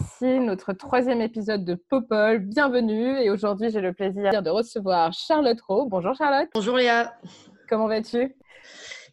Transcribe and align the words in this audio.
voici 0.00 0.40
notre 0.40 0.72
troisième 0.72 1.20
épisode 1.20 1.64
de 1.64 1.74
Popol, 1.74 2.38
bienvenue 2.38 3.18
et 3.20 3.30
aujourd'hui 3.30 3.70
j'ai 3.70 3.80
le 3.80 3.92
plaisir 3.92 4.42
de 4.42 4.50
recevoir 4.50 5.12
Charlotte 5.12 5.60
Rowe. 5.60 5.88
Bonjour 5.88 6.14
Charlotte, 6.14 6.48
Bonjour 6.54 6.76
Léa. 6.76 7.14
comment 7.68 7.86
vas-tu? 7.86 8.34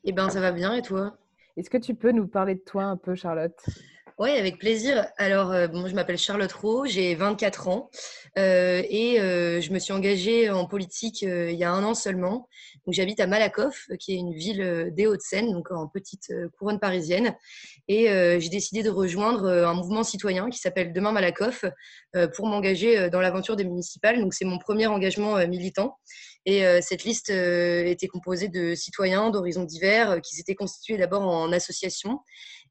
Eh 0.05 0.11
ben 0.13 0.29
ça 0.29 0.39
va 0.39 0.51
bien 0.51 0.73
et 0.73 0.81
toi? 0.81 1.17
Est-ce 1.57 1.69
que 1.69 1.77
tu 1.77 1.95
peux 1.95 2.11
nous 2.11 2.27
parler 2.27 2.55
de 2.55 2.61
toi 2.61 2.83
un 2.83 2.97
peu 2.97 3.15
Charlotte? 3.15 3.57
Oui, 4.19 4.31
avec 4.31 4.57
plaisir. 4.57 5.05
Alors, 5.17 5.51
euh, 5.51 5.67
bon, 5.67 5.85
je 5.87 5.93
m'appelle 5.93 6.17
Charlotte 6.17 6.51
Rowe, 6.51 6.87
j'ai 6.87 7.13
24 7.13 7.67
ans 7.67 7.91
euh, 8.39 8.81
et 8.89 9.19
euh, 9.19 9.61
je 9.61 9.71
me 9.71 9.77
suis 9.77 9.93
engagée 9.93 10.49
en 10.49 10.65
politique 10.65 11.21
il 11.21 11.53
y 11.53 11.63
a 11.63 11.71
un 11.71 11.83
an 11.83 11.93
seulement. 11.93 12.47
Donc, 12.85 12.95
j'habite 12.95 13.19
à 13.19 13.27
Malakoff, 13.27 13.87
qui 13.99 14.13
est 14.13 14.17
une 14.17 14.33
ville 14.33 14.91
des 14.91 15.05
Hauts-de-Seine, 15.05 15.51
donc 15.51 15.69
en 15.69 15.87
petite 15.87 16.33
couronne 16.57 16.79
parisienne. 16.79 17.35
Et 17.89 18.09
euh, 18.09 18.39
j'ai 18.39 18.49
décidé 18.49 18.83
de 18.83 18.89
rejoindre 18.89 19.45
euh, 19.45 19.67
un 19.67 19.73
mouvement 19.73 20.03
citoyen 20.03 20.49
qui 20.49 20.59
s'appelle 20.59 20.91
Demain 20.91 21.13
Malakoff 21.13 21.63
euh, 22.15 22.27
pour 22.27 22.47
m'engager 22.47 23.09
dans 23.09 23.21
l'aventure 23.21 23.55
des 23.55 23.63
municipales. 23.63 24.19
Donc, 24.19 24.33
c'est 24.33 24.45
mon 24.45 24.57
premier 24.57 24.87
engagement 24.87 25.37
militant. 25.47 25.97
Et 26.45 26.63
cette 26.81 27.03
liste 27.03 27.29
était 27.29 28.07
composée 28.07 28.47
de 28.47 28.73
citoyens 28.73 29.31
d'horizons 29.31 29.65
divers 29.65 30.21
qui 30.21 30.33
s'étaient 30.35 30.55
constitués 30.55 30.95
d'abord 30.95 31.23
en 31.23 31.51
association. 31.51 32.19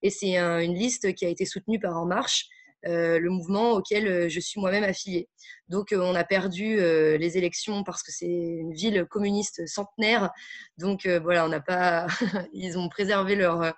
Et 0.03 0.09
c'est 0.09 0.39
un- 0.39 0.61
une 0.61 0.75
liste 0.75 1.13
qui 1.15 1.27
a 1.27 1.29
été 1.29 1.45
soutenue 1.45 1.79
par 1.79 1.95
En 1.99 2.07
Marche, 2.07 2.47
le 2.85 3.29
mouvement 3.29 3.73
auquel 3.73 4.31
je 4.31 4.41
suis 4.41 4.61
moi-même 4.61 4.85
affiliée. 4.85 5.29
Donc 5.69 5.89
on 5.93 6.15
a 6.15 6.25
perdu 6.25 6.77
les 6.79 7.37
élections 7.37 7.85
parce 7.85 8.03
que 8.03 8.13
c'est 8.13 8.27
une 8.27 8.73
ville 8.73 9.05
communiste 9.11 9.67
centenaire. 9.67 10.31
Donc 10.79 11.07
voilà, 11.07 11.45
on 11.45 11.49
n'a 11.49 11.61
pas, 11.61 12.07
ils 12.55 12.79
ont 12.79 12.89
préservé 12.89 13.35
leur 13.37 13.75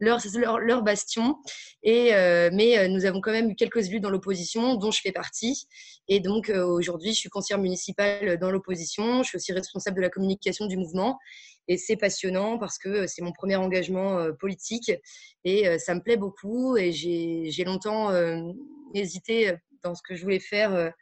leur, 0.00 0.58
leur, 0.58 0.82
bastion. 0.82 1.36
Et, 1.82 2.14
euh, 2.14 2.50
mais 2.52 2.78
euh, 2.78 2.88
nous 2.88 3.04
avons 3.04 3.20
quand 3.20 3.32
même 3.32 3.50
eu 3.50 3.54
quelques 3.54 3.88
élus 3.88 4.00
dans 4.00 4.10
l'opposition, 4.10 4.74
dont 4.76 4.90
je 4.90 5.00
fais 5.00 5.12
partie. 5.12 5.66
Et 6.08 6.20
donc 6.20 6.50
euh, 6.50 6.64
aujourd'hui, 6.64 7.12
je 7.12 7.18
suis 7.18 7.28
conseillère 7.28 7.60
municipale 7.60 8.38
dans 8.38 8.50
l'opposition. 8.50 9.22
Je 9.22 9.28
suis 9.28 9.36
aussi 9.36 9.52
responsable 9.52 9.96
de 9.96 10.02
la 10.02 10.10
communication 10.10 10.66
du 10.66 10.76
mouvement. 10.76 11.18
Et 11.66 11.78
c'est 11.78 11.96
passionnant 11.96 12.58
parce 12.58 12.78
que 12.78 13.06
c'est 13.06 13.22
mon 13.22 13.32
premier 13.32 13.56
engagement 13.56 14.30
politique 14.38 14.92
et 15.44 15.78
ça 15.78 15.94
me 15.94 16.02
plaît 16.02 16.18
beaucoup. 16.18 16.76
Et 16.76 16.92
j'ai 16.92 17.64
longtemps 17.64 18.10
hésité 18.92 19.54
dans 19.82 19.94
ce 19.94 20.02
que 20.06 20.14
je 20.14 20.22
voulais 20.22 20.40
faire 20.40 20.92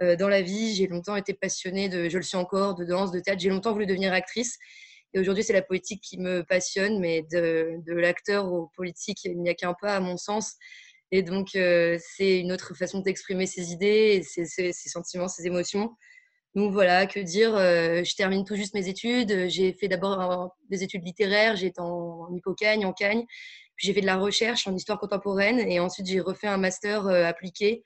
dans 0.00 0.28
la 0.28 0.40
vie. 0.40 0.76
J'ai 0.76 0.86
longtemps 0.86 1.16
été 1.16 1.34
passionnée 1.34 1.88
de, 1.88 2.08
je 2.08 2.18
le 2.18 2.22
suis 2.22 2.36
encore, 2.36 2.76
de 2.76 2.84
danse, 2.84 3.10
de 3.10 3.18
théâtre. 3.18 3.40
J'ai 3.40 3.48
longtemps 3.48 3.72
voulu 3.72 3.84
devenir 3.84 4.12
actrice. 4.12 4.58
Et 5.14 5.20
aujourd'hui, 5.20 5.44
c'est 5.44 5.52
la 5.52 5.62
politique 5.62 6.02
qui 6.02 6.18
me 6.18 6.42
passionne, 6.42 6.98
mais 6.98 7.22
de, 7.30 7.82
l'acteur 7.86 8.50
au 8.52 8.70
politique, 8.74 9.24
il 9.24 9.40
n'y 9.40 9.50
a 9.50 9.54
qu'un 9.54 9.74
pas 9.74 9.96
à 9.96 10.00
mon 10.00 10.16
sens. 10.16 10.54
Et 11.10 11.22
donc, 11.22 11.54
euh, 11.54 11.98
c'est 12.00 12.40
une 12.40 12.52
autre 12.52 12.74
façon 12.74 13.00
d'exprimer 13.00 13.46
ses 13.46 13.72
idées, 13.72 14.22
ses, 14.22 14.72
sentiments, 14.72 15.28
ses 15.28 15.46
émotions. 15.46 15.94
Donc 16.54 16.72
voilà, 16.72 17.06
que 17.06 17.20
dire, 17.20 17.54
euh, 17.54 18.02
je 18.04 18.14
termine 18.14 18.44
tout 18.44 18.56
juste 18.56 18.74
mes 18.74 18.88
études. 18.88 19.48
J'ai 19.48 19.72
fait 19.74 19.88
d'abord 19.88 20.56
des 20.70 20.82
études 20.82 21.04
littéraires, 21.04 21.56
j'ai 21.56 21.66
été 21.66 21.80
en, 21.80 22.28
en 22.28 22.34
Hippocagne, 22.34 22.86
en 22.86 22.92
Cagne. 22.92 23.24
Puis 23.76 23.86
j'ai 23.86 23.94
fait 23.94 24.00
de 24.00 24.06
la 24.06 24.16
recherche 24.16 24.66
en 24.66 24.74
histoire 24.74 24.98
contemporaine 24.98 25.58
et 25.60 25.80
ensuite 25.80 26.06
j'ai 26.06 26.20
refait 26.20 26.46
un 26.46 26.58
master 26.58 27.06
euh, 27.06 27.24
appliqué 27.24 27.82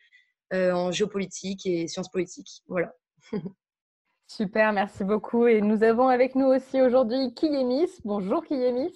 en 0.52 0.92
géopolitique 0.92 1.66
et 1.66 1.88
sciences 1.88 2.08
politiques. 2.08 2.62
Voilà. 2.68 2.92
Super, 4.28 4.72
merci 4.72 5.04
beaucoup. 5.04 5.46
Et 5.46 5.60
nous 5.60 5.82
avons 5.84 6.08
avec 6.08 6.34
nous 6.34 6.46
aussi 6.46 6.80
aujourd'hui 6.82 7.32
Kiyemis. 7.34 8.00
Bonjour 8.04 8.44
Kiyemis. 8.44 8.92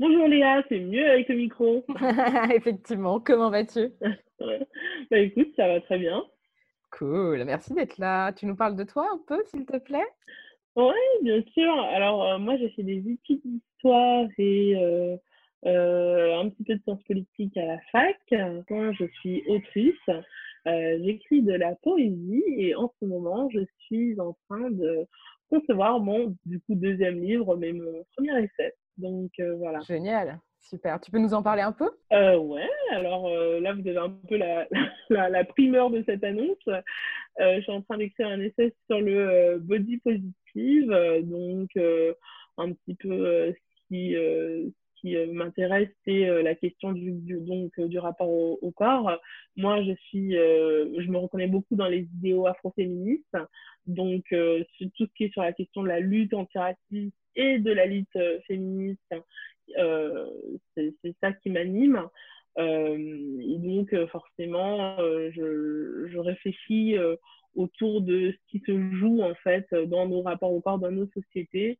Bonjour 0.00 0.26
Léa, 0.26 0.62
c'est 0.68 0.80
mieux 0.80 1.08
avec 1.08 1.28
le 1.28 1.36
micro. 1.36 1.84
Effectivement, 2.54 3.20
comment 3.20 3.50
vas-tu? 3.50 3.92
Bah 5.10 5.18
écoute, 5.18 5.48
ça 5.54 5.68
va 5.68 5.82
très 5.82 5.98
bien. 5.98 6.24
Cool, 6.90 7.44
merci 7.44 7.74
d'être 7.74 7.98
là. 7.98 8.32
Tu 8.32 8.46
nous 8.46 8.56
parles 8.56 8.74
de 8.74 8.84
toi 8.84 9.06
un 9.12 9.20
peu, 9.28 9.38
s'il 9.44 9.66
te 9.66 9.76
plaît? 9.76 10.06
Oui, 10.76 10.94
bien 11.22 11.42
sûr. 11.52 11.72
Alors 11.78 12.24
euh, 12.24 12.38
moi 12.38 12.56
j'ai 12.56 12.70
fait 12.70 12.82
des 12.82 12.98
études 13.06 13.42
d'histoire 13.44 14.26
et 14.38 14.76
euh, 14.76 15.16
euh, 15.66 16.40
un 16.40 16.48
petit 16.48 16.64
peu 16.64 16.74
de 16.76 16.82
sciences 16.82 17.02
politiques 17.02 17.56
à 17.58 17.66
la 17.66 17.78
fac. 17.92 18.16
Moi 18.70 18.92
je 18.92 19.04
suis 19.20 19.44
autrice, 19.48 20.10
Euh, 20.66 20.98
j'écris 21.02 21.42
de 21.42 21.54
la 21.54 21.74
poésie 21.76 22.44
et 22.58 22.74
en 22.74 22.92
ce 23.00 23.06
moment 23.06 23.48
je 23.50 23.60
suis 23.78 24.20
en 24.20 24.36
train 24.48 24.70
de 24.70 25.06
concevoir 25.48 26.00
mon 26.00 26.36
du 26.44 26.60
coup 26.60 26.74
deuxième 26.74 27.20
livre, 27.20 27.56
mais 27.56 27.72
mon 27.72 28.04
premier 28.16 28.44
essai. 28.44 28.74
Donc 28.98 29.30
euh, 29.40 29.54
voilà. 29.56 29.80
Génial, 29.80 30.38
super. 30.60 31.00
Tu 31.00 31.10
peux 31.10 31.18
nous 31.18 31.34
en 31.34 31.42
parler 31.42 31.62
un 31.62 31.72
peu? 31.72 31.90
Euh, 32.12 32.36
ouais, 32.36 32.68
alors 32.92 33.28
euh, 33.28 33.60
là, 33.60 33.72
vous 33.72 33.86
avez 33.86 33.98
un 33.98 34.10
peu 34.10 34.36
la, 34.36 34.68
la, 35.10 35.28
la 35.28 35.44
primeur 35.44 35.90
de 35.90 36.02
cette 36.06 36.22
annonce. 36.24 36.68
Euh, 36.68 37.56
je 37.56 37.62
suis 37.62 37.72
en 37.72 37.82
train 37.82 37.98
d'écrire 37.98 38.28
un 38.28 38.40
essai 38.40 38.74
sur 38.86 39.00
le 39.00 39.58
body 39.58 39.98
positive, 39.98 40.90
donc 41.24 41.70
un 42.58 42.72
petit 42.72 42.94
peu 42.94 43.52
ce 43.52 43.86
qui, 43.88 44.14
qui 45.00 45.16
euh, 45.16 45.26
m'intéresse, 45.32 45.88
c'est 46.04 46.28
euh, 46.28 46.42
la 46.42 46.54
question 46.54 46.92
du, 46.92 47.12
donc, 47.40 47.72
euh, 47.78 47.88
du 47.88 47.98
rapport 47.98 48.28
au, 48.28 48.70
corps. 48.70 49.18
Moi, 49.56 49.82
je 49.82 49.92
suis, 50.08 50.32
je 50.32 51.10
me 51.10 51.18
reconnais 51.18 51.48
beaucoup 51.48 51.76
dans 51.76 51.88
les 51.88 52.02
idéaux 52.02 52.46
afroféministes, 52.46 53.36
donc 53.86 54.24
tout 54.30 55.06
ce 55.06 55.12
qui 55.16 55.24
est 55.24 55.32
sur 55.32 55.42
la 55.42 55.52
question 55.52 55.82
de 55.82 55.88
la 55.88 56.00
lutte 56.00 56.32
antiraciste 56.32 57.14
et 57.36 57.58
de 57.58 57.72
la 57.72 57.86
lutte 57.86 58.16
féministe 58.46 59.14
c'est 60.74 61.14
ça 61.20 61.32
qui 61.32 61.50
m'anime. 61.50 62.06
Et 62.58 63.56
donc, 63.58 63.94
forcément, 64.06 64.96
je, 64.98 66.18
réfléchis 66.18 66.96
autour 67.54 68.00
de 68.00 68.32
ce 68.32 68.50
qui 68.50 68.62
se 68.64 68.92
joue, 68.92 69.20
en 69.22 69.34
fait, 69.34 69.66
dans 69.74 70.06
nos 70.06 70.22
rapports 70.22 70.52
au 70.52 70.60
corps, 70.60 70.78
dans 70.78 70.92
nos 70.92 71.08
sociétés. 71.08 71.78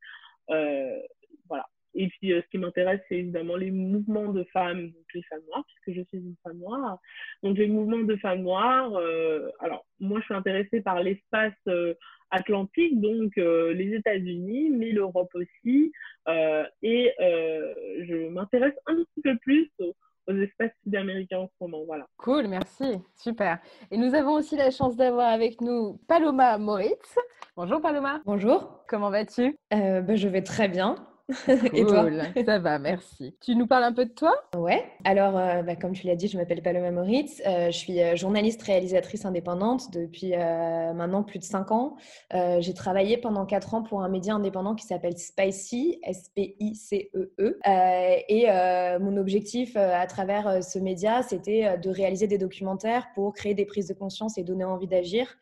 Et 1.94 2.08
puis, 2.08 2.32
euh, 2.32 2.40
ce 2.42 2.48
qui 2.48 2.58
m'intéresse, 2.58 3.00
c'est 3.08 3.16
évidemment 3.16 3.56
les 3.56 3.70
mouvements 3.70 4.32
de 4.32 4.44
femmes, 4.52 4.86
donc 4.90 5.04
les 5.14 5.22
femmes 5.24 5.42
noires, 5.48 5.64
puisque 5.66 5.98
je 5.98 6.04
suis 6.04 6.18
une 6.18 6.36
femme 6.42 6.58
noire. 6.58 6.98
Donc, 7.42 7.58
les 7.58 7.66
mouvements 7.66 8.04
de 8.04 8.16
femmes 8.16 8.42
noires, 8.42 8.94
euh, 8.94 9.50
alors, 9.60 9.86
moi, 9.98 10.20
je 10.20 10.24
suis 10.26 10.34
intéressée 10.34 10.80
par 10.80 11.02
l'espace 11.02 11.52
euh, 11.68 11.94
atlantique, 12.30 13.00
donc 13.00 13.36
euh, 13.38 13.72
les 13.72 13.94
États-Unis, 13.94 14.70
mais 14.70 14.92
l'Europe 14.92 15.30
aussi. 15.34 15.92
Euh, 16.28 16.64
et 16.82 17.12
euh, 17.20 17.74
je 18.04 18.28
m'intéresse 18.28 18.74
un 18.86 18.96
petit 18.96 19.20
peu 19.22 19.36
plus 19.38 19.70
aux, 19.80 19.94
aux 20.28 20.36
espaces 20.36 20.70
sud-américains 20.84 21.38
en 21.38 21.48
ce 21.48 21.64
moment. 21.64 21.84
Voilà. 21.86 22.06
Cool, 22.18 22.46
merci, 22.46 22.98
super. 23.16 23.58
Et 23.90 23.96
nous 23.96 24.14
avons 24.14 24.34
aussi 24.34 24.56
la 24.56 24.70
chance 24.70 24.96
d'avoir 24.96 25.28
avec 25.28 25.60
nous 25.60 25.98
Paloma 26.06 26.56
Moritz. 26.58 27.18
Bonjour 27.56 27.80
Paloma, 27.80 28.20
Bonjour, 28.24 28.84
comment 28.88 29.10
vas-tu? 29.10 29.58
Euh, 29.74 30.00
bah, 30.00 30.14
je 30.14 30.28
vais 30.28 30.42
très 30.42 30.68
bien. 30.68 30.94
Et 31.72 31.84
toi? 31.84 32.02
Cool, 32.02 32.44
ça 32.44 32.58
va, 32.58 32.78
merci. 32.78 33.34
Tu 33.40 33.54
nous 33.54 33.66
parles 33.66 33.84
un 33.84 33.92
peu 33.92 34.04
de 34.04 34.10
toi? 34.10 34.34
Ouais, 34.56 34.84
alors 35.04 35.36
euh, 35.38 35.62
bah, 35.62 35.76
comme 35.76 35.92
tu 35.92 36.06
l'as 36.06 36.16
dit, 36.16 36.28
je 36.28 36.36
m'appelle 36.36 36.62
Paloma 36.62 36.90
Moritz, 36.90 37.42
Euh, 37.46 37.66
je 37.66 37.76
suis 37.76 38.00
euh, 38.00 38.16
journaliste 38.16 38.62
réalisatrice 38.62 39.24
indépendante 39.24 39.90
depuis 39.92 40.30
maintenant 40.30 41.22
plus 41.22 41.38
de 41.38 41.44
5 41.44 41.70
ans. 41.72 41.96
J'ai 42.32 42.74
travaillé 42.74 43.16
pendant 43.16 43.46
4 43.46 43.74
ans 43.74 43.82
pour 43.82 44.02
un 44.02 44.08
média 44.08 44.34
indépendant 44.34 44.74
qui 44.74 44.86
s'appelle 44.86 45.16
Spicy, 45.16 46.00
S-P-I-C-E-E. 46.02 47.58
Euh, 47.66 48.16
et 48.28 48.50
euh, 48.50 48.98
mon 48.98 49.16
objectif 49.16 49.76
à 49.76 50.06
travers 50.06 50.62
ce 50.62 50.78
média, 50.78 51.22
c'était 51.22 51.78
de 51.78 51.90
réaliser 51.90 52.26
des 52.26 52.38
documentaires 52.38 53.08
pour 53.14 53.32
créer 53.34 53.54
des 53.54 53.64
prises 53.66 53.88
de 53.88 53.94
conscience 53.94 54.38
et 54.38 54.42
donner 54.42 54.64
envie 54.64 54.86
d'agir 54.86 55.36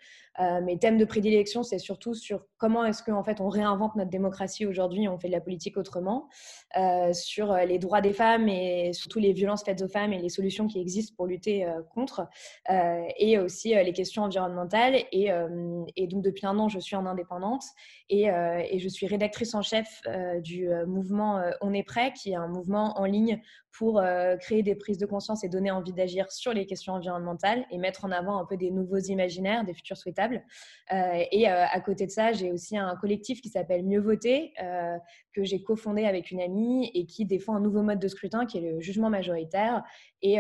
mes 0.63 0.79
thèmes 0.79 0.99
de 0.99 1.05
prédilection, 1.05 1.63
c'est 1.63 1.79
surtout 1.79 2.15
sur 2.15 2.47
comment 2.59 2.85
est-ce 2.85 3.03
qu'en 3.03 3.25
fait 3.25 3.41
on 3.41 3.49
réinvente 3.49 3.97
notre 3.97 4.11
démocratie 4.11 4.67
aujourd'hui, 4.67 5.09
on 5.09 5.19
fait 5.19 5.29
de 5.29 5.33
la 5.33 5.41
politique 5.41 5.77
autrement, 5.77 6.29
sur 7.13 7.55
les 7.55 7.79
droits 7.79 8.01
des 8.01 8.13
femmes 8.13 8.49
et 8.49 8.93
surtout 8.93 9.19
les 9.19 9.33
violences 9.33 9.65
faites 9.65 9.83
aux 9.83 9.89
femmes 9.89 10.13
et 10.13 10.19
les 10.19 10.29
solutions 10.29 10.67
qui 10.67 10.81
existent 10.81 11.15
pour 11.17 11.27
lutter 11.27 11.67
contre, 11.95 12.29
et 12.69 13.39
aussi 13.39 13.75
les 13.75 13.93
questions 13.93 14.23
environnementales. 14.23 14.97
Et, 15.13 15.31
donc 16.09 16.23
depuis 16.23 16.47
un 16.47 16.59
an, 16.59 16.69
je 16.69 16.79
suis 16.79 16.97
en 16.97 17.07
indépendante 17.07 17.65
et 18.09 18.29
je 18.79 18.89
suis 18.89 19.07
rédactrice 19.07 19.55
en 19.55 19.63
chef 19.63 20.03
du 20.43 20.69
mouvement 20.87 21.43
On 21.61 21.73
est 21.73 21.83
prêt, 21.83 22.13
qui 22.13 22.33
est 22.33 22.37
un 22.37 22.49
mouvement 22.49 22.99
en 22.99 23.05
ligne 23.05 23.41
pour 23.79 24.01
euh, 24.01 24.37
créer 24.37 24.65
des 24.65 24.75
prises 24.75 24.99
de 24.99 25.07
conscience 25.07 25.45
et 25.45 25.49
donner 25.49 25.71
envie 25.71 25.93
d'agir 25.93 26.33
sur 26.33 26.53
les 26.53 26.67
questions 26.67 26.95
environnementales 26.95 27.65
et 27.71 27.79
mettre 27.79 28.05
en 28.05 28.11
avant 28.11 28.37
un 28.39 28.45
peu 28.45 28.57
des 28.57 28.73
nouveaux 28.73 28.99
imaginaires, 28.99 29.65
des 29.65 29.73
futurs 29.73 29.97
souhaitables. 29.97 30.43
Euh, 30.93 31.23
et 31.31 31.49
euh, 31.49 31.65
à 31.65 31.81
côté 31.81 32.05
de 32.05 32.11
ça, 32.11 32.33
j'ai 32.33 32.51
aussi 32.51 32.77
un 32.77 32.97
collectif 32.97 33.41
qui 33.41 33.49
s'appelle 33.49 33.85
Mieux 33.85 34.01
voter, 34.01 34.53
que 35.33 35.45
j'ai 35.45 35.63
cofondé 35.63 36.05
avec 36.05 36.33
une 36.33 36.41
amie 36.41 36.91
et 36.93 37.07
qui 37.07 37.25
défend 37.25 37.55
un 37.55 37.61
nouveau 37.61 37.83
mode 37.83 38.01
de 38.01 38.09
scrutin 38.09 38.47
qui 38.47 38.59
est 38.59 38.61
le 38.61 38.81
jugement 38.81 39.11
majoritaire. 39.11 39.85
Et, 40.23 40.39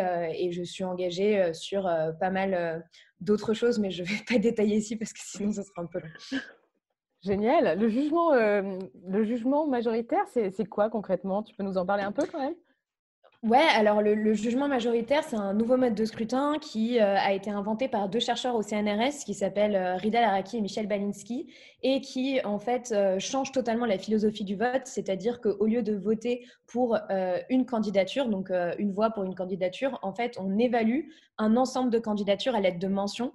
je 0.50 0.62
suis 0.62 0.82
engagée 0.82 1.52
sur 1.55 1.84
pas 2.19 2.31
mal 2.31 2.84
d'autres 3.20 3.55
choses, 3.55 3.79
mais 3.79 3.91
je 3.91 4.02
ne 4.02 4.08
vais 4.08 4.25
pas 4.26 4.38
détailler 4.38 4.76
ici 4.76 4.96
parce 4.96 5.12
que 5.12 5.20
sinon 5.23 5.52
ce 5.52 5.62
sera 5.62 5.82
un 5.82 5.87
peu 5.87 6.00
long. 6.00 6.41
Génial. 7.23 7.79
Le 7.79 7.88
jugement, 7.88 8.32
le 8.32 9.25
jugement 9.25 9.67
majoritaire, 9.67 10.26
c'est 10.26 10.67
quoi 10.67 10.91
concrètement? 10.91 11.43
Tu 11.43 11.55
peux 11.55 11.62
nous 11.62 11.79
en 11.79 11.87
parler 11.87 12.02
un 12.02 12.12
peu 12.12 12.26
quand 12.26 12.41
même? 12.41 12.55
Ouais, 13.44 13.58
alors 13.58 14.02
le, 14.02 14.35
jugement 14.35 14.67
majoritaire, 14.67 15.23
c'est 15.23 15.37
un 15.37 15.55
nouveau 15.55 15.76
mode 15.76 15.94
de 15.94 16.05
scrutin 16.05 16.58
qui 16.61 16.99
euh, 16.99 17.14
a 17.17 17.32
été 17.32 17.50
inventé 17.50 17.87
par 17.87 18.08
deux 18.08 18.19
chercheurs 18.19 18.56
au 18.56 18.62
CNRS 18.62 19.25
qui 19.25 19.32
s'appellent 19.32 19.76
euh, 19.76 19.94
Rida 19.94 20.20
Laraki 20.20 20.56
et 20.56 20.61
Michel 20.61 20.88
Balinski 20.88 21.46
et 21.85 22.00
qui 22.00 22.40
en 22.44 22.58
fait 22.58 22.90
euh, 22.90 23.20
change 23.20 23.52
totalement 23.52 23.87
la 23.87 23.96
philosophie 23.96 24.43
du 24.43 24.56
vote, 24.56 24.87
c'est-à-dire 24.87 25.40
qu'au 25.40 25.67
lieu 25.67 25.82
de 25.82 25.94
voter 25.94 26.46
pour 26.67 26.99
une 27.49 27.64
candidature, 27.64 28.29
donc 28.29 28.50
une 28.50 28.93
voix 28.93 29.11
pour 29.11 29.23
une 29.23 29.37
candidature, 29.37 29.99
en 30.02 30.12
fait 30.12 30.37
on 30.38 30.58
évalue 30.58 31.08
un 31.38 31.56
ensemble 31.56 31.90
de 31.90 31.99
candidatures 31.99 32.55
à 32.55 32.61
l'aide 32.61 32.79
de 32.79 32.88
mentions, 32.88 33.32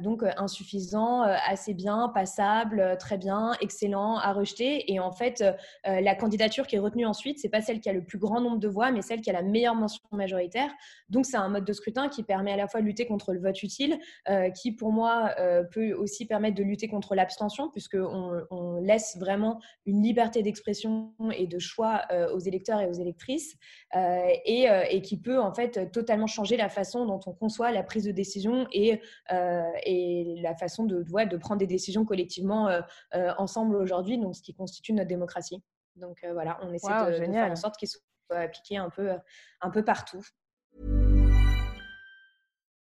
donc 0.00 0.22
insuffisant, 0.36 1.22
assez 1.22 1.74
bien, 1.74 2.10
passable, 2.12 2.96
très 2.98 3.18
bien, 3.18 3.52
excellent, 3.60 4.18
à 4.18 4.32
rejeter 4.32 4.92
et 4.92 5.00
en 5.00 5.12
fait 5.12 5.44
la 5.84 6.14
candidature 6.14 6.66
qui 6.66 6.76
est 6.76 6.80
retenue 6.80 7.06
ensuite, 7.06 7.38
c'est 7.38 7.48
pas 7.48 7.60
celle 7.60 7.80
qui 7.80 7.88
a 7.88 7.92
le 7.92 8.04
plus 8.04 8.18
grand 8.18 8.40
nombre 8.40 8.58
de 8.58 8.68
voix, 8.68 8.90
mais 8.90 9.02
celle 9.02 9.20
qui 9.20 9.30
a 9.30 9.32
la 9.32 9.42
meilleure 9.42 9.74
mention 9.74 10.02
majoritaire. 10.12 10.70
Donc, 11.08 11.26
c'est 11.26 11.36
un 11.36 11.48
mode 11.48 11.64
de 11.64 11.72
scrutin 11.72 12.08
qui 12.08 12.22
permet 12.22 12.52
à 12.52 12.56
la 12.56 12.68
fois 12.68 12.80
de 12.80 12.86
lutter 12.86 13.06
contre 13.06 13.32
le 13.32 13.40
vote 13.40 13.62
utile, 13.62 13.98
euh, 14.28 14.50
qui 14.50 14.72
pour 14.72 14.92
moi 14.92 15.30
euh, 15.38 15.62
peut 15.64 15.92
aussi 15.92 16.26
permettre 16.26 16.56
de 16.56 16.62
lutter 16.62 16.88
contre 16.88 17.14
l'abstention, 17.14 17.70
puisqu'on 17.70 18.42
on 18.50 18.80
laisse 18.80 19.16
vraiment 19.18 19.60
une 19.86 20.02
liberté 20.02 20.42
d'expression 20.42 21.12
et 21.32 21.46
de 21.46 21.58
choix 21.58 22.02
euh, 22.10 22.32
aux 22.34 22.40
électeurs 22.40 22.80
et 22.80 22.86
aux 22.86 22.92
électrices, 22.92 23.56
et, 23.94 24.66
et, 24.90 25.02
qui 25.02 25.20
peut 25.20 25.40
en 25.40 25.54
fait 25.54 25.92
totalement 25.92 26.26
changer 26.26 26.56
la 26.56 26.68
façon 26.68 27.06
dont 27.06 27.20
on 27.26 27.32
conçoit 27.44 27.70
la 27.72 27.82
prise 27.82 28.04
de 28.04 28.10
décision 28.10 28.66
et, 28.72 29.02
et 29.30 30.40
la 30.40 30.54
façon 30.54 30.84
de, 30.84 31.02
de 31.02 31.36
prendre 31.36 31.58
des 31.58 31.66
décisions 31.66 32.06
collectivement 32.06 32.80
ensemble 33.12 33.76
aujourd'hui, 33.76 34.16
donc 34.18 34.34
ce 34.34 34.42
qui 34.42 34.54
constitue 34.54 34.94
notre 34.94 35.08
démocratie. 35.08 35.62
Donc 35.96 36.24
voilà, 36.32 36.58
on 36.62 36.72
essaie 36.72 36.88
de, 36.88 37.26
de, 37.26 37.32
faire 37.32 37.50
en 37.52 37.56
sorte 37.56 37.76
qu'ils 37.76 37.88
soient 37.88 38.00
appliquer 38.30 38.78
un 38.78 38.88
peu, 38.88 39.10
un 39.60 39.70
peu 39.70 39.84
partout. 39.84 40.24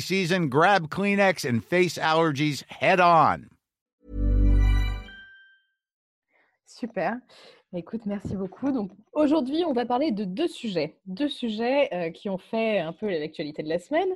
season, 0.00 0.48
grab 0.48 0.88
Kleenex 0.88 1.44
and 1.44 1.64
face 1.64 1.98
allergies 1.98 2.64
head 2.68 3.00
on. 3.00 3.50
Super. 6.66 7.20
Écoute, 7.76 8.06
merci 8.06 8.36
beaucoup. 8.36 8.70
Donc 8.70 8.90
aujourd'hui, 9.12 9.64
on 9.66 9.72
va 9.72 9.84
parler 9.84 10.12
de 10.12 10.24
deux 10.24 10.46
sujets, 10.46 10.98
deux 11.06 11.28
sujets 11.28 11.92
euh, 11.92 12.10
qui 12.10 12.30
ont 12.30 12.38
fait 12.38 12.78
un 12.78 12.92
peu 12.92 13.06
l'actualité 13.08 13.62
de 13.62 13.68
la 13.68 13.78
semaine. 13.78 14.08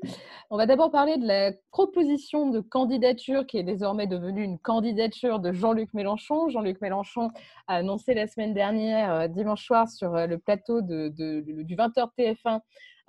On 0.50 0.56
va 0.56 0.66
d'abord 0.66 0.90
parler 0.90 1.18
de 1.18 1.26
la 1.26 1.52
proposition 1.70 2.48
de 2.50 2.60
candidature 2.60 3.46
qui 3.46 3.58
est 3.58 3.62
désormais 3.62 4.06
devenue 4.06 4.44
une 4.44 4.58
candidature 4.58 5.40
de 5.40 5.52
Jean-Luc 5.52 5.92
Mélenchon. 5.94 6.48
Jean-Luc 6.48 6.80
Mélenchon 6.80 7.32
a 7.66 7.76
annoncé 7.76 8.14
la 8.14 8.28
semaine 8.28 8.54
dernière, 8.54 9.12
euh, 9.12 9.28
dimanche 9.28 9.66
soir, 9.66 9.88
sur 9.88 10.14
euh, 10.14 10.26
le 10.26 10.38
plateau 10.38 10.80
de, 10.80 11.08
du 11.08 11.76
20h 11.76 12.08
TF1 12.16 12.60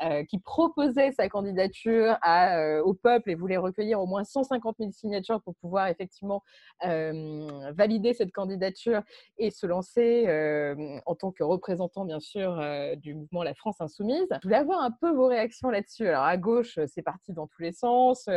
euh, 0.03 0.23
qui 0.23 0.39
proposait 0.39 1.11
sa 1.11 1.29
candidature 1.29 2.17
euh, 2.27 2.81
au 2.81 2.93
peuple 2.93 3.29
et 3.29 3.35
voulait 3.35 3.57
recueillir 3.57 4.01
au 4.01 4.07
moins 4.07 4.23
150 4.23 4.77
000 4.79 4.91
signatures 4.91 5.41
pour 5.41 5.53
pouvoir 5.55 5.87
effectivement 5.87 6.43
euh, 6.85 7.47
valider 7.73 8.13
cette 8.13 8.31
candidature 8.31 9.01
et 9.37 9.51
se 9.51 9.67
lancer 9.67 10.27
en 11.05 11.15
tant 11.15 11.31
que 11.31 11.43
représentant, 11.43 12.05
bien 12.05 12.19
sûr, 12.19 12.59
du 12.97 13.13
mouvement 13.13 13.43
La 13.43 13.53
France 13.53 13.79
Insoumise. 13.79 14.27
Je 14.41 14.47
voulais 14.47 14.57
avoir 14.57 14.81
un 14.81 14.91
peu 14.91 15.11
vos 15.11 15.27
réactions 15.27 15.69
là-dessus. 15.69 16.07
Alors, 16.07 16.23
à 16.23 16.37
gauche, 16.37 16.79
c'est 16.87 17.01
parti 17.01 17.33
dans 17.33 17.47
tous 17.47 17.61
les 17.61 17.71
sens. 17.71 18.27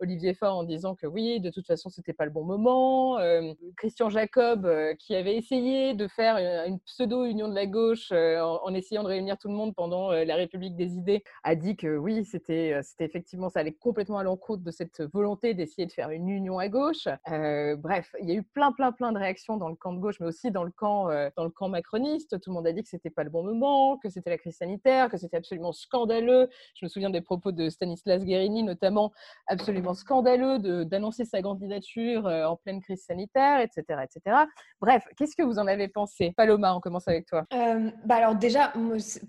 Olivier 0.00 0.34
Faure 0.34 0.56
en 0.56 0.64
disant 0.64 0.94
que 0.94 1.06
oui, 1.06 1.40
de 1.40 1.50
toute 1.50 1.66
façon, 1.66 1.90
c'était 1.90 2.12
pas 2.12 2.24
le 2.24 2.30
bon 2.30 2.44
moment. 2.44 3.18
Euh, 3.18 3.52
Christian 3.76 4.08
Jacob, 4.08 4.64
euh, 4.64 4.94
qui 4.94 5.14
avait 5.14 5.36
essayé 5.36 5.94
de 5.94 6.08
faire 6.08 6.36
une, 6.66 6.80
pseudo-union 6.80 7.48
de 7.48 7.54
la 7.54 7.66
gauche 7.66 8.10
euh, 8.12 8.40
en, 8.40 8.72
essayant 8.74 9.02
de 9.02 9.08
réunir 9.08 9.36
tout 9.38 9.48
le 9.48 9.54
monde 9.54 9.74
pendant 9.74 10.10
la 10.10 10.34
République 10.36 10.76
des 10.76 10.94
idées, 10.94 11.22
a 11.44 11.54
dit 11.54 11.76
que 11.76 11.96
oui, 11.96 12.24
c'était 12.24 12.80
effectivement, 12.98 13.48
ça 13.48 13.60
allait 13.60 13.72
complètement 13.72 14.18
à 14.18 14.22
l'encontre 14.22 14.62
de 14.62 14.70
cette 14.70 15.02
volonté 15.12 15.54
d'essayer 15.54 15.86
de 15.86 15.92
faire 15.92 16.10
une 16.10 16.28
union 16.28 16.58
à 16.58 16.68
gauche. 16.68 17.08
bref, 17.26 18.14
il 18.20 18.28
y 18.28 18.32
a 18.32 18.34
eu 18.34 18.42
plein, 18.42 18.72
plein, 18.72 18.92
plein 18.92 19.12
de 19.12 19.18
réactions 19.18 19.56
dans 19.56 19.68
le 19.68 19.76
camp 19.76 19.92
de 19.92 19.98
gauche, 19.98 20.18
mais 20.20 20.26
aussi 20.26 20.50
dans 20.50 20.64
le 20.64 20.70
camp, 20.70 21.08
dans 21.36 21.44
le 21.44 21.50
camp 21.50 21.68
macroniste. 21.68 22.40
Tout 22.40 22.50
le 22.50 22.54
monde 22.54 22.66
a 22.66 22.72
dit 22.72 22.82
que 22.82 22.88
c'était 22.88 23.10
pas 23.10 23.24
le 23.24 23.30
bon 23.30 23.42
moment, 23.42 23.98
que 23.98 24.08
c'était 24.08 24.30
la 24.30 24.38
crise 24.38 24.56
sanitaire, 24.56 25.08
que 25.10 25.18
c'était 25.18 25.36
absolument 25.36 25.72
scandaleux. 25.72 26.48
Je 26.74 26.84
me 26.84 26.88
souviens 26.88 27.10
des 27.10 27.20
propos 27.20 27.52
de 27.52 27.68
Stanislas 27.68 28.24
Guérini, 28.24 28.62
notamment 28.62 29.12
absolument 29.46 29.89
scandaleux 29.94 30.84
d'annoncer 30.84 31.24
sa 31.24 31.42
candidature 31.42 32.26
euh, 32.26 32.44
en 32.44 32.56
pleine 32.56 32.80
crise 32.80 33.04
sanitaire, 33.04 33.60
etc. 33.60 34.00
etc. 34.02 34.36
Bref, 34.80 35.04
qu'est-ce 35.16 35.36
que 35.36 35.42
vous 35.42 35.58
en 35.58 35.66
avez 35.66 35.88
pensé? 35.88 36.32
Paloma, 36.36 36.74
on 36.74 36.80
commence 36.80 37.08
avec 37.08 37.26
toi. 37.26 37.44
Euh, 37.52 37.90
bah 38.04 38.16
alors 38.16 38.34
déjà, 38.34 38.72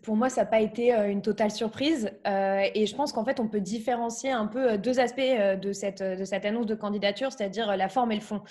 pour 0.04 0.16
moi, 0.16 0.30
ça 0.30 0.42
n'a 0.42 0.48
pas 0.48 0.62
été 0.62 0.94
euh, 0.94 1.10
une 1.10 1.22
totale 1.22 1.52
surprise. 1.52 2.12
et 2.26 2.86
je 2.86 2.96
pense 2.96 3.12
qu'en 3.14 3.26
fait, 3.26 3.40
on 3.40 3.48
peut 3.48 3.60
différencier 3.60 4.32
un 4.32 4.48
peu 4.48 4.78
deux 4.78 5.00
aspects 5.00 5.22
de 5.22 5.74
cette, 5.74 6.02
de 6.02 6.24
cette 6.24 6.46
annonce 6.46 6.66
de 6.66 6.76
candidature, 6.76 7.32
c'est-à-dire 7.32 7.76
la 7.76 7.90
forme 7.90 8.12
et 8.12 8.16
le 8.16 8.22
fond. 8.22 8.42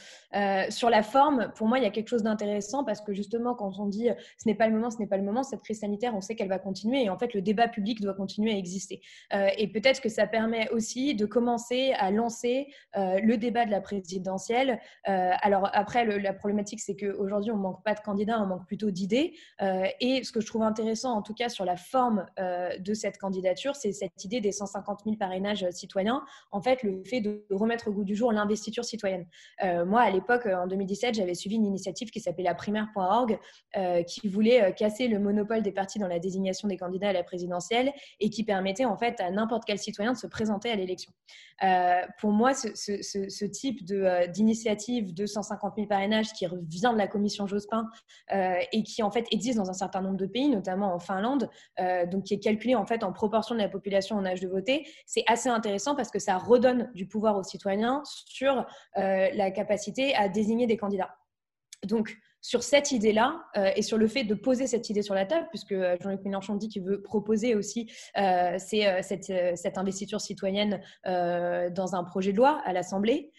sur 0.68 0.90
la 0.90 1.02
forme, 1.02 1.50
pour 1.54 1.68
moi, 1.68 1.78
il 1.78 1.84
y 1.84 1.86
a 1.86 1.90
quelque 1.90 2.08
chose 2.08 2.22
d'intéressant 2.22 2.84
parce 2.84 3.00
que 3.00 3.12
justement, 3.12 3.54
quand 3.54 3.78
on 3.78 3.86
dit 3.86 4.08
ce 4.38 4.48
n'est 4.48 4.54
pas 4.54 4.66
le 4.68 4.74
moment, 4.74 4.90
ce 4.90 4.98
n'est 4.98 5.06
pas 5.06 5.16
le 5.16 5.22
moment, 5.22 5.42
cette 5.42 5.62
crise 5.62 5.80
sanitaire, 5.80 6.14
on 6.14 6.20
sait 6.20 6.34
qu'elle 6.34 6.48
va 6.48 6.58
continuer. 6.58 7.04
Et 7.04 7.10
en 7.10 7.18
fait, 7.18 7.34
le 7.34 7.42
débat 7.42 7.68
public 7.68 8.00
doit 8.00 8.14
continuer 8.14 8.52
à 8.52 8.56
exister. 8.56 9.00
et 9.32 9.68
peut-être 9.68 10.00
que 10.00 10.08
ça 10.08 10.26
permet 10.26 10.68
aussi 10.70 11.14
de 11.14 11.26
commencer 11.26 11.92
à 12.00 12.10
lancer 12.10 12.66
euh, 12.96 13.20
le 13.22 13.36
débat 13.36 13.66
de 13.66 13.70
la 13.70 13.80
présidentielle. 13.80 14.80
Euh, 15.08 15.30
alors 15.42 15.68
après, 15.72 16.04
la 16.04 16.32
problématique, 16.32 16.80
c'est 16.80 16.96
qu'aujourd'hui, 16.96 17.52
on 17.52 17.56
ne 17.56 17.62
manque 17.62 17.84
pas 17.84 17.94
de 17.94 18.00
candidats, 18.00 18.40
on 18.40 18.46
manque 18.46 18.66
plutôt 18.66 18.90
d'idées. 18.90 19.34
Euh, 19.60 19.84
et 20.00 20.24
ce 20.24 20.32
que 20.32 20.40
je 20.40 20.46
trouve 20.46 20.62
intéressant, 20.62 21.12
en 21.12 21.22
tout 21.22 21.34
cas 21.34 21.48
sur 21.48 21.64
la 21.64 21.76
forme 21.76 22.26
de 22.38 22.94
cette 22.94 23.18
candidature, 23.18 23.76
c'est 23.76 23.92
cette 23.92 24.24
idée 24.24 24.40
des 24.40 24.52
150 24.52 25.00
000 25.04 25.16
parrainages 25.16 25.68
citoyens. 25.70 26.24
En 26.52 26.62
fait, 26.62 26.82
le 26.82 27.04
fait 27.04 27.20
de 27.20 27.44
remettre 27.50 27.88
au 27.88 27.92
goût 27.92 28.04
du 28.04 28.16
jour 28.16 28.32
l'investiture 28.32 28.84
citoyenne. 28.84 29.26
moi, 29.86 30.00
à 30.00 30.10
l'époque, 30.10 30.46
en 30.46 30.66
2017, 30.66 31.14
j'avais 31.14 31.34
suivi 31.34 31.56
une 31.56 31.66
initiative 31.66 32.10
qui 32.10 32.20
s'appelait 32.20 32.44
la 32.44 32.54
primaire.org, 32.54 33.38
qui 34.06 34.28
voulait 34.28 34.72
casser 34.74 35.08
le 35.08 35.18
monopole 35.18 35.62
des 35.62 35.72
partis 35.72 35.98
dans 35.98 36.08
la 36.08 36.18
désignation 36.18 36.66
des 36.66 36.78
candidats 36.78 37.10
à 37.10 37.12
la 37.12 37.24
présidentielle 37.24 37.92
et 38.20 38.30
qui 38.30 38.44
permettait 38.44 38.86
en 38.86 38.96
fait 38.96 39.20
à 39.20 39.30
n'importe 39.30 39.64
quel 39.66 39.78
citoyen 39.78 40.12
de 40.12 40.18
se 40.18 40.26
présenter 40.26 40.70
à 40.70 40.76
l'élection. 40.76 41.12
Pour 42.18 42.30
moi, 42.32 42.54
ce, 42.54 43.44
type 43.44 43.84
d'initiative 44.32 45.14
de, 45.14 45.26
150 45.26 45.74
000 45.76 45.86
parrainages 45.86 46.32
qui 46.32 46.46
vient 46.68 46.92
de 46.92 46.98
la 46.98 47.06
commission 47.06 47.46
Jospin 47.46 47.88
et 48.30 48.82
qui 48.82 49.02
en 49.02 49.10
fait 49.10 49.26
existe 49.30 49.58
dans 49.58 49.70
un 49.70 49.74
certain 49.74 50.00
nombre 50.00 50.16
de 50.16 50.26
pays, 50.26 50.48
notamment 50.48 50.94
en 50.94 50.98
Finlande, 50.98 51.48
donc 52.10 52.24
qui 52.24 52.34
est 52.34 52.40
calculé 52.40 52.74
en 52.74 52.86
fait 52.86 53.04
en 53.04 53.12
proportion 53.12 53.54
de 53.54 53.60
la 53.60 53.68
population 53.68 54.16
en 54.16 54.24
âge 54.24 54.40
de 54.40 54.48
voter, 54.48 54.86
c'est 55.06 55.24
assez 55.26 55.48
intéressant 55.48 55.94
parce 55.94 56.10
que 56.10 56.18
ça 56.18 56.36
redonne 56.36 56.90
du 56.94 57.06
pouvoir 57.06 57.36
aux 57.36 57.42
citoyens 57.42 58.02
sur 58.04 58.66
la 58.96 59.50
capacité 59.50 60.14
à 60.14 60.28
désigner 60.28 60.66
des 60.66 60.76
candidats. 60.76 61.16
Donc, 61.86 62.18
sur 62.42 62.62
cette 62.62 62.92
idée-là 62.92 63.42
euh, 63.56 63.70
et 63.76 63.82
sur 63.82 63.98
le 63.98 64.08
fait 64.08 64.24
de 64.24 64.34
poser 64.34 64.66
cette 64.66 64.88
idée 64.90 65.02
sur 65.02 65.14
la 65.14 65.26
table, 65.26 65.46
puisque 65.50 65.72
euh, 65.72 65.96
Jean-Luc 66.00 66.24
Mélenchon 66.24 66.56
dit 66.56 66.68
qu'il 66.68 66.82
veut 66.82 67.02
proposer 67.02 67.54
aussi 67.54 67.90
euh, 68.16 68.56
cette, 68.58 69.78
investiture 69.78 70.20
citoyenne 70.20 70.80
dans 71.04 71.94
un 71.94 72.04
projet 72.04 72.32
de 72.32 72.36
loi 72.36 72.60
à 72.64 72.72
l'Assemblée, 72.72 73.30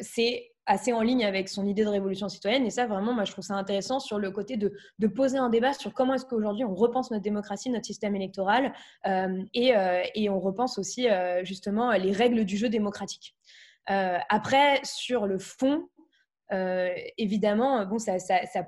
c'est 0.00 0.52
assez 0.66 0.92
en 0.92 1.00
ligne 1.00 1.24
avec 1.24 1.48
son 1.48 1.66
idée 1.66 1.84
de 1.84 1.88
révolution 1.88 2.28
citoyenne. 2.28 2.66
Et 2.66 2.70
ça, 2.70 2.86
vraiment, 2.86 3.12
moi, 3.12 3.24
je 3.24 3.32
trouve 3.32 3.44
ça 3.44 3.54
intéressant 3.54 3.98
sur 3.98 4.18
le 4.18 4.30
côté 4.30 4.56
de, 4.56 4.72
poser 5.06 5.38
un 5.38 5.48
débat 5.48 5.72
sur 5.72 5.94
comment 5.94 6.14
est-ce 6.14 6.24
qu'aujourd'hui 6.24 6.64
on 6.64 6.74
repense 6.74 7.10
notre 7.10 7.22
démocratie, 7.22 7.70
notre 7.70 7.86
système 7.86 8.16
électoral, 8.16 8.72
et, 9.54 9.72
et, 10.14 10.30
on 10.30 10.40
repense 10.40 10.78
aussi 10.78 11.06
justement 11.42 11.92
les 11.92 12.12
règles 12.12 12.44
du 12.44 12.56
jeu 12.56 12.68
démocratique. 12.68 13.36
après, 13.86 14.80
sur 14.82 15.26
le 15.26 15.38
fond, 15.38 15.88
euh, 16.52 16.88
évidemment, 17.18 17.86
bon, 17.86 17.98
ça, 17.98 18.18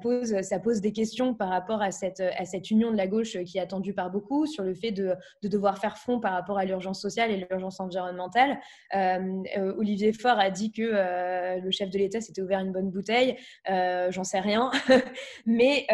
pose, 0.01 0.81
des 0.81 0.93
questions 0.93 1.35
par 1.35 1.49
rapport 1.49 1.83
à 1.83 1.91
cette, 1.91 2.23
cette 2.45 2.71
union 2.71 2.91
de 2.91 2.97
la 2.97 3.07
gauche 3.07 3.37
qui 3.45 3.59
est 3.59 3.61
attendue 3.61 3.95
par 3.95 4.11
beaucoup, 4.11 4.47
sur 4.47 4.65
le 4.65 4.75
fait 4.75 4.93
de, 4.93 5.15
devoir 5.43 5.79
faire 5.79 5.99
front 5.99 6.21
par 6.21 6.33
rapport 6.33 6.59
à 6.59 6.65
l'urgence 6.65 7.01
sociale 7.01 7.31
et 7.31 7.47
l'urgence 7.49 7.81
environnementale. 7.81 8.59
Euh, 8.95 9.43
euh, 9.57 9.75
Olivier 9.77 10.13
Faure 10.13 10.39
a 10.39 10.51
dit 10.51 10.73
que 10.73 11.61
le 11.63 11.71
chef 11.71 11.91
de 11.91 11.99
l'État 11.99 12.21
s'était 12.21 12.43
ouvert 12.43 12.61
une 12.61 12.73
bonne 12.73 12.91
bouteille. 12.91 13.37
J'en 13.67 14.25
sais 14.25 14.41
rien. 14.41 14.71
Mais 15.47 15.87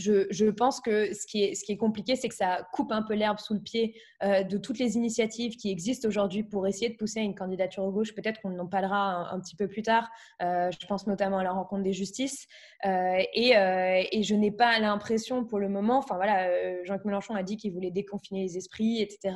je, 0.00 0.50
pense 0.50 0.80
que 0.80 1.14
ce 1.14 1.26
qui 1.26 1.44
est, 1.44 1.76
compliqué, 1.76 2.16
c'est 2.16 2.28
que 2.28 2.34
ça 2.34 2.66
coupe 2.72 2.92
un 2.92 3.02
peu 3.02 3.14
l'herbe 3.14 3.38
sous 3.38 3.54
le 3.54 3.60
pied 3.60 3.94
euh, 4.22 4.42
de 4.42 4.58
toutes 4.58 4.78
les 4.78 4.96
initiatives 4.96 5.56
qui 5.56 5.70
existent 5.70 6.08
aujourd'hui 6.08 6.42
pour 6.42 6.66
essayer 6.66 6.88
de 6.88 6.96
pousser 6.96 7.20
une 7.20 7.34
candidature 7.34 7.84
au 7.84 7.92
gauche. 7.92 8.14
Peut-être 8.14 8.40
qu'on 8.40 8.58
en 8.58 8.66
parlera 8.66 9.32
un, 9.32 9.40
petit 9.40 9.56
peu 9.56 9.68
plus 9.68 9.82
tard. 9.82 10.10
Euh, 10.42 10.70
je 10.70 10.86
pense 10.86 11.06
notamment 11.06 11.38
à 11.38 11.44
la 11.44 11.52
rencontre 11.52 11.82
des 11.82 11.92
justices. 11.92 12.46
Euh, 12.84 13.22
et, 13.34 14.22
je 14.22 14.34
n'ai 14.34 14.50
pas 14.50 14.78
l'impression 14.78 15.44
pour 15.44 15.58
le 15.58 15.68
moment, 15.68 15.98
enfin 15.98 16.16
voilà, 16.16 16.84
Jean-Luc 16.84 17.04
Mélenchon 17.04 17.34
a 17.34 17.42
dit 17.42 17.56
qu'il 17.56 17.72
voulait 17.72 17.90
déconfiner 17.90 18.42
les 18.42 18.56
esprits, 18.58 19.00
etc. 19.00 19.34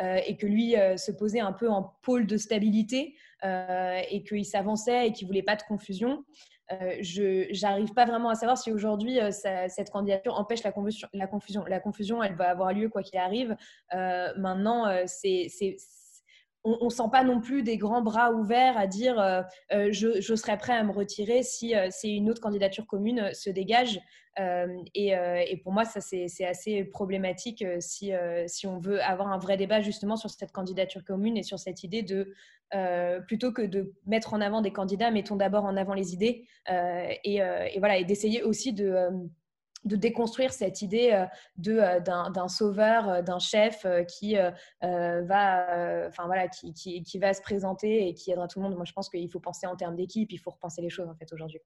et 0.00 0.36
que 0.36 0.46
lui 0.46 0.74
se 0.96 1.10
posait 1.10 1.40
un 1.40 1.52
peu 1.52 1.68
en 1.68 1.94
pôle 2.02 2.26
de 2.26 2.36
stabilité. 2.36 3.16
et 3.42 4.22
qu'il 4.22 4.44
s'avançait 4.44 5.08
et 5.08 5.12
qu'il 5.12 5.26
voulait 5.26 5.42
pas 5.42 5.56
de 5.56 5.62
confusion. 5.62 6.24
Euh, 6.72 6.96
je 7.00 7.60
n'arrive 7.62 7.92
pas 7.94 8.04
vraiment 8.04 8.28
à 8.28 8.34
savoir 8.34 8.56
si 8.56 8.72
aujourd'hui 8.72 9.20
euh, 9.20 9.30
cette 9.30 9.90
candidature 9.90 10.38
empêche 10.38 10.62
la, 10.62 10.72
confusion. 10.72 11.08
la 11.12 11.26
confusion. 11.26 11.64
La 11.66 11.80
confusion, 11.80 12.22
elle 12.22 12.36
va 12.36 12.48
avoir 12.48 12.72
lieu 12.72 12.88
quoi 12.88 13.02
qu'il 13.02 13.18
arrive. 13.18 13.56
Euh, 13.94 14.28
maintenant, 14.36 14.86
c'est 15.06 15.48
on 16.64 16.84
ne 16.84 16.90
sent 16.90 17.08
pas 17.10 17.24
non 17.24 17.40
plus 17.40 17.62
des 17.62 17.78
grands 17.78 18.02
bras 18.02 18.32
ouverts 18.32 18.76
à 18.76 18.86
dire 18.86 19.44
je, 19.70 20.20
je, 20.20 20.34
serais 20.34 20.58
prêt 20.58 20.74
à 20.74 20.82
me 20.84 20.92
retirer 20.92 21.42
si, 21.42 21.74
c'est 21.90 22.10
une 22.10 22.28
autre 22.28 22.40
candidature 22.40 22.86
commune 22.86 23.32
se 23.32 23.48
dégage. 23.48 23.98
Et, 24.94 25.60
pour 25.62 25.72
moi, 25.72 25.84
ça 25.84 26.00
c'est 26.00 26.44
assez 26.44 26.84
problématique 26.84 27.64
si, 27.78 28.12
si 28.46 28.66
on 28.66 28.78
veut 28.78 29.02
avoir 29.02 29.28
un 29.28 29.38
vrai 29.38 29.56
débat 29.56 29.80
justement 29.80 30.16
sur 30.16 30.28
cette 30.28 30.52
candidature 30.52 31.02
commune 31.04 31.36
et 31.38 31.42
sur 31.42 31.58
cette 31.58 31.82
idée 31.82 32.02
de 32.02 32.34
euh, 32.72 33.18
plutôt 33.20 33.50
que 33.52 33.62
de 33.62 33.92
mettre 34.06 34.32
en 34.32 34.40
avant 34.40 34.60
des 34.60 34.70
candidats, 34.70 35.10
mettons 35.10 35.34
d'abord 35.34 35.64
en 35.64 35.76
avant 35.76 35.92
les 35.92 36.14
idées 36.14 36.46
euh, 36.70 37.12
et, 37.24 37.42
euh, 37.42 37.66
et, 37.72 37.80
voilà, 37.80 37.98
et 37.98 38.04
d'essayer 38.04 38.44
aussi 38.44 38.72
de, 38.72 39.08
de, 39.84 39.96
déconstruire 39.96 40.52
cette 40.52 40.82
idée 40.82 41.26
de, 41.56 42.00
d'un, 42.00 42.48
sauveur, 42.48 43.22
d'un 43.22 43.38
chef 43.38 43.86
qui, 44.08 44.36
va, 44.82 46.06
enfin, 46.08 46.26
voilà, 46.26 46.48
qui, 46.48 46.72
qui, 46.72 47.02
qui, 47.02 47.18
va 47.18 47.32
se 47.34 47.42
présenter 47.42 48.08
et 48.08 48.14
qui 48.14 48.30
aidera 48.30 48.48
tout 48.48 48.58
le 48.60 48.64
monde. 48.64 48.76
Moi, 48.76 48.84
je 48.84 48.92
pense 48.92 49.08
qu'il 49.08 49.30
faut 49.30 49.40
penser 49.40 49.66
en 49.66 49.76
termes 49.76 49.96
d'équipe, 49.96 50.32
il 50.32 50.38
faut 50.38 50.50
repenser 50.50 50.82
les 50.82 50.90
choses 50.90 51.08
en 51.08 51.14
fait 51.14 51.32
aujourd'hui. 51.32 51.60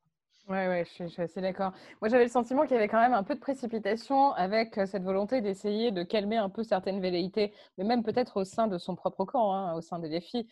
Oui, 0.46 0.58
ouais, 0.58 0.84
je, 0.98 1.06
suis 1.06 1.22
assez 1.22 1.40
d'accord. 1.40 1.72
Moi, 2.02 2.10
j'avais 2.10 2.24
le 2.24 2.30
sentiment 2.30 2.64
qu'il 2.64 2.72
y 2.72 2.76
avait 2.76 2.88
quand 2.88 3.00
même 3.00 3.14
un 3.14 3.22
peu 3.22 3.34
de 3.34 3.40
précipitation 3.40 4.32
avec 4.32 4.78
cette 4.86 5.02
volonté 5.02 5.40
d'essayer 5.40 5.90
de 5.90 6.02
calmer 6.02 6.36
un 6.36 6.50
peu 6.50 6.62
certaines 6.62 7.00
velléités, 7.00 7.50
mais 7.78 7.84
même 7.84 8.02
peut-être 8.02 8.36
au 8.42 8.44
sein 8.44 8.66
de 8.66 8.76
son 8.76 8.94
propre 8.94 9.24
camp, 9.24 9.54
hein, 9.54 9.74
au 9.74 9.80
sein 9.80 9.98
des 9.98 10.10
défis. 10.10 10.46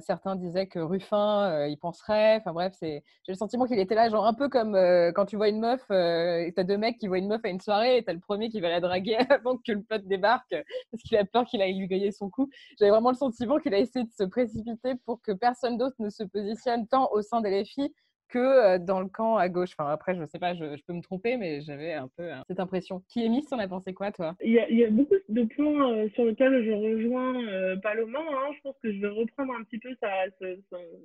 Certains 0.00 0.36
disaient 0.36 0.66
que 0.66 0.78
Ruffin, 0.80 1.50
euh, 1.50 1.68
il 1.68 1.78
penserait. 1.78 2.36
Enfin 2.36 2.52
bref, 2.52 2.74
j'ai 2.82 3.02
le 3.26 3.34
sentiment 3.34 3.64
qu'il 3.64 3.78
était 3.78 3.94
là, 3.94 4.10
genre 4.10 4.26
un 4.26 4.34
peu 4.34 4.50
comme 4.50 4.76
quand 5.14 5.24
tu 5.24 5.36
vois 5.36 5.48
une 5.48 5.60
meuf, 5.60 5.80
tu 5.88 5.94
as 5.94 6.64
deux 6.64 6.76
mecs 6.76 6.98
qui 6.98 7.08
voient 7.08 7.16
une 7.16 7.28
meuf 7.28 7.40
à 7.42 7.48
une 7.48 7.60
soirée 7.60 7.96
et 7.96 8.04
tu 8.04 8.10
as 8.10 8.12
le 8.12 8.20
premier 8.20 8.50
qui 8.50 8.60
va 8.60 8.68
la 8.68 8.80
draguer 8.80 9.16
avant 9.30 9.56
que 9.56 9.72
le 9.72 9.82
pote 9.82 10.04
débarque 10.06 10.54
parce 10.90 11.02
qu'il 11.04 11.16
a 11.16 11.24
peur 11.24 11.46
qu'il 11.46 11.62
aille 11.62 11.78
lui 11.78 11.88
griller 11.88 12.12
son 12.12 12.28
coup. 12.28 12.50
J'avais 12.78 12.90
vraiment 12.90 13.10
le 13.10 13.16
sentiment 13.16 13.58
qu'il 13.58 13.72
a 13.72 13.78
essayé 13.78 14.04
de 14.04 14.12
se 14.12 14.24
précipiter 14.24 14.94
pour 15.06 15.22
que 15.22 15.32
personne 15.32 15.78
d'autre 15.78 15.96
ne 16.00 16.10
se 16.10 16.22
positionne 16.22 16.86
tant 16.86 17.08
au 17.12 17.22
sein 17.22 17.40
des 17.40 17.50
défis 17.50 17.94
que 18.32 18.78
dans 18.78 19.00
le 19.00 19.08
camp 19.08 19.36
à 19.36 19.48
gauche. 19.48 19.74
Enfin, 19.78 19.90
après, 19.90 20.14
je 20.14 20.20
ne 20.20 20.26
sais 20.26 20.38
pas, 20.38 20.54
je, 20.54 20.64
peux 20.86 20.94
me 20.94 21.02
tromper, 21.02 21.36
mais 21.36 21.60
j'avais 21.60 21.92
un 21.92 22.08
peu 22.16 22.32
hein, 22.32 22.42
cette 22.48 22.60
impression. 22.60 23.02
Qui 23.08 23.24
est 23.24 23.28
mis, 23.28 23.46
en 23.52 23.58
a 23.58 23.68
pensé 23.68 23.92
quoi, 23.92 24.10
toi? 24.10 24.34
Il 24.42 24.52
y, 24.52 24.84
a, 24.84 24.90
beaucoup 24.90 25.14
de 25.28 25.42
points 25.54 26.08
sur 26.14 26.24
lesquels 26.24 26.64
je 26.64 26.72
rejoins 26.72 27.76
Paloma. 27.82 28.20
Hein. 28.20 28.52
Je 28.56 28.60
pense 28.62 28.76
que 28.82 28.92
je 28.92 29.00
vais 29.00 29.08
reprendre 29.08 29.52
un 29.54 29.62
petit 29.64 29.78
peu 29.78 29.90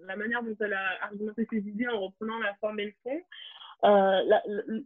la 0.08 0.16
manière 0.16 0.42
dont 0.44 0.56
elle 0.62 0.74
a 0.74 1.04
argumenté 1.04 1.46
ses 1.50 1.58
idées 1.58 1.88
en 1.88 2.00
reprenant 2.00 2.40
la 2.40 2.54
forme 2.62 2.80
et 2.80 2.86
le 2.86 2.94
fond. 3.04 3.22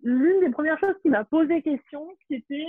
L'une 0.04 0.40
des 0.40 0.52
premières 0.52 0.80
choses 0.80 0.96
qui 1.02 1.10
m'a 1.10 1.24
posé 1.24 1.62
question, 1.62 2.08
c'était 2.28 2.66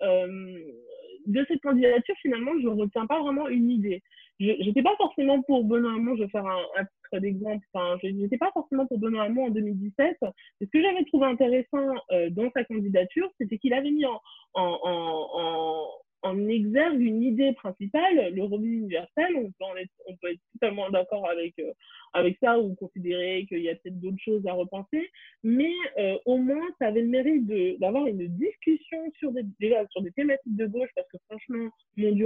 de 0.00 1.44
cette 1.46 1.60
candidature, 1.60 2.14
finalement, 2.22 2.52
je 2.60 2.68
ne 2.68 2.80
retiens 2.80 3.06
pas 3.06 3.20
vraiment 3.20 3.48
une 3.48 3.70
idée. 3.70 4.02
Je 4.40 4.64
n'étais 4.64 4.82
pas 4.82 4.96
forcément 4.96 5.42
pour 5.42 5.64
Benoît 5.64 5.92
Hamon, 5.92 6.16
je 6.16 6.22
vais 6.22 6.30
faire 6.30 6.46
un, 6.46 6.62
un 6.78 6.84
titre 6.84 7.18
d'exemple, 7.20 7.64
enfin, 7.74 7.98
je 8.02 8.08
n'étais 8.08 8.38
pas 8.38 8.50
forcément 8.52 8.86
pour 8.86 8.98
Benoît 8.98 9.24
Hamon 9.24 9.46
en 9.46 9.50
2017. 9.50 10.16
ce 10.22 10.66
que 10.66 10.80
j'avais 10.80 11.04
trouvé 11.04 11.26
intéressant 11.26 11.94
euh, 12.10 12.30
dans 12.30 12.50
sa 12.52 12.64
candidature, 12.64 13.30
c'était 13.38 13.58
qu'il 13.58 13.74
avait 13.74 13.90
mis 13.90 14.06
en, 14.06 14.18
en, 14.54 14.78
en, 14.82 15.88
en 16.22 16.48
exergue 16.48 17.00
une 17.00 17.22
idée 17.22 17.52
principale, 17.52 18.32
le 18.34 18.42
revenu 18.44 18.78
universel. 18.78 19.36
On 19.36 19.50
peut, 19.50 19.78
être, 19.78 19.92
on 20.06 20.16
peut 20.16 20.32
être 20.32 20.40
totalement 20.54 20.90
d'accord 20.90 21.28
avec, 21.28 21.58
euh, 21.58 21.72
avec 22.12 22.38
ça 22.42 22.58
ou 22.58 22.74
considérer 22.74 23.46
qu'il 23.46 23.60
y 23.62 23.70
a 23.70 23.74
peut-être 23.74 24.00
d'autres 24.00 24.22
choses 24.22 24.46
à 24.46 24.52
repenser, 24.52 25.10
mais 25.42 25.72
euh, 25.98 26.16
au 26.26 26.36
moins, 26.36 26.66
ça 26.78 26.88
avait 26.88 27.02
le 27.02 27.08
mérite 27.08 27.46
d'avoir 27.78 28.06
une 28.06 28.26
discussion 28.26 28.98
sur 29.18 29.32
des, 29.32 29.44
déjà 29.60 29.86
sur 29.88 30.02
des 30.02 30.12
thématiques 30.12 30.56
de 30.56 30.66
gauche, 30.66 30.90
parce 30.94 31.08
que 31.08 31.18
franchement, 31.28 31.68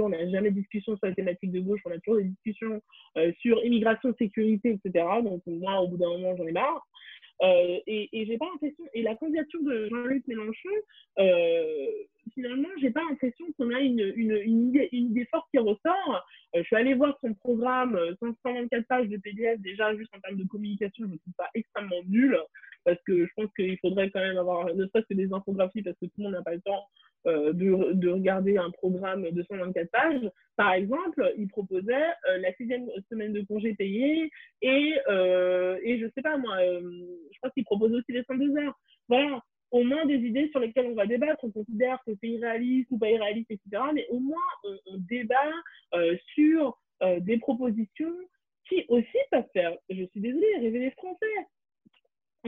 on 0.01 0.09
n'a 0.09 0.29
jamais 0.29 0.51
de 0.51 0.55
discussion 0.55 0.97
sur 0.97 1.07
les 1.07 1.15
thématiques 1.15 1.51
de 1.51 1.59
gauche, 1.59 1.81
on 1.85 1.91
a 1.91 1.99
toujours 1.99 2.21
des 2.21 2.29
discussions 2.29 2.81
euh, 3.17 3.31
sur 3.39 3.63
immigration, 3.63 4.13
sécurité, 4.17 4.79
etc. 4.83 5.05
Donc 5.23 5.41
moi, 5.47 5.81
au 5.81 5.87
bout 5.87 5.97
d'un 5.97 6.09
moment, 6.09 6.35
j'en 6.37 6.47
ai 6.47 6.51
marre. 6.51 6.85
Euh, 7.41 7.79
et, 7.85 8.25
j'ai 8.25 8.37
pas 8.37 8.45
l'impression, 8.45 8.83
et 8.93 9.01
la 9.01 9.15
candidature 9.15 9.61
de 9.63 9.89
Jean-Luc 9.89 10.25
Mélenchon, 10.27 10.69
euh, 11.19 11.87
finalement, 12.33 12.69
j'ai 12.79 12.91
pas 12.91 13.01
l'impression 13.09 13.45
qu'on 13.57 13.73
a 13.73 13.79
une, 13.81 14.13
une, 14.15 14.37
une, 14.37 14.75
idée, 14.91 15.25
forte 15.25 15.47
qui 15.51 15.57
ressort. 15.57 16.25
Euh, 16.55 16.59
je 16.59 16.63
suis 16.63 16.75
allée 16.75 16.93
voir 16.93 17.17
son 17.21 17.33
programme, 17.33 17.99
124 18.21 18.87
pages 18.87 19.09
de 19.09 19.17
PDF, 19.17 19.59
déjà 19.59 19.95
juste 19.97 20.15
en 20.15 20.19
termes 20.21 20.37
de 20.37 20.47
communication, 20.47 21.05
je 21.07 21.13
ne 21.13 21.17
trouve 21.17 21.33
pas 21.37 21.49
extrêmement 21.53 22.01
nul, 22.07 22.39
parce 22.85 23.01
que 23.05 23.25
je 23.25 23.31
pense 23.35 23.51
qu'il 23.55 23.77
faudrait 23.79 24.09
quand 24.11 24.21
même 24.21 24.37
avoir 24.37 24.73
ne 24.73 24.85
serait-ce 24.87 25.07
que 25.07 25.13
des 25.13 25.33
infographies, 25.33 25.81
parce 25.81 25.97
que 25.97 26.05
tout 26.05 26.13
le 26.19 26.23
monde 26.23 26.33
n'a 26.33 26.41
pas 26.41 26.53
le 26.53 26.61
temps 26.61 26.87
euh, 27.27 27.53
de, 27.53 27.93
de, 27.93 28.09
regarder 28.09 28.57
un 28.57 28.69
programme 28.69 29.29
de 29.29 29.43
124 29.43 29.89
pages. 29.89 30.29
Par 30.55 30.73
exemple, 30.73 31.33
il 31.37 31.47
proposait 31.47 31.93
euh, 32.29 32.37
la 32.37 32.53
sixième 32.53 32.87
semaine 33.09 33.33
de 33.33 33.41
congé 33.41 33.73
payé 33.73 34.29
et, 34.61 34.93
euh, 35.07 35.77
et 35.83 35.99
je 35.99 36.05
sais 36.13 36.21
pas 36.21 36.37
moi, 36.37 36.55
je 36.61 37.37
crois 37.39 37.49
qu'il 37.51 37.63
propose 37.63 37.93
aussi 37.93 38.11
les 38.11 38.23
102 38.23 38.57
heures. 38.57 38.79
Voilà, 39.07 39.41
au 39.71 39.83
moins 39.83 40.05
des 40.05 40.17
idées 40.17 40.49
sur 40.51 40.59
lesquelles 40.59 40.85
on 40.85 40.93
va 40.93 41.07
débattre. 41.07 41.43
On 41.43 41.51
considère 41.51 41.99
que 42.05 42.11
c'est 42.21 42.29
irréaliste 42.29 42.91
ou 42.91 42.99
pas 42.99 43.09
irréaliste, 43.09 43.49
etc. 43.49 43.83
Mais 43.93 44.05
au 44.09 44.19
moins, 44.19 44.37
on, 44.63 44.97
débat 44.97 45.51
sur 46.35 46.77
des 47.21 47.37
propositions 47.37 48.15
qui 48.69 48.85
aussi 48.87 49.17
peuvent 49.31 49.49
faire, 49.53 49.75
je 49.89 50.03
suis 50.05 50.21
désolée, 50.21 50.57
rêver 50.59 50.79
les 50.79 50.91
Français 50.91 51.47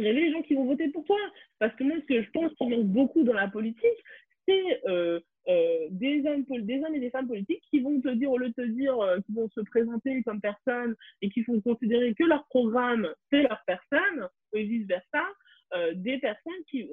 rêver 0.01 0.21
les 0.21 0.31
gens 0.31 0.41
qui 0.41 0.55
vont 0.55 0.65
voter 0.65 0.89
pour 0.89 1.03
toi. 1.05 1.19
Parce 1.59 1.75
que 1.75 1.83
moi, 1.83 1.95
ce 1.99 2.05
que 2.05 2.21
je 2.21 2.29
pense 2.31 2.53
qui 2.53 2.67
manque 2.67 2.85
beaucoup 2.85 3.23
dans 3.23 3.33
la 3.33 3.47
politique, 3.47 4.03
c'est 4.47 4.81
euh, 4.87 5.19
euh, 5.49 5.87
des, 5.91 6.23
hommes, 6.25 6.45
et 6.49 6.99
des 6.99 7.09
femmes 7.09 7.27
politiques 7.27 7.63
qui 7.69 7.79
vont 7.79 7.99
te 8.01 8.09
dire, 8.09 8.31
au 8.31 8.37
lieu 8.37 8.49
de 8.49 8.53
te 8.53 8.67
dire, 8.67 8.99
euh, 8.99 9.19
qui 9.25 9.33
vont 9.33 9.49
se 9.49 9.61
présenter 9.61 10.23
comme 10.23 10.41
personne 10.41 10.95
et 11.21 11.29
qui 11.29 11.43
vont 11.43 11.61
considérer 11.61 12.13
que 12.13 12.23
leur 12.23 12.45
programme, 12.47 13.07
c'est 13.29 13.43
leur 13.43 13.61
personne, 13.65 14.27
et 14.53 14.63
vice-versa, 14.63 15.23
des 15.95 16.17
personnes 16.19 16.63
qui, 16.71 16.89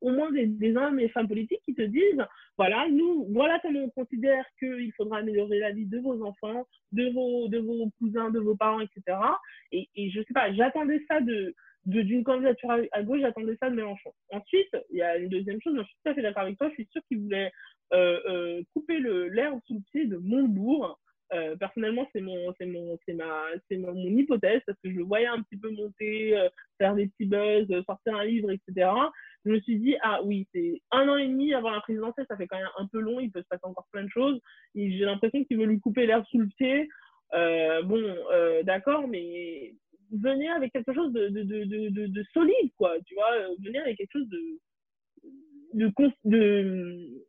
au 0.00 0.10
moins 0.10 0.32
des, 0.32 0.46
des, 0.46 0.76
hommes 0.76 0.98
et 0.98 1.08
femmes 1.10 1.28
politiques 1.28 1.62
qui 1.64 1.76
te 1.76 1.82
disent, 1.82 2.26
voilà, 2.58 2.88
nous, 2.90 3.24
voilà 3.30 3.60
comment 3.62 3.84
on 3.84 3.90
considère 3.90 4.44
qu'il 4.58 4.92
faudra 4.96 5.18
améliorer 5.18 5.60
la 5.60 5.70
vie 5.70 5.86
de 5.86 6.00
vos 6.00 6.20
enfants, 6.24 6.66
de 6.90 7.08
vos, 7.12 7.46
de 7.46 7.58
vos 7.58 7.88
cousins, 8.00 8.30
de 8.30 8.40
vos 8.40 8.56
parents, 8.56 8.80
etc. 8.80 9.16
Et, 9.70 9.88
et 9.94 10.10
je 10.10 10.22
sais 10.22 10.34
pas, 10.34 10.52
j'attendais 10.52 11.04
ça 11.08 11.20
de, 11.20 11.54
d'une 11.86 12.24
candidature 12.24 12.70
à, 12.92 13.02
gauche, 13.02 13.20
j'attendais 13.20 13.56
ça 13.60 13.70
de 13.70 13.76
Mélenchon. 13.76 14.12
Ensuite, 14.30 14.76
il 14.90 14.98
y 14.98 15.02
a 15.02 15.16
une 15.16 15.28
deuxième 15.28 15.60
chose, 15.62 15.76
je 15.78 15.84
suis 15.84 15.96
tout 16.04 16.10
à 16.10 16.14
fait 16.14 16.22
d'accord 16.22 16.42
avec 16.42 16.58
toi, 16.58 16.68
je 16.68 16.74
suis 16.74 16.88
sûre 16.90 17.02
qu'il 17.08 17.20
voulait 17.20 17.52
euh, 17.92 18.20
euh, 18.28 18.62
couper 18.74 18.98
l'herbe 18.98 19.60
sous 19.66 19.74
le 19.74 19.80
pied 19.92 20.06
de 20.06 20.16
Montebourg. 20.16 20.98
Euh, 21.32 21.56
personnellement, 21.56 22.08
c'est 22.12 22.20
mon, 22.20 22.52
c'est 22.58 22.66
mon, 22.66 22.96
c'est 23.04 23.14
ma, 23.14 23.46
c'est 23.68 23.78
mon, 23.78 23.94
hypothèse 23.94 24.62
parce 24.64 24.78
que 24.82 24.90
je 24.90 24.96
le 24.96 25.04
voyais 25.04 25.26
un 25.26 25.42
petit 25.42 25.56
peu 25.56 25.70
monter, 25.70 26.36
euh, 26.36 26.48
faire 26.78 26.94
des 26.94 27.08
petits 27.08 27.26
buzz, 27.26 27.66
sortir 27.84 28.14
un 28.14 28.24
livre, 28.24 28.50
etc. 28.52 28.90
Je 29.44 29.50
me 29.50 29.60
suis 29.60 29.78
dit 29.78 29.96
ah 30.02 30.20
oui, 30.22 30.46
c'est 30.54 30.80
un 30.92 31.08
an 31.08 31.16
et 31.16 31.26
demi 31.26 31.52
avant 31.52 31.70
la 31.70 31.80
présidentielle, 31.80 32.26
ça 32.28 32.36
fait 32.36 32.46
quand 32.46 32.58
même 32.58 32.68
un 32.78 32.86
peu 32.86 33.00
long, 33.00 33.18
il 33.18 33.32
peut 33.32 33.42
se 33.42 33.48
passer 33.48 33.64
encore 33.64 33.86
plein 33.90 34.04
de 34.04 34.08
choses. 34.08 34.40
J'ai 34.76 35.04
l'impression 35.04 35.44
qu'il 35.44 35.58
veut 35.58 35.66
lui 35.66 35.80
couper 35.80 36.06
l'herbe 36.06 36.24
sous 36.30 36.38
le 36.38 36.46
pied. 36.46 36.88
bon, 37.32 38.16
d'accord, 38.62 39.08
mais 39.08 39.74
venir 40.12 40.54
avec 40.54 40.72
quelque 40.72 40.94
chose 40.94 41.12
de, 41.12 41.28
de, 41.28 41.42
de, 41.42 42.06
de, 42.06 42.22
solide, 42.32 42.70
quoi, 42.76 42.94
tu 43.06 43.14
vois, 43.14 43.30
venir 43.60 43.82
avec 43.82 43.96
quelque 43.96 44.12
chose 44.12 44.28
de, 44.28 44.58
de, 45.74 45.92
de, 46.24 47.20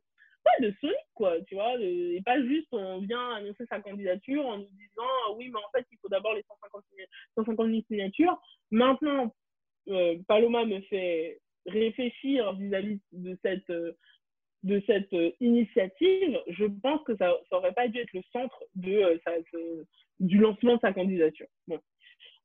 de 0.60 0.74
solide, 0.80 0.94
quoi, 1.14 1.40
tu 1.42 1.54
vois, 1.54 1.74
et 1.80 2.20
pas 2.24 2.40
juste 2.42 2.68
on 2.72 2.98
vient 3.00 3.34
annoncer 3.36 3.64
sa 3.68 3.80
candidature 3.80 4.44
en 4.46 4.58
nous 4.58 4.70
disant 4.70 5.02
ah 5.26 5.32
oui, 5.36 5.48
mais 5.48 5.58
en 5.58 5.70
fait, 5.74 5.86
il 5.90 5.98
faut 6.00 6.08
d'abord 6.08 6.34
les 6.34 6.42
150, 6.42 6.84
150 7.36 7.68
000 7.68 7.82
signatures. 7.88 8.40
Maintenant, 8.70 9.34
euh, 9.88 10.16
Paloma 10.26 10.64
me 10.64 10.80
fait 10.82 11.40
réfléchir 11.66 12.52
vis-à-vis 12.54 13.00
de 13.12 13.36
cette, 13.42 13.70
de 14.62 14.82
cette 14.86 15.14
initiative. 15.40 16.40
Je 16.48 16.64
pense 16.82 17.02
que 17.04 17.16
ça 17.16 17.32
n'aurait 17.52 17.72
pas 17.72 17.88
dû 17.88 17.98
être 17.98 18.12
le 18.12 18.22
centre 18.32 18.64
de, 18.74 18.92
euh, 18.92 19.84
du 20.20 20.38
lancement 20.38 20.76
de 20.76 20.80
sa 20.80 20.92
candidature. 20.92 21.46
Bon. 21.66 21.78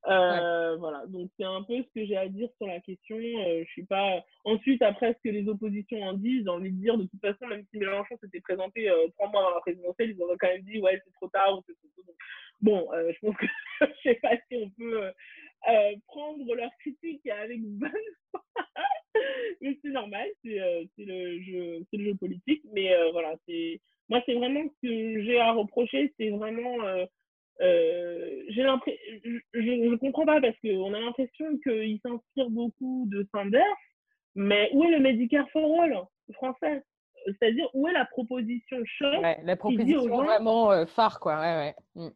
Euh, 0.08 0.76
voilà, 0.78 1.06
donc 1.08 1.30
c'est 1.38 1.46
un 1.46 1.64
peu 1.64 1.78
ce 1.78 1.90
que 1.96 2.06
j'ai 2.06 2.18
à 2.18 2.28
dire 2.28 2.50
sur 2.58 2.68
la 2.68 2.80
question. 2.82 3.16
Euh, 3.16 3.64
je 3.66 3.70
suis 3.72 3.86
pas. 3.86 4.24
Ensuite, 4.44 4.82
après 4.82 5.14
ce 5.14 5.30
que 5.30 5.34
les 5.34 5.48
oppositions 5.48 6.02
en 6.02 6.14
disent, 6.14 6.44
j'ai 6.44 6.50
envie 6.50 6.72
de 6.72 6.82
dire 6.82 6.98
de 6.98 7.06
toute 7.06 7.22
façon, 7.22 7.48
même 7.48 7.64
si 7.72 7.78
Mélenchon 7.78 8.18
s'était 8.22 8.42
présenté 8.42 8.90
euh, 8.90 9.08
trois 9.16 9.30
mois 9.30 9.42
avant 9.42 9.56
la 9.56 9.62
présidentielle, 9.62 10.12
ils 10.12 10.22
auraient 10.22 10.38
quand 10.38 10.48
même 10.48 10.64
dit 10.64 10.80
ouais 10.80 11.02
c'est 11.06 11.14
trop 11.14 11.30
tard 11.30 11.58
ou 11.58 11.64
c'est 11.66 11.74
trop 11.76 11.88
tôt. 11.96 12.16
Bon, 12.62 12.90
je 12.94 13.20
pense 13.22 13.38
que 13.38 13.46
je 13.82 14.10
sais 14.10 14.20
pas 14.22 14.36
si 14.50 14.58
on 14.58 14.70
peut 14.72 15.12
prendre 16.08 16.54
leur 16.54 16.72
critique 16.80 17.26
avec 17.28 17.62
bonne 17.64 17.92
foi, 18.32 18.44
mais 19.62 19.78
c'est 19.82 19.92
normal, 19.92 20.28
c'est 20.44 20.60
le 20.98 21.42
jeu, 21.42 21.86
c'est 21.90 21.98
le 21.98 22.06
jeu 22.06 22.16
politique. 22.16 22.64
Mais 22.74 22.92
voilà, 23.12 23.36
c'est 23.48 23.80
moi 24.10 24.22
c'est 24.26 24.36
vraiment 24.36 24.64
ce 24.64 24.88
que 24.88 25.24
j'ai 25.24 25.40
à 25.40 25.54
reprocher, 25.54 26.14
c'est 26.20 26.30
vraiment 26.30 26.86
euh, 26.86 27.06
j'ai 27.60 28.64
l'impression, 28.64 29.00
je 29.54 29.60
ne 29.60 29.96
comprends 29.96 30.26
pas 30.26 30.42
parce 30.42 30.58
qu'on 30.60 30.94
a 30.94 31.00
l'impression 31.00 31.58
qu'il 31.60 32.00
s'inspire 32.02 32.50
beaucoup 32.50 33.06
de 33.10 33.28
Sanders, 33.32 33.64
mais 34.36 34.70
où 34.74 34.84
est 34.84 34.92
le 34.92 35.00
Medicare 35.00 35.50
for 35.52 35.82
All 35.82 35.96
français? 36.34 36.84
C'est-à-dire, 37.26 37.70
où 37.74 37.88
est 37.88 37.94
la 37.94 38.06
proposition 38.06 38.78
choc 38.86 39.22
La 39.44 39.56
proposition 39.56 40.08
vraiment 40.08 40.72
euh, 40.72 40.86
phare, 40.86 41.20
quoi. 41.20 41.40
Ouais, 41.40 41.56
ouais. 41.56 41.76
Mm. 41.96 42.10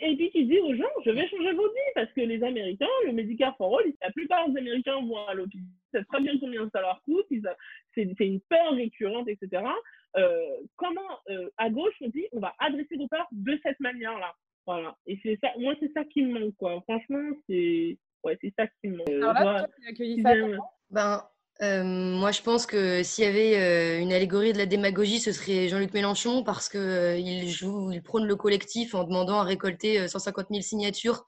et 0.00 0.16
puis 0.16 0.30
qui 0.30 0.46
dit 0.46 0.58
aux 0.58 0.74
gens, 0.74 0.88
je 1.04 1.10
vais 1.10 1.28
changer 1.28 1.52
vos 1.52 1.68
vies 1.68 1.92
parce 1.94 2.10
que 2.12 2.22
les 2.22 2.42
Américains, 2.42 2.86
le 3.06 3.12
Medicare 3.12 3.56
for 3.56 3.78
All, 3.78 3.92
la 4.02 4.10
plupart 4.12 4.48
des 4.48 4.58
Américains 4.58 5.00
vont 5.02 5.26
à 5.26 5.34
l'hôpital, 5.34 5.66
ils 5.66 5.98
savent 5.98 6.06
très 6.06 6.22
bien 6.22 6.38
combien 6.40 6.68
ça 6.70 6.80
leur 6.80 7.02
coûte, 7.02 7.26
c'est 7.94 8.26
une 8.26 8.40
peur 8.48 8.72
récurrente, 8.72 9.28
etc. 9.28 9.62
Euh, 10.16 10.56
comment, 10.76 11.00
à 11.58 11.68
gauche, 11.70 11.94
on 12.00 12.08
dit, 12.08 12.26
on 12.32 12.40
va 12.40 12.54
adresser 12.58 12.96
nos 12.96 13.08
peurs 13.08 13.28
de 13.32 13.58
cette 13.62 13.80
manière-là? 13.80 14.34
Voilà. 14.66 14.96
Et 15.06 15.18
c'est 15.22 15.38
ça, 15.42 15.50
moi, 15.58 15.74
c'est 15.80 15.92
ça 15.92 16.04
qui 16.04 16.22
me 16.22 16.38
manque, 16.38 16.56
quoi. 16.56 16.80
Franchement, 16.88 17.30
c'est 17.48 17.98
ouais, 18.24 18.38
c'est 18.40 18.52
ça 18.58 18.66
qui 18.66 18.88
me 18.88 18.98
manque. 18.98 19.08
Alors 19.08 19.34
là, 19.34 19.68
tu 19.96 20.22
ça 20.22 20.34
ben, 20.90 21.22
euh, 21.62 21.84
moi, 21.84 22.32
je 22.32 22.42
pense 22.42 22.66
que 22.66 23.02
s'il 23.02 23.24
y 23.24 23.26
avait 23.26 23.56
euh, 23.56 24.00
une 24.00 24.12
allégorie 24.12 24.52
de 24.52 24.58
la 24.58 24.66
démagogie, 24.66 25.20
ce 25.20 25.32
serait 25.32 25.68
Jean-Luc 25.68 25.94
Mélenchon 25.94 26.42
parce 26.42 26.68
qu'il 26.68 26.80
euh, 26.80 27.16
il 27.16 27.48
joue, 27.48 27.92
il 27.92 28.02
prône 28.02 28.26
le 28.26 28.36
collectif 28.36 28.94
en 28.94 29.04
demandant 29.04 29.38
à 29.38 29.44
récolter 29.44 30.08
150 30.08 30.46
000 30.50 30.62
signatures. 30.62 31.24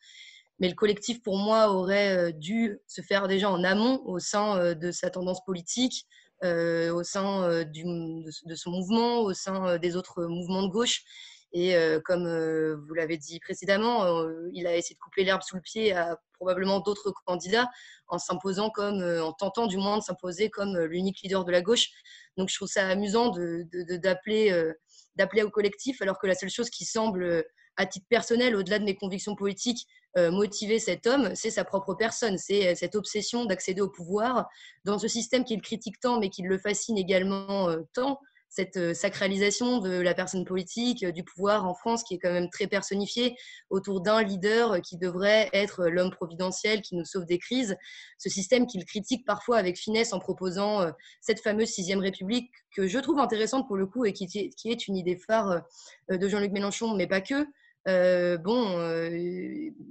Mais 0.59 0.69
le 0.69 0.75
collectif, 0.75 1.23
pour 1.23 1.37
moi, 1.37 1.71
aurait 1.71 2.33
dû 2.33 2.79
se 2.87 3.03
faire 3.03 3.29
déjà 3.29 3.51
en 3.51 3.63
amont 3.63 4.01
au 4.07 4.19
sein 4.19 4.75
de 4.75 4.91
sa 4.91 5.11
tendance 5.11 5.45
politique, 5.45 6.07
au 6.43 7.03
sein 7.03 7.63
du, 7.65 7.85
de, 7.85 8.55
son 8.55 8.71
mouvement, 8.71 9.21
au 9.21 9.35
sein 9.35 9.77
des 9.77 9.97
autres 9.97 10.25
mouvements 10.25 10.63
de 10.63 10.73
gauche. 10.73 11.05
Et 11.59 11.75
comme 12.05 12.29
vous 12.87 12.93
l'avez 12.93 13.17
dit 13.17 13.41
précédemment, 13.41 14.05
il 14.53 14.67
a 14.67 14.77
essayé 14.77 14.95
de 14.95 15.01
couper 15.01 15.25
l'herbe 15.25 15.41
sous 15.43 15.57
le 15.57 15.63
pied 15.63 15.95
à 15.95 16.19
probablement 16.35 16.81
d'autres 16.81 17.15
candidats 17.25 17.67
en 18.09 18.19
s'imposant 18.19 18.69
comme, 18.69 19.03
en 19.03 19.33
tentant 19.33 19.67
du 19.67 19.79
moins 19.79 19.97
de 19.97 20.03
s'imposer 20.03 20.51
comme 20.51 20.79
l'unique 20.79 21.23
leader 21.23 21.47
de 21.47 21.53
la 21.53 21.63
gauche. 21.63 21.89
Donc 22.37 22.51
je 22.51 22.57
trouve 22.57 22.69
ça 22.69 22.87
amusant 22.87 23.31
d'appeler 23.31 24.53
au 25.43 25.51
collectif 25.51 26.03
alors 26.03 26.19
que 26.19 26.27
la 26.27 26.35
seule 26.35 26.51
chose 26.51 26.69
qui 26.69 26.85
semble 26.85 27.43
à 27.79 27.87
titre 27.87 28.07
personnel, 28.11 28.55
au-delà 28.55 28.79
de 28.79 28.85
mes 28.85 28.97
convictions 28.97 29.35
politiques, 29.35 29.87
motiver 30.15 30.79
cet 30.79 31.07
homme, 31.07 31.35
c'est 31.35 31.51
sa 31.51 31.65
propre 31.65 31.95
personne, 31.95 32.37
c'est 32.37 32.75
cette 32.75 32.97
obsession 32.97 33.47
d'accéder 33.47 33.81
au 33.81 33.89
pouvoir 33.89 34.47
dans 34.85 34.99
ce 34.99 35.09
système 35.09 35.43
qu'il 35.43 35.63
critique 35.63 36.01
tant, 36.01 36.21
mais 36.21 36.29
qui 36.29 36.43
le 36.43 36.59
fascine 36.59 36.99
également 36.99 37.75
tant 37.95 38.21
cette 38.49 38.77
euh, 38.77 38.95
sacralisation 38.95 39.79
de 39.79 40.01
la 40.01 40.15
personne 40.15 40.45
politique, 40.45 41.03
euh, 41.05 41.13
du 41.13 41.25
pouvoir 41.25 41.67
en 41.67 41.75
France, 41.75 42.03
qui 42.05 42.15
est 42.15 42.19
quand 42.19 42.33
même 42.33 42.51
très 42.51 42.67
personnifié 42.67 43.37
autour 43.71 44.01
d'un 44.01 44.23
leader 44.23 44.73
euh, 44.73 44.81
qui 44.81 44.97
devrait 44.97 45.51
être 45.53 45.87
l'homme 45.87 46.11
providentiel 46.11 46.83
qui 46.83 46.97
nous 46.97 47.05
sauve 47.05 47.27
des 47.27 47.39
crises. 47.39 47.77
Ce 48.19 48.29
système 48.29 48.67
qu'il 48.67 48.85
critique 48.85 49.27
parfois 49.27 49.59
avec 49.59 49.77
finesse 49.77 50.13
en 50.13 50.19
proposant 50.19 50.91
cette 51.21 51.41
fameuse 51.41 51.69
sixième 51.69 52.01
République 52.01 52.51
que 52.75 52.87
je 52.87 52.99
trouve 52.99 53.19
intéressante 53.19 53.67
pour 53.67 53.77
le 53.77 53.87
coup 53.87 54.05
et 54.05 54.13
qui 54.13 54.27
est 54.65 54.89
une 54.89 54.97
idée 54.97 55.17
phare 55.17 55.63
de 56.09 56.29
Jean-Luc 56.29 56.53
Mélenchon, 56.53 56.95
mais 56.95 57.07
pas 57.07 57.21
que. 57.21 57.47
Euh, 57.89 58.37
bon, 58.37 58.79
euh, 58.79 59.11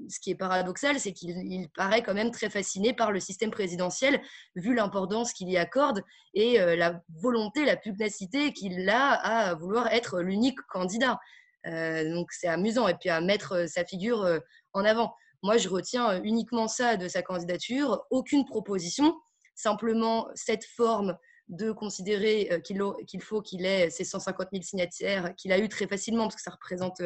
ce 0.09 0.19
qui 0.19 0.31
est 0.31 0.35
paradoxal, 0.35 0.99
c'est 0.99 1.13
qu'il 1.13 1.69
paraît 1.75 2.03
quand 2.03 2.13
même 2.13 2.31
très 2.31 2.49
fasciné 2.49 2.93
par 2.93 3.11
le 3.11 3.21
système 3.21 3.51
présidentiel, 3.51 4.21
vu 4.55 4.75
l'importance 4.75 5.31
qu'il 5.31 5.49
y 5.49 5.57
accorde 5.57 6.01
et 6.33 6.59
euh, 6.59 6.75
la 6.75 7.01
volonté, 7.21 7.63
la 7.63 7.77
pugnacité 7.77 8.51
qu'il 8.51 8.89
a 8.89 9.11
à 9.11 9.55
vouloir 9.55 9.87
être 9.87 10.21
l'unique 10.21 10.59
candidat. 10.67 11.19
donc 11.65 12.31
c'est 12.31 12.47
amusant, 12.47 12.87
et 12.87 12.95
puis 12.95 13.09
à 13.09 13.21
mettre 13.21 13.67
sa 13.67 13.85
figure 13.85 14.39
en 14.73 14.85
avant. 14.85 15.15
Moi, 15.41 15.57
je 15.57 15.69
retiens 15.69 16.21
uniquement 16.23 16.67
ça 16.67 16.97
de 16.97 17.07
sa 17.07 17.21
candidature, 17.21 18.05
aucune 18.11 18.45
proposition, 18.45 19.15
simplement 19.55 20.27
cette 20.35 20.65
forme 20.65 21.17
de 21.49 21.71
considérer 21.71 22.49
euh, 22.51 22.59
qu'il 22.59 23.21
faut 23.21 23.41
qu'il 23.41 23.65
ait 23.65 23.89
ces 23.89 24.03
150 24.03 24.47
000 24.51 24.63
signataires 24.63 25.35
qu'il 25.35 25.51
a 25.51 25.59
eu 25.59 25.69
très 25.69 25.87
facilement, 25.87 26.23
parce 26.23 26.35
que 26.35 26.41
ça 26.41 26.51
représente 26.51 27.01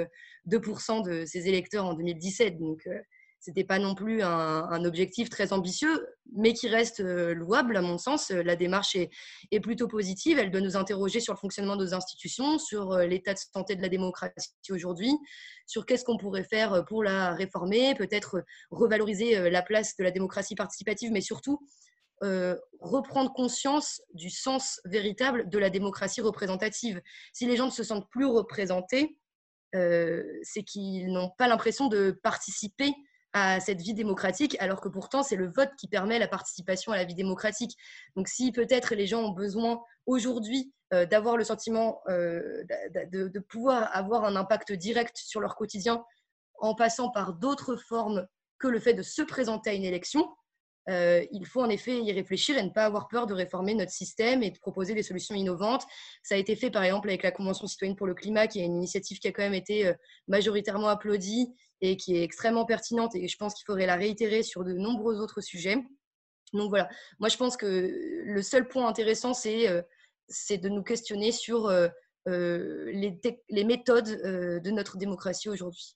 2% 0.47 1.07
euh, 1.07 1.21
de 1.21 1.25
ses 1.25 1.47
électeurs 1.47 1.85
en 1.85 1.93
2017. 1.93 2.57
Donc, 2.57 2.87
euh, 2.87 2.97
ce 3.41 3.49
n'était 3.49 3.63
pas 3.63 3.79
non 3.79 3.95
plus 3.95 4.21
un, 4.21 4.83
objectif 4.83 5.29
très 5.29 5.53
ambitieux, 5.53 6.05
mais 6.35 6.51
qui 6.51 6.67
reste 6.67 6.99
louable 6.99 7.77
à 7.77 7.81
mon 7.81 7.97
sens. 7.97 8.31
La 8.31 8.57
démarche 8.57 8.97
est, 8.97 9.09
est, 9.51 9.61
plutôt 9.61 9.87
positive. 9.87 10.37
Elle 10.37 10.51
doit 10.51 10.59
nous 10.59 10.75
interroger 10.75 11.21
sur 11.21 11.31
le 11.31 11.39
fonctionnement 11.39 11.77
de 11.77 11.85
nos 11.85 11.93
institutions, 11.93 12.59
sur 12.59 12.97
l'état 12.97 13.33
de 13.33 13.39
santé 13.39 13.77
de 13.77 13.81
la 13.81 13.87
démocratie 13.87 14.51
aujourd'hui, 14.71 15.13
sur 15.67 15.85
qu'est-ce 15.85 16.03
qu'on 16.03 16.17
pourrait 16.17 16.43
faire 16.43 16.83
pour 16.85 17.01
la 17.01 17.33
réformer, 17.33 17.95
peut-être 17.95 18.43
revaloriser 18.71 19.49
la 19.49 19.61
place 19.61 19.95
de 19.95 20.03
la 20.03 20.11
démocratie 20.11 20.55
participative, 20.55 21.09
mais 21.13 21.21
surtout 21.21 21.61
euh, 22.23 22.57
reprendre 22.79 23.31
conscience 23.33 24.01
du 24.13 24.29
sens 24.29 24.81
véritable 24.85 25.49
de 25.49 25.57
la 25.57 25.69
démocratie 25.69 26.21
représentative. 26.21 27.01
Si 27.33 27.45
les 27.45 27.55
gens 27.55 27.67
ne 27.67 27.71
se 27.71 27.83
sentent 27.83 28.09
plus 28.09 28.25
représentés, 28.25 29.17
euh, 29.75 30.23
c'est 30.43 30.63
qu'ils 30.63 31.11
n'ont 31.11 31.29
pas 31.37 31.47
l'impression 31.47 31.87
de 31.87 32.11
participer 32.23 32.93
à 33.33 33.59
cette 33.59 33.81
vie 33.81 33.93
démocratique, 33.93 34.57
alors 34.59 34.81
que 34.81 34.89
pourtant 34.89 35.23
c'est 35.23 35.35
le 35.35 35.49
vote 35.49 35.69
qui 35.77 35.87
permet 35.87 36.19
la 36.19 36.27
participation 36.27 36.91
à 36.91 36.97
la 36.97 37.05
vie 37.05 37.15
démocratique. 37.15 37.77
Donc 38.15 38.27
si 38.27 38.51
peut-être 38.51 38.95
les 38.95 39.07
gens 39.07 39.21
ont 39.21 39.31
besoin 39.31 39.79
aujourd'hui 40.05 40.73
euh, 40.93 41.05
d'avoir 41.05 41.37
le 41.37 41.43
sentiment 41.43 42.01
de, 42.07 43.27
de, 43.27 43.39
pouvoir 43.39 43.95
avoir 43.95 44.25
un 44.25 44.35
impact 44.35 44.73
direct 44.73 45.15
sur 45.15 45.39
leur 45.39 45.55
quotidien 45.55 46.03
en 46.59 46.75
passant 46.75 47.11
par 47.11 47.33
d'autres 47.33 47.75
formes 47.75 48.27
que 48.57 48.67
le 48.67 48.79
fait 48.79 48.93
de 48.93 49.03
se 49.03 49.21
présenter 49.21 49.69
à 49.69 49.73
une 49.73 49.85
élection, 49.85 50.29
euh, 50.89 51.23
il 51.31 51.45
faut 51.45 51.61
en 51.61 51.69
effet 51.69 52.01
y 52.01 52.11
réfléchir 52.11 52.57
et 52.57 52.63
ne 52.63 52.69
pas 52.69 52.85
avoir 52.85 53.07
peur 53.07 53.27
de 53.27 53.33
réformer 53.33 53.75
notre 53.75 53.91
système 53.91 54.41
et 54.41 54.49
de 54.49 54.57
proposer 54.57 54.95
des 54.95 55.03
solutions 55.03 55.35
innovantes. 55.35 55.83
Ça 56.23 56.35
a 56.35 56.37
été 56.37 56.55
fait 56.55 56.71
par 56.71 56.83
exemple 56.83 57.09
avec 57.09 57.23
la 57.23 57.31
Convention 57.31 57.67
citoyenne 57.67 57.95
pour 57.95 58.07
le 58.07 58.15
climat, 58.15 58.47
qui 58.47 58.59
est 58.59 58.65
une 58.65 58.77
initiative 58.77 59.19
qui 59.19 59.27
a 59.27 59.31
quand 59.31 59.43
même 59.43 59.53
été 59.53 59.87
euh, 59.87 59.93
majoritairement 60.27 60.87
applaudie 60.87 61.53
et 61.81 61.95
qui 61.95 62.17
est 62.17 62.23
extrêmement 62.23 62.65
pertinente 62.65 63.15
et 63.15 63.27
je 63.27 63.37
pense 63.37 63.53
qu'il 63.53 63.65
faudrait 63.65 63.85
la 63.85 63.95
réitérer 63.95 64.43
sur 64.43 64.63
de 64.63 64.73
nombreux 64.73 65.19
autres 65.19 65.41
sujets. 65.41 65.77
Donc 66.53 66.69
voilà, 66.69 66.89
moi 67.19 67.29
je 67.29 67.37
pense 67.37 67.55
que 67.55 68.23
le 68.25 68.41
seul 68.41 68.67
point 68.67 68.87
intéressant, 68.87 69.33
c'est 69.33 69.67
c'est 70.27 70.57
de 70.57 70.67
nous 70.67 70.83
questionner 70.83 71.31
sur 71.31 71.71
les, 72.25 73.63
méthodes 73.63 74.09
de 74.63 74.71
notre 74.71 74.97
démocratie 74.97 75.47
aujourd'hui. 75.47 75.95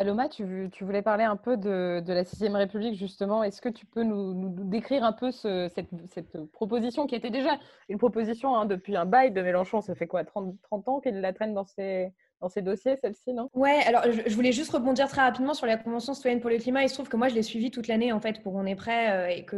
Paloma, 0.00 0.30
tu, 0.30 0.44
voulais 0.80 1.02
parler 1.02 1.24
un 1.24 1.36
peu 1.36 1.58
de, 1.58 2.02
la 2.06 2.24
Sixième 2.24 2.56
République, 2.56 2.94
justement. 2.94 3.42
Est-ce 3.42 3.60
que 3.60 3.68
tu 3.68 3.84
peux 3.84 4.02
nous, 4.02 4.48
décrire 4.64 5.04
un 5.04 5.12
peu 5.12 5.30
ce, 5.30 5.68
cette, 5.74 6.38
proposition 6.52 7.06
qui 7.06 7.14
était 7.14 7.28
déjà 7.28 7.58
une 7.90 7.98
proposition 7.98 8.56
hein, 8.56 8.64
depuis 8.64 8.96
un 8.96 9.04
bail 9.04 9.30
de 9.30 9.42
Mélenchon 9.42 9.82
Ça 9.82 9.94
fait 9.94 10.06
quoi 10.06 10.24
30, 10.24 10.58
30 10.62 10.88
ans 10.88 11.00
qu'elle 11.00 11.20
la 11.20 11.34
traîne 11.34 11.52
dans 11.52 11.66
ses, 11.66 12.14
dans 12.40 12.48
ces 12.48 12.62
dossiers, 12.62 12.96
celle-ci, 12.96 13.32
non? 13.32 13.50
Ouais, 13.54 13.80
alors 13.86 14.02
je, 14.04 14.34
voulais 14.34 14.52
juste 14.52 14.72
rebondir 14.72 15.08
très 15.08 15.20
rapidement 15.20 15.52
sur 15.52 15.66
la 15.66 15.76
Convention 15.76 16.14
citoyenne 16.14 16.40
pour 16.40 16.50
le 16.50 16.58
climat. 16.58 16.82
Il 16.82 16.88
se 16.88 16.94
trouve 16.94 17.08
que 17.08 17.16
moi, 17.16 17.28
je 17.28 17.34
l'ai 17.34 17.42
suivie 17.42 17.70
toute 17.70 17.86
l'année, 17.86 18.12
en 18.12 18.20
fait, 18.20 18.42
pour 18.42 18.54
On 18.54 18.64
est 18.64 18.74
prêt, 18.74 19.10
euh, 19.10 19.28
et 19.28 19.44
que, 19.44 19.56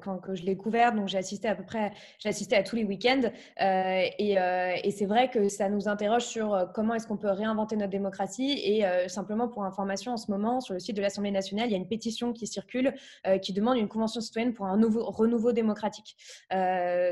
quand, 0.00 0.20
je 0.34 0.44
l'ai 0.44 0.56
couverte. 0.56 0.94
Donc, 0.94 1.08
j'ai 1.08 1.18
assisté 1.18 1.48
à 1.48 1.54
peu 1.54 1.64
près, 1.64 1.92
j'ai 2.18 2.28
assisté 2.28 2.56
à 2.56 2.62
tous 2.62 2.76
les 2.76 2.84
week-ends. 2.84 3.22
Euh, 3.60 4.02
et, 4.18 4.38
euh, 4.38 4.74
et, 4.82 4.90
c'est 4.90 5.06
vrai 5.06 5.28
que 5.28 5.48
ça 5.48 5.68
nous 5.68 5.88
interroge 5.88 6.24
sur 6.24 6.70
comment 6.74 6.94
est-ce 6.94 7.06
qu'on 7.06 7.16
peut 7.16 7.30
réinventer 7.30 7.76
notre 7.76 7.90
démocratie. 7.90 8.60
Et 8.64 8.84
simplement, 9.08 9.48
pour 9.48 9.64
information, 9.64 10.12
en 10.12 10.16
ce 10.16 10.30
moment, 10.30 10.60
sur 10.60 10.74
le 10.74 10.80
site 10.80 10.96
de 10.96 11.02
l'Assemblée 11.02 11.30
nationale, 11.30 11.66
il 11.68 11.72
y 11.72 11.74
a 11.74 11.78
une 11.78 11.88
pétition 11.88 12.32
qui 12.32 12.46
circule 12.46 12.94
qui 13.42 13.52
demande 13.52 13.76
une 13.78 13.88
Convention 13.88 14.20
citoyenne 14.20 14.52
pour 14.52 14.66
un 14.66 14.76
nouveau, 14.76 15.04
renouveau 15.04 15.52
démocratique. 15.52 16.16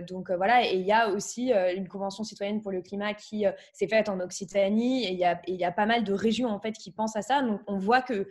donc, 0.09 0.31
voilà. 0.31 0.65
Et 0.65 0.77
il 0.77 0.87
y 0.87 0.93
a 0.93 1.09
aussi 1.11 1.53
une 1.75 1.89
Convention 1.89 2.25
citoyenne 2.25 2.61
pour 2.61 2.71
le 2.71 2.83
climat 2.83 3.15
qui 3.15 3.45
s'est 3.73 3.89
faite 3.89 4.09
en 4.09 4.21
Occitanie 4.21 5.08
et 5.09 5.41
il 5.47 5.57
y, 5.57 5.65
a, 5.65 5.73
pas 5.73 5.87
mal 5.87 6.05
de 6.05 6.13
régions 6.13 6.49
en 6.49 6.61
fait 6.61 6.73
qui 6.73 6.91
pensent 6.91 7.17
à 7.17 7.23
ça. 7.23 7.43
Donc 7.43 7.61
on 7.67 7.79
voit 7.79 8.03
que 8.03 8.29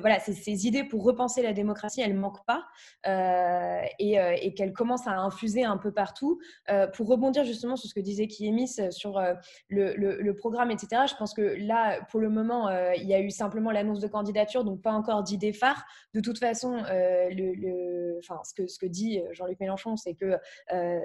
voilà, 0.00 0.18
ces 0.18 0.66
idées 0.66 0.84
pour 0.84 1.04
repenser 1.04 1.42
la 1.42 1.52
démocratie, 1.52 2.00
elles 2.00 2.14
manquent 2.14 2.44
pas 2.44 2.64
euh, 3.06 3.80
et, 3.98 4.20
euh, 4.20 4.36
et 4.40 4.52
qu'elles 4.54 4.72
commencent 4.72 5.06
à 5.06 5.18
infuser 5.18 5.64
un 5.64 5.76
peu 5.76 5.92
partout. 5.92 6.40
Euh, 6.70 6.86
pour 6.88 7.08
rebondir 7.08 7.44
justement 7.44 7.76
sur 7.76 7.88
ce 7.88 7.94
que 7.94 8.00
disait 8.00 8.26
Kiemis 8.26 8.80
sur 8.90 9.20
le, 9.68 10.32
programme, 10.32 10.70
etc. 10.70 11.02
Je 11.08 11.14
pense 11.14 11.32
que 11.34 11.56
là, 11.58 12.00
pour 12.10 12.20
le 12.20 12.28
moment, 12.28 12.70
il 12.94 13.06
y 13.06 13.14
a 13.14 13.20
eu 13.20 13.30
simplement 13.30 13.70
l'annonce 13.70 14.00
de 14.00 14.06
candidature, 14.06 14.64
donc 14.64 14.82
pas 14.82 14.92
encore 14.92 15.22
d'idées 15.22 15.52
phares. 15.52 15.84
De 16.14 16.20
toute 16.20 16.38
façon, 16.38 16.76
enfin, 16.78 18.40
ce, 18.44 18.78
que, 18.78 18.86
dit 18.86 19.20
Jean-Luc 19.32 19.58
Mélenchon, 19.60 19.96
c'est 19.96 20.14
que 20.14 20.38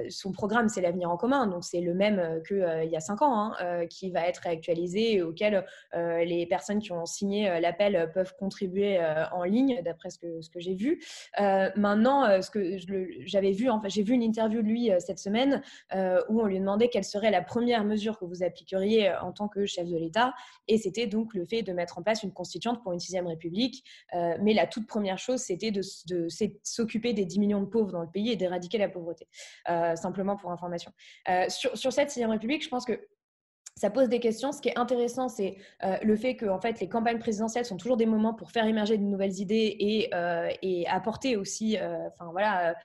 son 0.09 0.31
programme, 0.31 0.69
c'est 0.69 0.81
l'avenir 0.81 1.09
en 1.09 1.17
commun, 1.17 1.47
donc 1.47 1.63
c'est 1.63 1.81
le 1.81 1.93
même 1.93 2.41
qu'il 2.47 2.89
y 2.89 2.95
a 2.95 2.99
cinq 2.99 3.21
ans, 3.21 3.53
hein, 3.59 3.85
qui 3.87 4.11
va 4.11 4.27
être 4.27 4.47
réactualisé 5.13 5.21
auquel 5.21 5.65
euh, 5.95 6.23
les 6.23 6.45
personnes 6.45 6.79
qui 6.79 6.91
ont 6.91 7.05
signé 7.05 7.49
euh, 7.49 7.59
l'appel 7.59 8.11
peuvent 8.13 8.33
contribuer 8.37 8.99
euh, 8.99 9.25
en 9.31 9.43
ligne, 9.43 9.81
d'après 9.83 10.09
ce 10.09 10.17
que, 10.17 10.59
j'ai 10.59 10.75
vu. 10.75 11.01
maintenant, 11.75 12.41
ce 12.41 12.49
que 12.49 12.77
j'avais 13.25 13.51
vu, 13.51 13.69
enfin, 13.69 13.87
j'ai 13.89 14.03
vu 14.03 14.13
une 14.13 14.23
interview 14.23 14.61
de 14.61 14.67
lui 14.67 14.91
cette 14.99 15.19
semaine 15.19 15.61
où 16.29 16.41
on 16.41 16.45
lui 16.45 16.59
demandait 16.59 16.89
quelle 16.89 17.03
serait 17.03 17.31
la 17.31 17.41
première 17.41 17.83
mesure 17.83 18.17
que 18.17 18.25
vous 18.25 18.43
appliqueriez 18.43 19.11
en 19.15 19.31
tant 19.31 19.47
que 19.47 19.65
chef 19.65 19.87
de 19.87 19.97
l'État. 19.97 20.33
Et 20.67 20.77
c'était 20.77 21.07
donc 21.07 21.33
le 21.33 21.45
fait 21.45 21.63
de 21.63 21.73
mettre 21.73 21.97
en 21.97 22.03
place 22.03 22.23
une 22.23 22.31
constituante 22.31 22.81
pour 22.83 22.93
une 22.93 22.99
sixième 22.99 23.27
république. 23.27 23.83
mais 24.13 24.53
la 24.53 24.67
toute 24.67 24.87
première 24.87 25.17
chose, 25.17 25.41
c'était 25.41 25.71
de, 25.71 25.81
de 26.07 26.27
s'occuper 26.63 27.13
des 27.13 27.25
10 27.25 27.39
millions 27.39 27.61
de 27.61 27.67
pauvres 27.67 27.91
dans 27.91 28.01
le 28.01 28.09
pays 28.09 28.31
et 28.31 28.35
d'éradiquer 28.35 28.77
la 28.77 28.89
pauvreté. 28.89 29.27
simplement 29.95 30.35
pour 30.37 30.51
information. 30.51 30.91
sur, 31.49 31.77
sur 31.77 31.91
cette 31.91 32.09
sixième 32.09 32.31
république, 32.31 32.63
je 32.63 32.69
pense 32.69 32.85
que 32.85 32.99
ça 33.75 33.89
pose 33.89 34.07
des 34.07 34.19
questions. 34.19 34.51
Ce 34.51 34.61
qui 34.61 34.69
est 34.69 34.77
intéressant, 34.77 35.29
c'est 35.29 35.57
euh, 35.83 35.97
le 36.03 36.15
fait 36.15 36.35
que 36.35 36.45
fait, 36.61 36.79
les 36.79 36.87
campagnes 36.87 37.17
présidentielles 37.17 37.65
sont 37.65 37.77
toujours 37.77 37.97
des 37.97 38.05
moments 38.05 38.33
pour 38.33 38.51
faire 38.51 38.65
émerger 38.65 38.97
de 38.97 39.03
nouvelles 39.03 39.39
idées 39.39 39.75
et, 39.79 40.09
euh, 40.13 40.49
apporter 40.87 41.37
aussi 41.37 41.77
euh, 41.77 42.07
enfin, 42.09 42.29
voilà, 42.31 42.75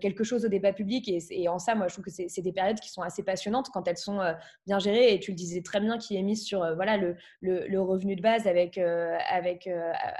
quelque 0.00 0.24
chose 0.24 0.44
au 0.44 0.48
débat 0.48 0.72
public. 0.72 1.08
Et, 1.08 1.48
en 1.48 1.58
ça, 1.58 1.74
moi, 1.74 1.88
je 1.88 1.92
trouve 1.94 2.04
que 2.04 2.10
c'est 2.10 2.42
des 2.42 2.52
périodes 2.52 2.80
qui 2.80 2.90
sont 2.90 3.02
assez 3.02 3.22
passionnantes 3.22 3.68
quand 3.72 3.86
elles 3.88 3.98
sont 3.98 4.20
bien 4.66 4.78
gérées. 4.78 5.12
Et 5.14 5.20
tu 5.20 5.32
le 5.32 5.36
disais 5.36 5.60
très 5.60 5.80
bien, 5.80 5.98
qui 5.98 6.16
est 6.16 6.22
mise 6.22 6.44
sur 6.44 6.60
voilà, 6.74 6.96
le, 6.96 7.80
revenu 7.80 8.16
de 8.16 8.22
base 8.22 8.46
avec, 8.46 8.78
avec. 8.78 9.68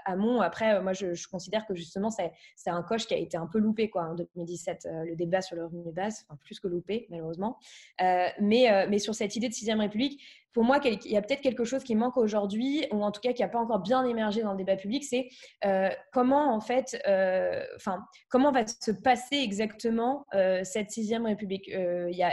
Après, 0.05 0.83
moi, 0.83 0.93
je, 0.93 1.29
considère 1.29 1.67
que 1.67 1.75
justement, 1.75 2.11
c'est 2.11 2.71
un 2.71 2.83
coche 2.83 3.07
qui 3.07 3.15
a 3.15 3.19
été 3.19 3.37
un 3.37 3.47
peu 3.47 3.59
loupé 3.59 3.89
quoi, 3.89 4.03
en 4.03 4.15
2017, 4.15 4.89
le 5.07 5.17
débat 5.17 5.41
sur 5.41 5.57
le 5.57 5.65
revenu 5.65 5.85
de 5.85 5.91
base, 5.91 6.27
plus 6.45 6.61
que 6.61 6.69
loupé, 6.69 7.07
malheureusement. 7.11 7.59
mais, 7.99 8.87
mais 8.89 8.99
sur 8.99 9.15
cette 9.15 9.35
idée 9.37 9.49
de 9.49 9.55
sixième 9.55 9.81
république, 9.81 10.18
pour 10.59 10.65
moi, 10.65 10.81
il 10.85 11.13
y 11.13 11.17
a 11.17 11.23
peut-être 11.23 11.41
quelque 11.41 11.65
chose 11.65 11.85
qui 11.85 11.95
manque 11.95 12.17
aujourd'hui, 12.17 12.85
ou 12.91 13.05
en 13.05 13.13
tout 13.13 13.21
cas 13.21 13.33
qui 13.33 13.43
n'a 13.43 13.49
pas 13.49 13.61
encore 13.61 13.79
bien 13.79 14.05
émergé 14.05 14.43
dans 14.43 14.51
le 14.51 14.57
débat 14.57 14.75
public, 14.75 15.05
c'est 15.05 15.29
euh, 15.65 15.89
comment 16.13 16.53
en 16.53 16.61
fait, 16.61 17.01
euh, 17.07 17.63
comment 18.29 18.51
va 18.51 18.67
se 18.67 18.91
passer 18.91 19.37
exactement 19.37 20.27
euh, 20.35 20.65
cette 20.65 20.91
sixième 20.91 21.27
République? 21.27 21.69
Il 21.69 22.17
y 22.17 22.25
a, 22.25 22.33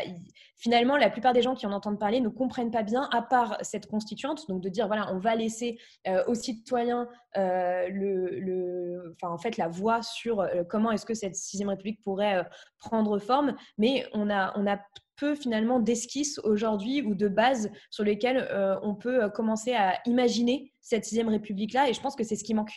finalement, 0.57 0.97
la 0.97 1.11
plupart 1.11 1.33
des 1.33 1.43
gens 1.43 1.53
qui 1.53 1.67
en 1.67 1.71
entendent 1.71 1.99
parler 1.99 2.19
ne 2.19 2.29
comprennent 2.29 2.71
pas 2.71 2.81
bien, 2.81 3.07
à 3.11 3.21
part 3.21 3.57
cette 3.61 3.85
constituante, 3.85 4.47
donc 4.47 4.59
de 4.61 4.69
dire 4.69 4.87
voilà, 4.87 5.13
on 5.13 5.19
va 5.19 5.35
laisser 5.35 5.77
aux 6.25 6.35
citoyens 6.35 7.07
le, 7.35 9.15
en 9.21 9.37
fait, 9.37 9.57
la 9.57 9.67
voix 9.67 10.01
sur 10.01 10.47
comment 10.69 10.91
est-ce 10.91 11.05
que 11.05 11.13
cette 11.13 11.35
sixième 11.35 11.69
République 11.69 12.01
pourrait 12.01 12.43
prendre 12.79 13.19
forme, 13.19 13.55
mais 13.77 14.07
on 14.13 14.31
a, 14.31 14.57
on 14.57 14.65
a 14.65 14.79
peu 15.15 15.35
finalement 15.35 15.79
d'esquisses 15.79 16.39
aujourd'hui 16.39 17.01
ou 17.01 17.15
de 17.15 17.27
bases 17.27 17.71
sur 17.89 18.03
lesquelles 18.03 18.47
euh, 18.51 18.77
on 18.81 18.95
peut 18.95 19.23
euh, 19.23 19.29
commencer 19.29 19.73
à 19.73 19.99
imaginer 20.05 20.71
cette 20.81 21.05
sixième 21.05 21.29
république-là. 21.29 21.89
Et 21.89 21.93
je 21.93 22.01
pense 22.01 22.15
que 22.15 22.23
c'est 22.23 22.35
ce 22.35 22.43
qui 22.43 22.53
manque. 22.53 22.71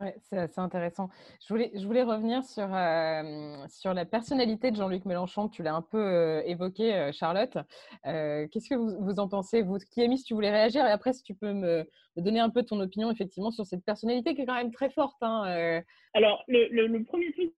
Ouais, 0.00 0.16
c'est 0.22 0.38
assez 0.38 0.60
intéressant. 0.60 1.10
Je 1.46 1.52
voulais, 1.52 1.70
je 1.74 1.86
voulais 1.86 2.02
revenir 2.02 2.42
sur, 2.42 2.74
euh, 2.74 3.66
sur 3.68 3.92
la 3.92 4.06
personnalité 4.06 4.70
de 4.70 4.76
Jean-Luc 4.76 5.04
Mélenchon. 5.04 5.50
Tu 5.50 5.62
l'as 5.62 5.74
un 5.74 5.82
peu 5.82 6.42
évoqué, 6.46 7.10
Charlotte. 7.12 7.58
Qu'est-ce 8.04 8.70
que 8.70 8.76
vous, 8.76 8.96
vous, 8.98 9.20
en 9.20 9.28
pensez 9.28 9.60
Vous, 9.60 9.76
qui 9.76 10.08
mis 10.08 10.16
si 10.16 10.24
tu 10.24 10.32
voulais 10.32 10.50
réagir, 10.50 10.86
et 10.86 10.90
après, 10.90 11.12
si 11.12 11.22
tu 11.22 11.34
peux 11.34 11.52
me, 11.52 11.86
donner 12.16 12.40
un 12.40 12.48
peu 12.48 12.62
ton 12.62 12.80
opinion, 12.80 13.10
effectivement, 13.10 13.50
sur 13.50 13.66
cette 13.66 13.84
personnalité 13.84 14.34
qui 14.34 14.40
est 14.40 14.46
quand 14.46 14.54
même 14.54 14.72
très 14.72 14.88
forte. 14.88 15.18
Hein, 15.20 15.82
Alors, 16.14 16.44
le, 16.48 16.68
le, 16.86 17.04
premier 17.04 17.30
truc 17.32 17.52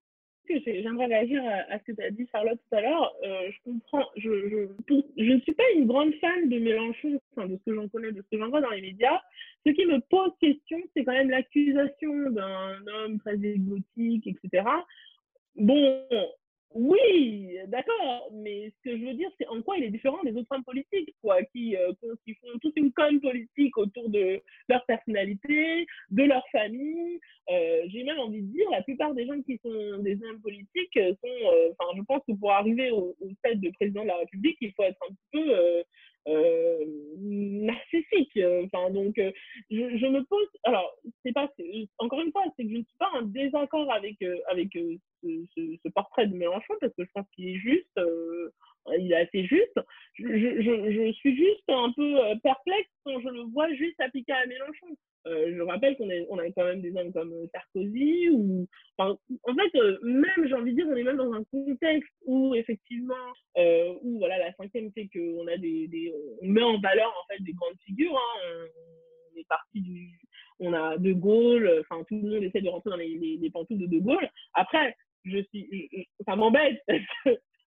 j'aimerais 0.49 1.05
réagir 1.05 1.41
à, 1.69 1.79
ce 1.79 1.83
que 1.83 1.91
tu 1.93 2.03
as 2.03 2.11
dit, 2.11 2.27
Charlotte, 2.31 2.59
tout 2.69 2.75
à 2.75 2.81
l'heure. 2.81 3.13
Euh, 3.23 3.51
je 3.51 3.57
comprends, 3.63 4.05
je, 4.17 4.29
ne 5.17 5.39
suis 5.39 5.53
pas 5.53 5.63
une 5.75 5.85
grande 5.85 6.13
fan 6.15 6.49
de 6.49 6.59
Mélenchon, 6.59 7.19
enfin, 7.31 7.47
de 7.47 7.57
ce 7.57 7.63
que 7.63 7.75
j'en 7.75 7.87
connais, 7.87 8.11
de 8.11 8.21
ce 8.21 8.29
que 8.29 8.37
j'en 8.37 8.49
vois 8.49 8.61
dans 8.61 8.69
les 8.71 8.81
médias. 8.81 9.19
Ce 9.65 9.71
qui 9.71 9.85
me 9.85 9.99
pose 10.09 10.31
question, 10.39 10.77
c'est 10.95 11.03
quand 11.03 11.13
même 11.13 11.29
l'accusation 11.29 12.31
d'un 12.31 12.85
homme 12.87 13.19
très 13.19 13.35
égotique, 13.35 14.27
etc. 14.27 14.63
Bon, 15.55 16.05
oui, 16.75 17.57
d'accord, 17.67 18.29
mais 18.33 18.71
ce 18.71 18.89
que 18.89 18.97
je 18.97 19.05
veux 19.05 19.13
dire, 19.13 19.29
c'est 19.37 19.47
en 19.47 19.61
quoi 19.61 19.77
il 19.77 19.83
est 19.83 19.91
différent 19.91 20.21
des 20.23 20.35
autres 20.35 20.47
hommes 20.51 20.63
politiques, 20.63 21.15
quoi, 21.21 21.43
qui, 21.43 21.75
euh, 21.77 21.93
qui 22.25 22.33
font 22.35 22.57
toute 22.61 22.75
une 22.77 22.91
conne 22.91 23.21
politique 23.21 23.77
autour 23.77 24.09
de 24.09 24.41
leur 24.69 24.83
personnalité, 24.85 25.85
de 26.09 26.23
leur 26.23 26.43
famille. 26.51 27.19
Euh, 27.51 27.81
J'ai 27.89 28.03
même 28.03 28.19
envie 28.19 28.41
de 28.41 28.51
dire, 28.51 28.69
la 28.71 28.81
plupart 28.81 29.13
des 29.13 29.27
gens 29.27 29.39
qui 29.43 29.59
sont 29.63 29.99
des 29.99 30.15
hommes 30.23 30.41
politiques 30.41 30.93
sont, 30.95 31.51
euh, 31.51 31.73
enfin, 31.77 31.91
je 31.95 32.01
pense 32.03 32.21
que 32.27 32.33
pour 32.33 32.51
arriver 32.51 32.89
au, 32.91 33.15
au, 33.21 33.29
fait 33.45 33.55
de 33.55 33.69
président 33.71 34.01
de 34.01 34.07
la 34.07 34.17
République, 34.17 34.57
il 34.61 34.73
faut 34.73 34.83
être 34.83 34.99
un 35.09 35.13
peu 35.31 35.83
euh, 36.27 36.33
euh, 36.33 36.85
narcissique. 37.17 38.39
Enfin, 38.65 38.89
donc, 38.91 39.17
euh, 39.17 39.31
je, 39.69 39.97
je, 39.97 40.05
me 40.07 40.23
pose. 40.25 40.47
Alors, 40.63 40.95
c'est 41.23 41.33
pas. 41.33 41.49
Encore 41.99 42.21
une 42.21 42.31
fois, 42.31 42.43
c'est 42.55 42.63
que 42.63 42.69
je 42.69 42.77
ne 42.77 42.83
suis 42.83 42.97
pas 42.97 43.09
en 43.13 43.23
désaccord 43.23 43.91
avec 43.91 44.21
euh, 44.21 44.37
avec 44.49 44.69
ce, 44.73 45.45
ce, 45.55 45.61
ce, 45.83 45.89
portrait 45.89 46.27
de 46.27 46.35
Mélenchon 46.35 46.73
parce 46.79 46.93
que 46.93 47.03
je 47.03 47.11
pense 47.13 47.25
qu'il 47.35 47.49
est 47.49 47.59
juste. 47.59 47.99
Il 48.97 49.11
est 49.11 49.15
assez 49.15 49.45
juste. 49.45 49.79
Je, 50.15 50.25
je, 50.25 50.91
je, 50.91 51.11
suis 51.13 51.35
juste 51.35 51.63
un 51.69 51.91
peu 51.95 52.17
perplexe 52.43 52.89
quand 53.05 53.19
je 53.21 53.29
le 53.29 53.41
vois 53.51 53.71
juste 53.73 53.99
appliqué 53.99 54.31
à 54.31 54.45
Mélenchon. 54.45 54.95
Euh, 55.25 55.53
je 55.55 55.61
rappelle 55.61 55.95
qu'on 55.95 56.09
on 56.29 56.37
a 56.37 56.51
quand 56.51 56.65
même 56.65 56.81
des 56.81 56.93
hommes 56.97 57.13
comme 57.13 57.31
euh, 57.31 57.47
Sarkozy 57.53 58.29
ou 58.29 58.67
enfin, 58.97 59.17
en 59.43 59.55
fait 59.55 59.79
euh, 59.79 59.97
même 60.03 60.47
j'ai 60.47 60.53
envie 60.53 60.71
de 60.71 60.75
dire 60.75 60.87
on 60.89 60.97
est 60.97 61.03
même 61.03 61.15
dans 61.15 61.31
un 61.31 61.45
contexte 61.45 62.11
où 62.25 62.53
effectivement 62.55 63.15
euh, 63.57 63.93
où 64.01 64.17
voilà 64.17 64.37
la 64.37 64.53
cinquième 64.55 64.91
fait 64.91 65.07
qu'on 65.13 65.47
a 65.47 65.55
des, 65.55 65.87
des, 65.87 66.13
on 66.41 66.47
met 66.47 66.61
en 66.61 66.77
valeur 66.77 67.07
en 67.07 67.33
fait 67.33 67.41
des 67.41 67.53
grandes 67.53 67.79
figures 67.85 68.17
hein. 68.17 68.65
on, 69.33 69.39
est 69.39 69.47
parti 69.47 69.79
du 69.79 70.19
on 70.59 70.73
a 70.73 70.97
De 70.97 71.13
Gaulle 71.13 71.85
enfin 71.89 72.03
tout 72.03 72.15
le 72.21 72.29
monde 72.29 72.43
essaie 72.43 72.61
de 72.61 72.67
rentrer 72.67 72.89
dans 72.89 72.97
les, 72.97 73.17
les, 73.17 73.37
les 73.37 73.49
pantoufles 73.49 73.79
de 73.79 73.87
De 73.87 73.99
Gaulle 73.99 74.29
après 74.55 74.93
je 75.23 75.41
suis 75.53 76.09
ça 76.27 76.35
m'embête 76.35 76.83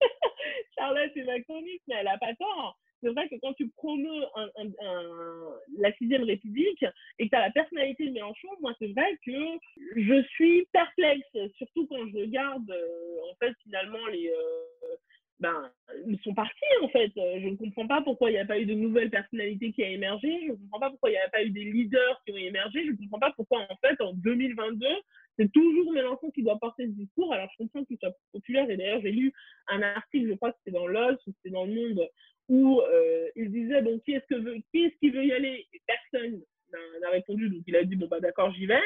Charlotte 0.79 1.17
est 1.17 1.25
macroniste 1.25 1.85
mais 1.89 1.97
elle 2.01 2.09
a 2.09 2.19
pas 2.19 2.35
tort 2.35 2.79
c'est 3.03 3.13
vrai 3.13 3.29
que 3.29 3.37
quand 3.41 3.53
tu 3.55 3.69
promeus 3.69 4.25
un, 4.37 4.49
la 5.79 5.93
sixième 5.95 6.25
République 6.25 6.85
et 7.19 7.25
que 7.27 7.31
tu 7.31 7.37
as 7.37 7.47
la 7.47 7.51
personnalité 7.51 8.07
de 8.07 8.13
Mélenchon, 8.13 8.49
moi, 8.61 8.73
c'est 8.79 8.93
vrai 8.93 9.19
que 9.25 9.33
je 9.97 10.23
suis 10.31 10.67
perplexe, 10.73 11.29
surtout 11.57 11.87
quand 11.87 12.09
je 12.09 12.19
regarde, 12.19 12.71
euh, 12.71 13.31
en 13.31 13.35
fait, 13.37 13.53
finalement, 13.63 14.07
les... 14.09 14.29
Euh, 14.29 14.97
ben, 15.39 15.71
ils 16.07 16.19
sont 16.21 16.33
partis 16.33 16.55
en 16.83 16.89
fait. 16.89 17.13
Je 17.15 17.49
ne 17.51 17.57
comprends 17.57 17.87
pas 17.87 18.01
pourquoi 18.01 18.31
il 18.31 18.35
n'y 18.35 18.39
a 18.39 18.47
pas 18.47 18.59
eu 18.59 18.65
de 18.65 18.73
nouvelles 18.73 19.11
personnalités 19.11 19.71
qui 19.71 19.85
a 19.85 19.91
émergé. 19.91 20.29
Je 20.47 20.53
ne 20.53 20.57
comprends 20.57 20.81
pas 20.81 20.89
pourquoi 20.89 21.11
il 21.11 21.13
n'y 21.13 21.19
a 21.19 21.29
pas 21.29 21.45
eu 21.45 21.51
des 21.51 21.65
leaders 21.65 22.23
qui 22.25 22.33
ont 22.33 22.39
émergé. 22.39 22.87
Je 22.87 22.93
ne 22.93 22.97
comprends 22.97 23.19
pas 23.19 23.35
pourquoi 23.37 23.61
en 23.69 23.77
fait 23.83 24.01
en 24.01 24.15
2022 24.15 24.87
c'est 25.39 25.53
toujours 25.53 25.93
Mélenchon 25.93 26.31
qui 26.31 26.43
doit 26.43 26.59
porter 26.59 26.87
ce 26.87 26.93
discours. 26.93 27.33
Alors, 27.33 27.49
je 27.53 27.65
comprends 27.65 27.85
qu'il 27.85 27.99
soit 27.99 28.15
populaire. 28.33 28.69
Et 28.71 28.77
d'ailleurs, 28.77 29.01
j'ai 29.03 29.13
lu 29.13 29.33
un 29.69 29.83
article, 29.83 30.29
je 30.29 30.35
crois 30.35 30.53
que 30.53 30.59
c'était 30.59 30.77
dans 30.77 30.87
l'OS 30.87 31.19
ou 31.27 31.33
c'était 31.33 31.53
dans 31.55 31.65
Le 31.65 31.75
Monde, 31.75 32.09
où 32.49 32.81
euh, 32.81 33.29
il 33.37 33.51
disait 33.51 33.83
donc 33.83 34.03
qui 34.05 34.13
est-ce 34.13 34.27
que 34.27 34.41
veut, 34.41 34.57
qui 34.73 35.11
veut 35.11 35.25
y 35.25 35.33
aller? 35.33 35.67
Personne 35.87 36.43
n'a 37.01 37.11
répondu 37.11 37.49
donc 37.49 37.63
il 37.67 37.77
a 37.77 37.85
dit 37.85 37.97
bon 37.97 38.07
bah 38.09 38.21
d'accord 38.21 38.53
j'y 38.53 38.67
vais. 38.67 38.81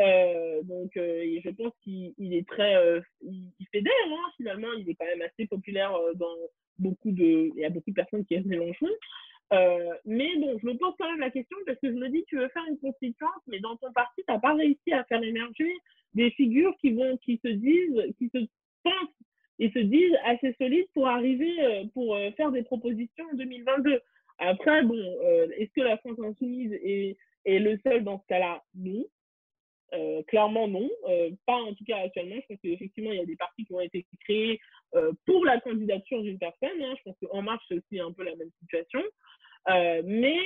Euh, 0.00 0.62
donc 0.62 0.96
euh, 0.96 1.40
je 1.44 1.50
pense 1.50 1.72
qu'il 1.82 2.14
est 2.18 2.46
très 2.48 2.74
il, 3.20 3.50
il, 3.58 3.66
fédère 3.70 3.92
hein, 4.08 4.30
finalement 4.36 4.72
il 4.78 4.88
est 4.88 4.94
quand 4.94 5.06
même 5.06 5.22
assez 5.22 5.46
populaire 5.46 5.92
dans 6.14 6.34
beaucoup 6.78 7.12
de 7.12 7.50
il 7.54 7.56
y 7.56 7.64
a 7.64 7.70
beaucoup 7.70 7.90
de 7.90 7.96
personnes 7.96 8.24
qui 8.24 8.34
aiment 8.34 8.46
Mélenchon. 8.46 8.88
Mais 10.04 10.36
bon 10.38 10.58
je 10.58 10.66
me 10.66 10.76
pose 10.76 10.94
quand 10.98 11.10
même 11.10 11.20
la 11.20 11.30
question 11.30 11.56
parce 11.66 11.78
que 11.80 11.88
je 11.88 11.96
me 11.96 12.08
dis 12.08 12.24
tu 12.26 12.38
veux 12.38 12.48
faire 12.48 12.64
une 12.68 12.78
constituante 12.78 13.42
mais 13.48 13.60
dans 13.60 13.76
ton 13.76 13.92
parti 13.92 14.22
tu 14.26 14.32
n'as 14.32 14.40
pas 14.40 14.54
réussi 14.54 14.92
à 14.92 15.04
faire 15.04 15.22
émerger 15.22 15.72
des 16.14 16.30
figures 16.32 16.76
qui 16.80 16.92
vont 16.92 17.16
qui 17.18 17.40
se 17.44 17.48
disent 17.48 18.14
qui 18.18 18.30
se 18.32 18.38
pensent 18.82 19.22
et 19.62 19.70
se 19.70 19.78
disent 19.78 20.16
assez 20.24 20.56
solides 20.60 20.88
pour 20.92 21.06
arriver, 21.06 21.54
euh, 21.60 21.84
pour 21.94 22.16
euh, 22.16 22.32
faire 22.32 22.50
des 22.50 22.64
propositions 22.64 23.24
en 23.32 23.36
2022. 23.36 24.00
Après, 24.38 24.82
bon, 24.82 24.96
euh, 24.96 25.46
est-ce 25.56 25.70
que 25.72 25.82
la 25.82 25.96
France 25.98 26.18
insoumise 26.18 26.72
est, 26.72 27.16
est 27.44 27.60
le 27.60 27.78
seul 27.84 28.02
dans 28.02 28.18
ce 28.18 28.26
cas-là? 28.26 28.60
Non. 28.74 29.04
clairement 30.26 30.66
non, 30.66 30.88
pas 31.46 31.60
en 31.68 31.74
tout 31.74 31.84
cas 31.84 31.98
actuellement. 31.98 32.36
Je 32.42 32.46
pense 32.48 32.58
qu'effectivement, 32.60 33.12
il 33.12 33.18
y 33.18 33.22
a 33.22 33.26
des 33.26 33.36
partis 33.36 33.64
qui 33.64 33.72
ont 33.72 33.80
été 33.80 34.04
créés 34.24 34.58
pour 35.26 35.44
la 35.44 35.60
candidature 35.60 36.22
d'une 36.22 36.38
personne. 36.38 36.82
Hein. 36.82 36.94
Je 36.98 37.02
pense 37.04 37.16
qu'En 37.20 37.42
Marche, 37.42 37.62
c'est 37.68 37.76
aussi 37.76 38.00
un 38.00 38.10
peu 38.10 38.24
la 38.24 38.34
même 38.34 38.50
situation. 38.62 39.02
mais, 40.04 40.40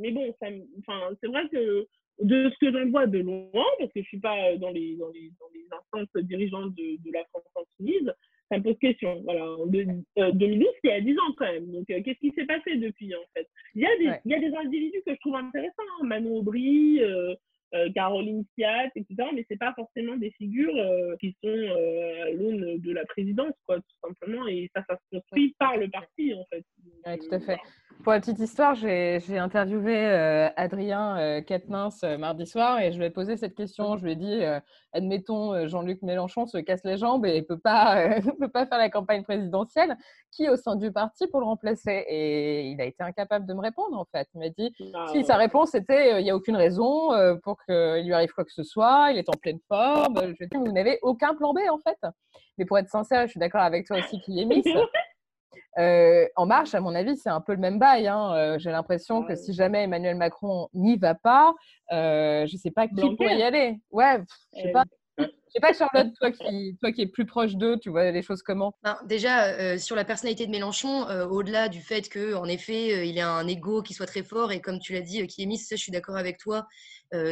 mais 0.00 0.10
bon, 0.10 0.34
c'est 0.40 1.28
vrai 1.28 1.48
que 1.52 1.86
de 2.20 2.50
ce 2.50 2.58
que 2.58 2.72
j'en 2.72 2.90
vois 2.90 3.06
de 3.06 3.18
loin, 3.18 3.64
parce 3.78 3.92
que 3.92 4.00
je 4.00 4.00
ne 4.00 4.04
suis 4.04 4.20
pas 4.20 4.56
dans 4.56 4.70
les, 4.70 4.96
dans 4.96 5.10
les, 5.10 5.30
dans 5.40 5.46
les 5.54 5.66
instances 5.72 6.24
dirigeantes 6.24 6.74
de, 6.74 7.02
de, 7.02 7.12
la 7.12 7.24
France 7.26 7.44
insoumise, 7.56 8.12
ça 8.50 8.58
me 8.58 8.62
pose 8.62 8.78
question. 8.78 9.20
Voilà, 9.24 9.44
en 9.50 9.66
2012, 9.66 10.04
euh, 10.18 10.30
il 10.84 10.90
y 10.90 10.92
a 10.92 11.00
10 11.00 11.18
ans 11.18 11.32
quand 11.36 11.52
même. 11.52 11.70
Donc, 11.70 11.88
euh, 11.90 12.00
qu'est-ce 12.04 12.18
qui 12.18 12.32
s'est 12.32 12.46
passé 12.46 12.76
depuis, 12.76 13.14
en 13.14 13.24
fait? 13.34 13.48
Il 13.74 13.82
y, 13.82 13.86
a 13.86 13.96
des, 13.98 14.20
il 14.24 14.32
y 14.32 14.34
a 14.34 14.40
des 14.40 14.54
individus 14.54 15.02
que 15.06 15.14
je 15.14 15.20
trouve 15.20 15.36
intéressants, 15.36 15.82
hein. 16.00 16.06
Manon 16.06 16.38
Aubry, 16.38 17.00
euh, 17.02 17.34
euh, 17.74 17.88
Caroline 17.94 18.44
Fiat, 18.54 18.88
etc. 18.96 19.28
Mais 19.32 19.44
c'est 19.48 19.58
pas 19.58 19.72
forcément 19.74 20.16
des 20.16 20.32
figures 20.32 20.74
euh, 20.76 21.14
qui 21.20 21.30
sont 21.42 21.48
euh, 21.48 22.24
à 22.24 22.30
l'aune 22.30 22.78
de 22.80 22.92
la 22.92 23.04
présidence, 23.04 23.54
quoi, 23.64 23.76
tout 23.76 23.96
simplement. 24.02 24.46
Et 24.48 24.68
ça, 24.74 24.82
ça 24.88 24.96
se 24.96 25.16
construit 25.16 25.54
par 25.58 25.76
le 25.76 25.88
parti, 25.88 26.34
en 26.34 26.44
fait. 26.50 26.64
Oui, 27.06 27.18
tout 27.18 27.34
à 27.34 27.38
fait. 27.38 27.58
Pour 28.02 28.12
la 28.12 28.20
petite 28.20 28.38
histoire, 28.38 28.74
j'ai 28.74 29.38
interviewé 29.38 29.94
Adrien 30.56 31.42
Quatennens 31.42 32.02
mardi 32.18 32.46
soir 32.46 32.80
et 32.80 32.92
je 32.92 32.98
lui 32.98 33.04
ai 33.04 33.10
posé 33.10 33.36
cette 33.36 33.54
question. 33.54 33.98
Je 33.98 34.04
lui 34.04 34.12
ai 34.12 34.16
dit, 34.16 34.40
admettons, 34.92 35.66
Jean-Luc 35.68 36.02
Mélenchon 36.02 36.46
se 36.46 36.58
casse 36.58 36.84
les 36.84 36.96
jambes 36.96 37.26
et 37.26 37.40
ne 37.40 37.44
peut, 37.44 37.58
pas, 37.58 38.20
peut 38.40 38.48
pas 38.48 38.66
faire 38.66 38.78
la 38.78 38.90
campagne 38.90 39.22
présidentielle. 39.22 39.96
Qui 40.32 40.48
au 40.48 40.56
sein 40.56 40.76
du 40.76 40.92
parti 40.92 41.26
pour 41.26 41.40
le 41.40 41.46
remplacer? 41.46 42.04
Et 42.08 42.70
il 42.70 42.80
a 42.80 42.84
été 42.84 43.02
incapable 43.02 43.46
de 43.46 43.54
me 43.54 43.60
répondre, 43.60 43.98
en 43.98 44.04
fait. 44.04 44.28
Il 44.34 44.40
m'a 44.40 44.48
dit, 44.48 44.72
ah 44.94 45.06
si 45.12 45.24
sa 45.24 45.36
réponse 45.36 45.74
était, 45.74 46.20
il 46.20 46.24
n'y 46.24 46.30
a 46.30 46.36
aucune 46.36 46.56
raison 46.56 47.10
pour 47.42 47.56
qu'il 47.64 48.04
lui 48.04 48.12
arrive 48.12 48.32
quoi 48.32 48.44
que 48.44 48.52
ce 48.52 48.62
soit, 48.62 49.10
il 49.10 49.18
est 49.18 49.28
en 49.28 49.38
pleine 49.38 49.58
forme. 49.68 50.20
Je 50.22 50.36
veux 50.40 50.46
dire, 50.46 50.60
vous 50.60 50.72
n'avez 50.72 50.98
aucun 51.02 51.34
plan 51.34 51.52
B 51.52 51.58
en 51.70 51.78
fait. 51.78 51.98
Mais 52.58 52.64
pour 52.64 52.78
être 52.78 52.88
sincère, 52.88 53.26
je 53.26 53.32
suis 53.32 53.40
d'accord 53.40 53.62
avec 53.62 53.86
toi 53.86 53.98
aussi, 53.98 54.20
Miss. 54.46 54.66
Euh, 55.78 56.26
en 56.36 56.46
marche, 56.46 56.74
à 56.74 56.80
mon 56.80 56.94
avis, 56.94 57.16
c'est 57.16 57.28
un 57.28 57.40
peu 57.40 57.52
le 57.52 57.58
même 57.58 57.78
bail. 57.78 58.08
Hein. 58.08 58.34
Euh, 58.34 58.58
j'ai 58.58 58.70
l'impression 58.70 59.22
que 59.24 59.34
si 59.34 59.52
jamais 59.52 59.84
Emmanuel 59.84 60.16
Macron 60.16 60.68
n'y 60.74 60.96
va 60.96 61.14
pas, 61.14 61.54
euh, 61.92 62.46
je 62.46 62.54
ne 62.54 62.58
sais 62.58 62.70
pas 62.70 62.88
qui 62.88 62.94
pourrait 63.16 63.38
y 63.38 63.42
aller. 63.42 63.80
Ouais, 63.90 64.20
je 64.56 64.62
sais 64.62 64.72
pas. 64.72 64.84
Je 65.18 65.54
sais 65.54 65.60
pas, 65.60 65.72
Charlotte, 65.72 66.14
toi 66.18 66.30
qui, 66.30 66.76
toi 66.80 66.92
qui 66.92 67.02
es 67.02 67.06
plus 67.06 67.26
proche 67.26 67.56
d'eux, 67.56 67.76
tu 67.76 67.90
vois 67.90 68.12
les 68.12 68.22
choses 68.22 68.40
comment? 68.40 68.72
Ben, 68.84 68.96
Déjà, 69.06 69.78
sur 69.78 69.96
la 69.96 70.04
personnalité 70.04 70.46
de 70.46 70.50
Mélenchon, 70.52 71.06
au-delà 71.28 71.68
du 71.68 71.80
fait 71.80 72.08
qu'en 72.08 72.44
effet, 72.44 73.08
il 73.08 73.18
a 73.18 73.28
un 73.32 73.46
ego 73.48 73.82
qui 73.82 73.92
soit 73.92 74.06
très 74.06 74.22
fort, 74.22 74.52
et 74.52 74.60
comme 74.60 74.78
tu 74.78 74.92
l'as 74.92 75.00
dit, 75.00 75.26
qui 75.26 75.42
est 75.42 75.46
mis, 75.46 75.58
ça, 75.58 75.74
je 75.74 75.82
suis 75.82 75.90
d'accord 75.90 76.16
avec 76.16 76.38
toi, 76.38 76.68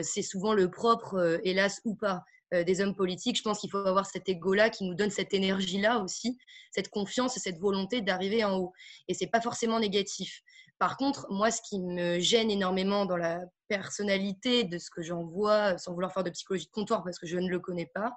c'est 0.02 0.22
souvent 0.22 0.52
le 0.52 0.68
propre, 0.68 1.40
hélas 1.44 1.80
ou 1.84 1.94
pas, 1.94 2.24
des 2.52 2.80
hommes 2.80 2.94
politiques. 2.94 3.36
Je 3.36 3.42
pense 3.42 3.60
qu'il 3.60 3.70
faut 3.70 3.78
avoir 3.78 4.06
cet 4.06 4.28
ego-là 4.28 4.70
qui 4.70 4.84
nous 4.84 4.94
donne 4.94 5.10
cette 5.10 5.34
énergie-là 5.34 5.98
aussi, 5.98 6.38
cette 6.70 6.88
confiance 6.88 7.36
et 7.36 7.40
cette 7.40 7.58
volonté 7.58 8.00
d'arriver 8.00 8.44
en 8.44 8.56
haut. 8.58 8.72
Et 9.08 9.14
c'est 9.14 9.26
pas 9.26 9.40
forcément 9.40 9.80
négatif. 9.80 10.42
Par 10.78 10.96
contre, 10.96 11.26
moi, 11.30 11.50
ce 11.50 11.60
qui 11.60 11.80
me 11.80 12.20
gêne 12.20 12.50
énormément 12.50 13.04
dans 13.04 13.16
la 13.16 13.40
personnalité 13.66 14.64
de 14.64 14.78
ce 14.78 14.90
que 14.90 15.02
j'en 15.02 15.24
vois, 15.24 15.76
sans 15.76 15.92
vouloir 15.92 16.12
faire 16.12 16.24
de 16.24 16.30
psychologie 16.30 16.66
de 16.66 16.70
comptoir 16.70 17.02
parce 17.02 17.18
que 17.18 17.26
je 17.26 17.36
ne 17.36 17.48
le 17.48 17.58
connais 17.58 17.90
pas 17.92 18.16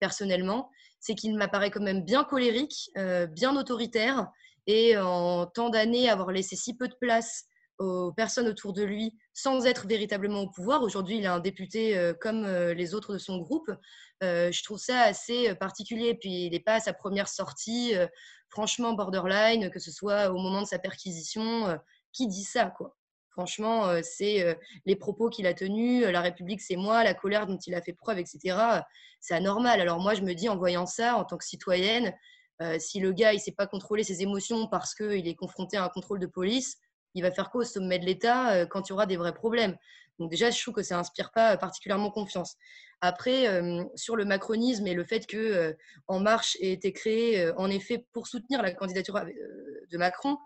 personnellement, 0.00 0.70
c'est 1.00 1.14
qu'il 1.14 1.34
m'apparaît 1.36 1.70
quand 1.70 1.82
même 1.82 2.04
bien 2.04 2.24
colérique, 2.24 2.90
bien 3.30 3.56
autoritaire 3.56 4.28
et 4.66 4.96
en 4.98 5.46
tant 5.46 5.70
d'années 5.70 6.08
avoir 6.08 6.30
laissé 6.30 6.56
si 6.56 6.76
peu 6.76 6.88
de 6.88 6.94
place 7.00 7.46
aux 7.78 8.12
personnes 8.12 8.48
autour 8.48 8.72
de 8.72 8.82
lui 8.82 9.16
sans 9.32 9.66
être 9.66 9.86
véritablement 9.86 10.42
au 10.42 10.48
pouvoir. 10.48 10.82
Aujourd'hui, 10.82 11.18
il 11.18 11.24
est 11.24 11.28
un 11.28 11.40
député 11.40 11.96
euh, 11.96 12.14
comme 12.14 12.44
euh, 12.44 12.74
les 12.74 12.94
autres 12.94 13.12
de 13.12 13.18
son 13.18 13.38
groupe. 13.38 13.70
Euh, 14.22 14.52
je 14.52 14.62
trouve 14.62 14.78
ça 14.78 15.02
assez 15.02 15.54
particulier. 15.56 16.14
Puis, 16.14 16.46
il 16.46 16.52
n'est 16.52 16.60
pas 16.60 16.74
à 16.74 16.80
sa 16.80 16.92
première 16.92 17.28
sortie, 17.28 17.92
franchement, 18.48 18.92
borderline, 18.92 19.70
que 19.70 19.80
ce 19.80 19.90
soit 19.90 20.30
au 20.30 20.38
moment 20.38 20.62
de 20.62 20.66
sa 20.66 20.78
perquisition. 20.78 21.78
qui 22.12 22.28
dit 22.28 22.44
ça, 22.44 22.66
quoi 22.66 22.96
Franchement, 23.30 24.00
c'est 24.02 24.56
les 24.86 24.94
propos 24.94 25.28
qu'il 25.28 25.48
a 25.48 25.54
tenus, 25.54 26.06
la 26.06 26.20
République, 26.20 26.60
c'est 26.60 26.76
moi, 26.76 27.02
la 27.02 27.14
colère 27.14 27.46
dont 27.48 27.58
il 27.66 27.74
a 27.74 27.82
fait 27.82 27.92
preuve, 27.92 28.20
etc. 28.20 28.56
C'est 29.20 29.34
anormal. 29.34 29.80
Alors 29.80 29.98
moi, 29.98 30.14
je 30.14 30.22
me 30.22 30.34
dis, 30.34 30.48
en 30.48 30.56
voyant 30.56 30.86
ça, 30.86 31.16
en 31.16 31.24
tant 31.24 31.36
que 31.36 31.44
citoyenne, 31.44 32.14
si 32.78 33.00
le 33.00 33.12
gars, 33.12 33.32
il 33.32 33.38
ne 33.38 33.42
sait 33.42 33.52
pas 33.52 33.66
contrôler 33.66 34.04
ses 34.04 34.22
émotions 34.22 34.68
parce 34.68 34.94
qu'il 34.94 35.26
est 35.26 35.34
confronté 35.34 35.76
à 35.76 35.84
un 35.84 35.88
contrôle 35.88 36.20
de 36.20 36.26
police, 36.26 36.78
il 37.14 37.22
va 37.22 37.30
faire 37.30 37.50
quoi 37.50 37.62
au 37.62 37.64
sommet 37.64 37.98
de 37.98 38.04
l'État 38.04 38.52
euh, 38.52 38.66
quand 38.66 38.88
il 38.88 38.90
y 38.90 38.92
aura 38.92 39.06
des 39.06 39.16
vrais 39.16 39.34
problèmes? 39.34 39.76
Donc 40.18 40.30
déjà, 40.30 40.50
je 40.50 40.60
trouve 40.60 40.74
que 40.74 40.82
ça 40.82 40.98
inspire 40.98 41.32
pas 41.32 41.56
particulièrement 41.56 42.10
confiance. 42.10 42.56
Après, 43.00 43.48
euh, 43.48 43.82
sur 43.96 44.16
le 44.16 44.24
macronisme 44.24 44.86
et 44.86 44.94
le 44.94 45.04
fait 45.04 45.26
que 45.26 45.36
euh, 45.36 45.72
En 46.06 46.20
Marche 46.20 46.56
ait 46.60 46.72
été 46.72 46.92
créé 46.92 47.50
en 47.56 47.70
effet 47.70 48.06
pour 48.12 48.26
soutenir 48.26 48.62
la 48.62 48.72
candidature 48.72 49.20
de 49.90 49.98
Macron, 49.98 50.38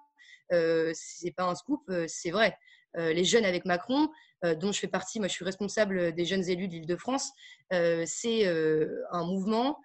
c'est 0.50 1.34
pas 1.36 1.44
un 1.44 1.54
scoop, 1.54 1.82
c'est 2.06 2.30
vrai. 2.30 2.56
les 2.94 3.24
jeunes 3.24 3.44
avec 3.44 3.66
Macron, 3.66 4.08
dont 4.42 4.72
je 4.72 4.80
fais 4.80 4.88
partie, 4.88 5.18
moi 5.18 5.28
je 5.28 5.34
suis 5.34 5.44
responsable 5.44 6.14
des 6.14 6.24
jeunes 6.24 6.48
élus 6.48 6.68
de 6.68 6.72
l'Île-de-France, 6.72 7.32
c'est 7.70 8.46
un 8.46 9.24
mouvement 9.24 9.78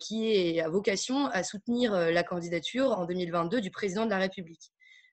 qui 0.00 0.32
est 0.32 0.60
à 0.62 0.70
vocation 0.70 1.26
à 1.26 1.42
soutenir 1.42 1.92
la 1.92 2.22
candidature 2.22 2.98
en 2.98 3.04
2022 3.04 3.60
du 3.60 3.70
président 3.70 4.06
de 4.06 4.10
la 4.10 4.18
République. 4.18 4.72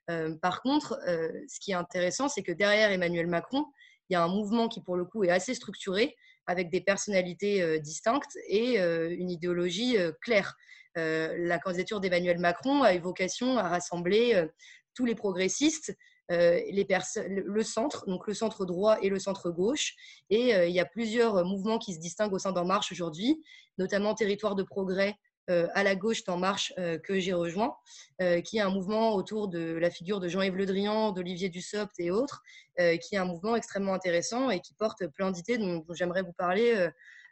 Euh, 0.10 0.36
par 0.42 0.62
contre, 0.62 1.00
euh, 1.08 1.32
ce 1.48 1.60
qui 1.60 1.72
est 1.72 1.76
intéressant, 1.76 2.28
c'est 2.30 2.44
que 2.44 2.52
derrière 2.52 2.92
Emmanuel 2.92 3.28
Macron, 3.28 3.66
il 4.10 4.14
y 4.14 4.16
a 4.16 4.24
un 4.24 4.28
mouvement 4.28 4.68
qui, 4.68 4.82
pour 4.82 4.96
le 4.96 5.06
coup, 5.06 5.24
est 5.24 5.32
assez 5.32 5.54
structuré, 5.54 6.16
avec 6.48 6.70
des 6.70 6.82
personnalités 6.82 7.62
euh, 7.62 7.80
distinctes 7.80 8.38
et 8.48 8.78
une 8.78 9.32
idéologie 9.32 9.98
claire. 10.22 10.56
la 10.96 11.60
candidature 11.60 12.00
d'Emmanuel 12.00 12.40
Macron 12.40 12.84
a 12.84 12.94
eu 12.94 13.00
vocation 13.00 13.58
à 13.58 13.68
rassembler 13.68 14.48
tous 14.94 15.06
les 15.06 15.16
progressistes, 15.16 15.94
le 16.30 17.62
centre, 17.64 18.06
donc 18.08 18.28
le 18.28 18.34
centre 18.34 18.66
droit 18.66 18.98
et 19.02 19.10
le 19.10 19.20
centre 19.20 19.50
gauche. 19.50 19.94
Et 20.30 20.52
il 20.52 20.74
y 20.74 20.80
a 20.80 20.86
plusieurs 20.86 21.44
mouvements 21.44 21.80
qui 21.80 21.94
se 21.94 22.00
distinguent 22.00 22.34
au 22.34 22.40
sein 22.40 22.54
d'En 22.54 22.66
Marche 22.66 22.92
aujourd'hui, 22.92 23.44
notamment 23.78 24.14
Territoire 24.14 24.56
de 24.56 24.64
progrès 24.64 25.18
à 25.48 25.84
la 25.84 25.96
gauche 25.96 26.24
d'En 26.24 26.38
Marche 26.38 26.74
euh, 26.78 26.98
que 26.98 27.20
j'ai 27.20 27.34
rejoint, 27.34 27.76
euh, 28.22 28.42
qui 28.42 28.58
est 28.58 28.62
un 28.62 28.70
mouvement 28.70 29.16
autour 29.16 29.48
de 29.48 29.78
la 29.78 29.90
figure 29.90 30.20
de 30.20 30.28
Jean-Yves 30.28 30.56
Le 30.56 30.66
Drian, 30.66 31.12
d'Olivier 31.12 31.50
Dussopt 31.50 32.00
et 32.00 32.12
autres, 32.12 32.42
qui 32.78 33.16
est 33.16 33.18
un 33.18 33.26
mouvement 33.26 33.56
extrêmement 33.56 33.94
intéressant 33.94 34.50
et 34.50 34.60
qui 34.60 34.74
porte 34.74 35.08
plein 35.08 35.32
d'idées 35.32 35.58
dont, 35.58 35.86
j'aimerais 35.94 36.24
vous 36.24 36.34
parler. 36.34 36.90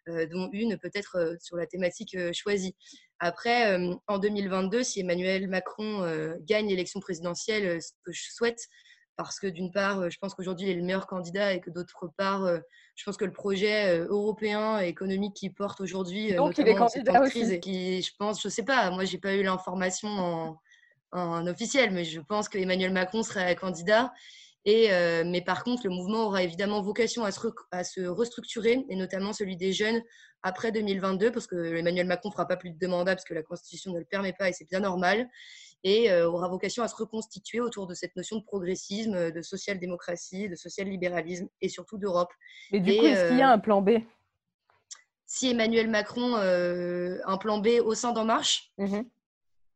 dont 0.08 0.49
une 0.54 0.78
peut-être 0.78 1.36
sur 1.41 1.58
la 1.58 1.67
thématique 1.67 2.15
choisie. 2.32 2.78
Après, 3.19 3.78
en 4.08 4.19
2022, 4.19 4.84
si 4.84 5.02
Emmanuel 5.02 5.49
Macron 5.49 6.38
gagne 6.39 6.69
l'élection 6.69 7.02
présidentielle, 7.02 7.82
ce 7.82 7.91
que 8.06 8.13
je 8.13 8.23
souhaite, 8.32 8.69
parce 9.15 9.39
que 9.39 9.47
d'une 9.47 9.71
part, 9.71 10.10
je 10.10 10.17
pense 10.17 10.34
qu'aujourd'hui, 10.34 10.67
il 10.67 10.71
est 10.71 10.76
le 10.76 10.84
meilleur 10.84 11.08
candidat 11.08 11.54
et 11.54 11.60
que 11.60 11.69
d'autre 11.69 12.10
part, 12.17 12.47
je 12.95 13.04
pense 13.04 13.17
que 13.17 13.26
le 13.26 13.32
projet 13.32 13.99
européen 13.99 14.82
et 14.82 14.88
économique 14.88 15.36
qu'il 15.36 15.54
porte 15.54 15.82
aujourd'hui, 15.82 16.34
donc 16.34 16.58
il 16.58 16.67
est 16.67 16.76
candidat 16.76 17.21
aussi. 17.21 17.60
qui, 17.60 18.02
je 18.02 18.12
pense, 18.17 18.41
je 18.41 18.49
sais 18.49 18.63
pas, 18.63 18.89
moi, 18.91 19.06
j'ai 19.06 19.19
pas 19.19 19.36
eu 19.36 19.43
l'information 19.43 20.10
en, 20.10 20.62
en, 21.12 21.47
officiel, 21.47 21.91
mais 21.91 22.04
je 22.04 22.19
pense 22.21 22.49
qu'Emmanuel 22.49 22.91
Macron 22.91 23.23
serait 23.23 23.56
candidat. 23.56 24.12
Et, 24.65 24.89
mais 25.26 25.41
par 25.41 25.63
contre, 25.63 25.84
le 25.86 25.89
mouvement 25.89 26.26
aura 26.26 26.41
évidemment 26.41 26.82
vocation 26.82 27.23
à 27.23 27.32
se, 27.32 27.39
à 27.71 27.84
se, 27.84 28.02
restructurer, 28.02 28.86
et 28.89 28.95
notamment 28.95 29.34
celui 29.34 29.58
des 29.58 29.73
jeunes 29.73 30.02
après 30.41 30.71
2022, 30.71 31.32
parce 31.32 31.47
que 31.47 31.76
Emmanuel 31.76 32.08
Macron 32.08 32.30
ne 32.30 32.34
fera 32.34 32.47
pas 32.47 32.58
plus 32.58 32.71
de 32.71 32.78
deux 32.78 32.88
mandats, 32.88 33.15
parce 33.15 33.26
que 33.26 33.34
la 33.34 33.43
Constitution 33.43 33.91
ne 33.91 33.99
le 33.99 34.06
permet 34.06 34.34
pas, 34.34 34.49
et 34.49 34.54
c'est 34.54 34.67
bien 34.67 34.80
normal 34.80 35.30
et 35.84 36.12
euh, 36.12 36.30
aura 36.30 36.48
vocation 36.48 36.84
à 36.84 36.88
se 36.88 36.96
reconstituer 36.96 37.60
autour 37.60 37.88
de 37.88 37.93
cette 37.93 38.15
notion 38.15 38.38
de 38.38 38.43
progressisme, 38.43 39.32
de 39.32 39.41
social-démocratie, 39.41 40.50
de 40.50 40.56
social-libéralisme 40.56 41.48
et 41.62 41.69
surtout 41.69 41.98
d'Europe. 41.98 42.32
Mais 42.72 42.80
du 42.80 42.98
coup, 42.98 43.06
est-ce 43.06 43.28
qu'il 43.30 43.38
y 43.38 43.41
a 43.41 43.50
euh, 43.50 43.54
un 43.54 43.60
plan 43.60 43.82
B? 43.82 43.91
Si 45.26 45.50
Emmanuel 45.50 45.89
Macron 45.89 46.36
un 46.36 47.38
plan 47.38 47.58
B 47.58 47.67
au 47.84 47.96
sein 47.96 48.12
d'En 48.13 48.26
Marche, 48.26 48.72
Mmh 48.78 49.02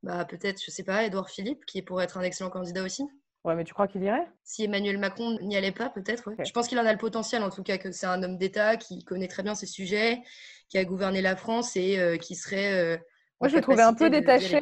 bah, 0.03 0.25
peut-être, 0.25 0.63
je 0.63 0.69
sais 0.69 0.83
pas, 0.83 1.03
Edouard 1.03 1.27
Philippe, 1.27 1.65
qui 1.65 1.81
pourrait 1.81 2.03
être 2.03 2.19
un 2.19 2.21
excellent 2.21 2.51
candidat 2.51 2.83
aussi. 2.83 3.03
Ouais, 3.43 3.55
mais 3.55 3.63
tu 3.63 3.73
crois 3.73 3.87
qu'il 3.87 4.03
irait? 4.03 4.27
Si 4.43 4.63
Emmanuel 4.63 4.99
Macron 4.99 5.39
n'y 5.41 5.57
allait 5.57 5.71
pas, 5.71 5.89
peut-être. 5.89 6.31
Je 6.45 6.51
pense 6.51 6.67
qu'il 6.67 6.77
en 6.77 6.85
a 6.85 6.91
le 6.91 6.99
potentiel, 6.99 7.41
en 7.41 7.49
tout 7.49 7.63
cas, 7.63 7.79
que 7.79 7.91
c'est 7.91 8.05
un 8.05 8.21
homme 8.21 8.37
d'État 8.37 8.77
qui 8.77 9.03
connaît 9.03 9.27
très 9.27 9.41
bien 9.41 9.55
ces 9.55 9.65
sujets, 9.65 10.21
qui 10.69 10.77
a 10.77 10.85
gouverné 10.85 11.21
la 11.21 11.35
France 11.35 11.75
et 11.75 12.19
qui 12.21 12.35
serait. 12.35 13.01
Moi, 13.41 13.49
je 13.49 13.55
l'ai 13.55 13.61
trouvé 13.61 13.81
un 13.81 13.95
peu 13.95 14.09
détaché, 14.11 14.61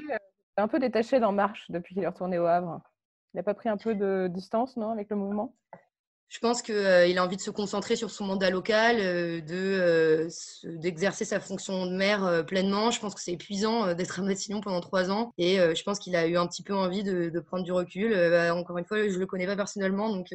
un 0.58 0.68
peu 0.68 0.80
détaché 0.80 1.20
d'En 1.20 1.32
Marche 1.32 1.70
depuis 1.70 1.94
qu'il 1.94 2.04
est 2.04 2.08
retourné 2.08 2.38
au 2.38 2.46
Havre. 2.46 2.82
Il 3.34 3.38
n'a 3.38 3.44
pas 3.44 3.54
pris 3.54 3.70
un 3.70 3.78
peu 3.78 3.96
de 3.96 4.28
distance, 4.30 4.78
non, 4.78 4.90
avec 4.90 5.10
le 5.10 5.16
mouvement? 5.16 5.56
Je 6.28 6.40
pense 6.40 6.62
qu'il 6.62 6.76
a 7.18 7.24
envie 7.24 7.36
de 7.36 7.42
se 7.42 7.52
concentrer 7.52 7.96
sur 7.96 8.10
son 8.10 8.26
mandat 8.26 8.50
local, 8.50 8.98
de 8.98 10.28
d'exercer 10.64 11.24
sa 11.24 11.40
fonction 11.40 11.86
de 11.86 11.96
maire 11.96 12.44
pleinement. 12.48 12.90
Je 12.90 13.00
pense 13.00 13.14
que 13.14 13.22
c'est 13.22 13.34
épuisant 13.34 13.94
d'être 13.94 14.20
à 14.20 14.24
Matignon 14.24 14.60
pendant 14.60 14.82
trois 14.82 15.12
ans 15.12 15.34
et 15.38 15.58
je 15.58 15.84
pense 15.84 16.00
qu'il 16.00 16.16
a 16.16 16.26
eu 16.26 16.36
un 16.36 16.48
petit 16.48 16.64
peu 16.64 16.76
envie 16.76 17.04
de, 17.04 17.40
prendre 17.40 17.64
du 17.64 17.72
recul. 17.72 18.12
Bah, 18.12 18.56
encore 18.56 18.78
une 18.78 18.86
fois, 18.86 19.08
je 19.08 19.20
le 19.20 19.26
connais 19.28 19.46
pas 19.46 19.56
personnellement, 19.56 20.10
donc 20.10 20.28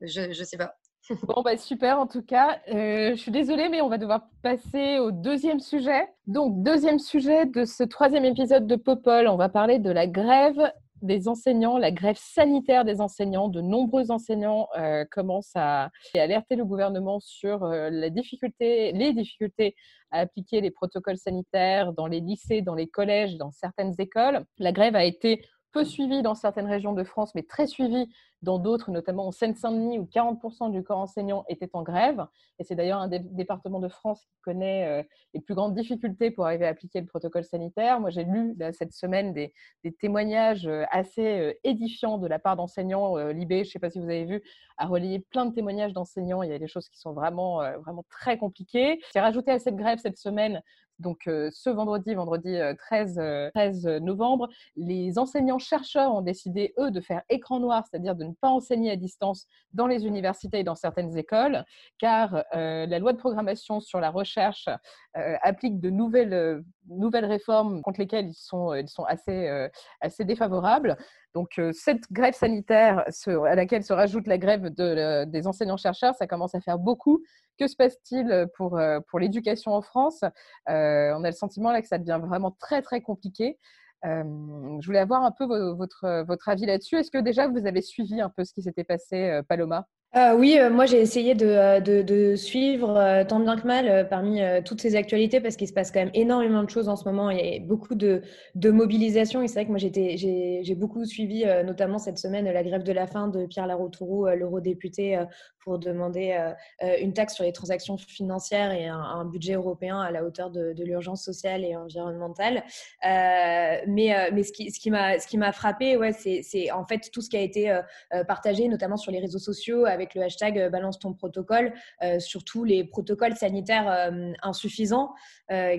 je 0.00 0.20
ne 0.28 0.44
sais 0.44 0.56
pas. 0.56 0.76
Bon, 1.26 1.42
bah 1.42 1.56
super 1.56 1.98
en 1.98 2.06
tout 2.06 2.22
cas. 2.22 2.60
je 2.68 3.16
suis 3.16 3.32
désolée, 3.32 3.68
mais 3.68 3.80
on 3.80 3.88
va 3.88 3.98
devoir 3.98 4.28
passer 4.42 4.98
au 4.98 5.10
deuxième 5.10 5.60
sujet. 5.60 6.08
Donc, 6.26 6.62
deuxième 6.62 6.98
sujet 6.98 7.46
de 7.46 7.64
ce 7.64 7.82
troisième 7.82 8.24
épisode 8.24 8.66
de 8.66 8.76
Popol, 8.76 9.26
on 9.26 9.36
va 9.36 9.48
parler 9.48 9.78
de 9.78 9.90
la 9.90 10.06
grève 10.06 10.72
des 11.02 11.28
enseignants, 11.28 11.78
la 11.78 11.90
grève 11.90 12.18
sanitaire 12.18 12.84
des 12.84 13.00
enseignants. 13.00 13.48
De 13.48 13.60
nombreux 13.60 14.10
enseignants 14.10 14.68
euh, 14.78 15.04
commencent 15.10 15.56
à 15.56 15.90
alerter 16.14 16.56
le 16.56 16.64
gouvernement 16.64 17.20
sur 17.20 17.64
euh, 17.64 17.90
les 17.90 18.10
difficultés 18.10 19.74
à 20.10 20.20
appliquer 20.20 20.60
les 20.60 20.70
protocoles 20.70 21.16
sanitaires 21.16 21.92
dans 21.92 22.06
les 22.06 22.20
lycées, 22.20 22.62
dans 22.62 22.74
les 22.74 22.88
collèges, 22.88 23.36
dans 23.36 23.50
certaines 23.50 23.94
écoles. 23.98 24.44
La 24.58 24.72
grève 24.72 24.94
a 24.94 25.04
été 25.04 25.42
peu 25.72 25.84
suivie 25.84 26.22
dans 26.22 26.34
certaines 26.34 26.66
régions 26.66 26.92
de 26.92 27.04
France, 27.04 27.34
mais 27.34 27.42
très 27.42 27.66
suivie 27.66 28.08
dans 28.42 28.58
d'autres, 28.58 28.90
notamment 28.90 29.26
en 29.26 29.32
Seine-Saint-Denis, 29.32 29.98
où 29.98 30.04
40% 30.04 30.72
du 30.72 30.82
corps 30.82 30.98
enseignant 30.98 31.44
était 31.48 31.68
en 31.74 31.82
grève. 31.82 32.24
Et 32.58 32.64
c'est 32.64 32.74
d'ailleurs 32.74 33.00
un 33.00 33.08
des 33.08 33.18
départements 33.18 33.80
de 33.80 33.88
France 33.88 34.24
qui 34.24 34.40
connaît 34.42 34.86
euh, 34.86 35.02
les 35.34 35.40
plus 35.40 35.54
grandes 35.54 35.74
difficultés 35.74 36.30
pour 36.30 36.46
arriver 36.46 36.66
à 36.66 36.70
appliquer 36.70 37.00
le 37.00 37.06
protocole 37.06 37.44
sanitaire. 37.44 38.00
Moi, 38.00 38.10
j'ai 38.10 38.24
lu 38.24 38.56
cette 38.72 38.92
semaine 38.92 39.34
des, 39.34 39.52
témoignages 40.00 40.66
euh, 40.66 40.84
assez 40.90 41.38
euh, 41.38 41.52
édifiants 41.64 42.18
de 42.18 42.26
la 42.26 42.38
part 42.38 42.56
d'enseignants. 42.56 43.16
Libé, 43.30 43.64
je 43.64 43.68
ne 43.68 43.72
sais 43.72 43.78
pas 43.78 43.90
si 43.90 43.98
vous 43.98 44.08
avez 44.08 44.24
vu, 44.24 44.42
a 44.78 44.86
relayé 44.86 45.18
plein 45.18 45.46
de 45.46 45.54
témoignages 45.54 45.92
d'enseignants. 45.92 46.42
Il 46.42 46.50
y 46.50 46.54
a 46.54 46.58
des 46.58 46.68
choses 46.68 46.88
qui 46.88 46.98
sont 46.98 47.12
vraiment, 47.12 47.58
vraiment 47.80 48.04
très 48.08 48.38
compliquées. 48.38 49.00
J'ai 49.12 49.20
rajouté 49.20 49.50
à 49.50 49.58
cette 49.58 49.76
grève 49.76 49.98
cette 49.98 50.16
semaine 50.16 50.62
donc 51.00 51.22
ce 51.24 51.70
vendredi, 51.70 52.14
vendredi 52.14 52.56
13, 52.78 53.20
13 53.54 53.86
novembre, 54.02 54.48
les 54.76 55.18
enseignants-chercheurs 55.18 56.14
ont 56.14 56.22
décidé, 56.22 56.74
eux, 56.78 56.90
de 56.90 57.00
faire 57.00 57.22
écran 57.28 57.60
noir, 57.60 57.84
c'est-à-dire 57.90 58.14
de 58.14 58.24
ne 58.24 58.32
pas 58.32 58.48
enseigner 58.48 58.90
à 58.90 58.96
distance 58.96 59.46
dans 59.72 59.86
les 59.86 60.06
universités 60.06 60.60
et 60.60 60.64
dans 60.64 60.74
certaines 60.74 61.16
écoles, 61.16 61.64
car 61.98 62.44
la 62.52 62.98
loi 62.98 63.12
de 63.12 63.18
programmation 63.18 63.80
sur 63.80 64.00
la 64.00 64.10
recherche 64.10 64.68
applique 65.14 65.80
de 65.80 65.90
nouvelles, 65.90 66.62
nouvelles 66.90 67.24
réformes 67.24 67.82
contre 67.82 68.00
lesquelles 68.00 68.28
ils 68.28 68.34
sont, 68.34 68.74
ils 68.74 68.88
sont 68.88 69.04
assez, 69.04 69.68
assez 70.00 70.24
défavorables. 70.24 70.96
Donc, 71.34 71.60
cette 71.72 72.10
grève 72.12 72.34
sanitaire 72.34 73.04
à 73.26 73.54
laquelle 73.54 73.84
se 73.84 73.92
rajoute 73.92 74.26
la 74.26 74.38
grève 74.38 74.70
des 74.70 75.46
enseignants-chercheurs, 75.46 76.14
ça 76.14 76.26
commence 76.26 76.54
à 76.54 76.60
faire 76.60 76.78
beaucoup. 76.78 77.22
Que 77.58 77.68
se 77.68 77.76
passe-t-il 77.76 78.46
pour, 78.56 78.80
pour 79.08 79.18
l'éducation 79.18 79.72
en 79.72 79.82
France? 79.82 80.22
On 80.66 81.24
a 81.24 81.30
le 81.30 81.32
sentiment 81.32 81.72
là 81.72 81.80
que 81.82 81.88
ça 81.88 81.98
devient 81.98 82.20
vraiment 82.22 82.50
très, 82.52 82.82
très 82.82 83.00
compliqué. 83.00 83.58
je 84.02 84.86
voulais 84.86 84.98
avoir 84.98 85.22
un 85.22 85.32
peu 85.32 85.44
votre, 85.72 86.24
votre 86.26 86.48
avis 86.48 86.66
là-dessus. 86.66 86.96
Est-ce 86.96 87.10
que 87.10 87.18
déjà 87.18 87.48
vous 87.48 87.66
avez 87.66 87.82
suivi 87.82 88.20
un 88.20 88.30
peu 88.30 88.44
ce 88.44 88.52
qui 88.52 88.62
s'était 88.62 88.84
passé, 88.84 89.40
Paloma? 89.48 89.86
Euh, 90.16 90.34
oui, 90.36 90.58
euh, 90.58 90.70
moi 90.70 90.86
j'ai 90.86 91.00
essayé 91.00 91.36
de, 91.36 91.46
euh, 91.46 92.36
suivre 92.36 93.24
tant 93.28 93.38
bien 93.38 93.56
que 93.56 93.64
mal 93.64 94.08
parmi 94.08 94.40
toutes 94.64 94.80
ces 94.80 94.96
actualités 94.96 95.40
parce 95.40 95.54
qu'il 95.54 95.68
se 95.68 95.72
passe 95.72 95.92
quand 95.92 96.00
même 96.00 96.10
énormément 96.14 96.64
de 96.64 96.70
choses 96.70 96.88
en 96.88 96.96
ce 96.96 97.04
moment. 97.04 97.30
Il 97.30 97.38
y 97.38 97.56
a 97.56 97.60
beaucoup 97.60 97.94
de, 97.94 98.22
mobilisation 98.56 99.40
et 99.40 99.46
c'est 99.46 99.54
vrai 99.54 99.66
que 99.66 99.70
moi 99.70 99.78
j'ai 99.78 100.74
beaucoup 100.74 101.04
suivi 101.04 101.44
notamment 101.64 101.98
cette 101.98 102.18
semaine 102.18 102.44
la 102.46 102.62
grève 102.64 102.82
de 102.82 102.92
la 102.92 103.06
faim 103.06 103.28
de 103.28 103.46
Pierre 103.46 103.68
Laroutourou, 103.68 104.26
l'eurodéputé, 104.26 105.16
pour 105.62 105.78
demander 105.78 106.52
une 107.00 107.12
taxe 107.12 107.34
sur 107.34 107.44
les 107.44 107.52
transactions 107.52 107.96
financières 107.96 108.72
et 108.72 108.86
un, 108.86 109.24
budget 109.24 109.54
européen 109.54 110.00
à 110.00 110.10
la 110.10 110.24
hauteur 110.24 110.50
de, 110.50 110.74
l'urgence 110.78 111.22
sociale 111.22 111.64
et 111.64 111.76
environnementale. 111.76 112.64
mais 113.02 114.30
mais 114.32 114.42
ce 114.42 115.28
qui, 115.28 115.38
m'a 115.38 115.52
frappé, 115.52 115.98
c'est 116.42 116.70
en 116.70 116.84
fait 116.84 117.10
tout 117.12 117.20
ce 117.20 117.30
qui 117.30 117.36
a 117.36 117.40
été 117.40 117.80
partagé, 118.26 118.68
notamment 118.68 118.96
sur 118.96 119.12
les 119.12 119.20
réseaux 119.20 119.38
sociaux 119.38 119.86
avec 119.86 120.14
le 120.14 120.22
hashtag 120.22 120.58
euh, 120.58 120.70
balance 120.70 120.98
ton 120.98 121.12
protocole, 121.12 121.72
euh, 122.02 122.18
surtout 122.18 122.64
les 122.64 122.84
protocoles 122.84 123.36
sanitaires 123.36 123.90
euh, 123.90 124.32
insuffisants 124.42 125.14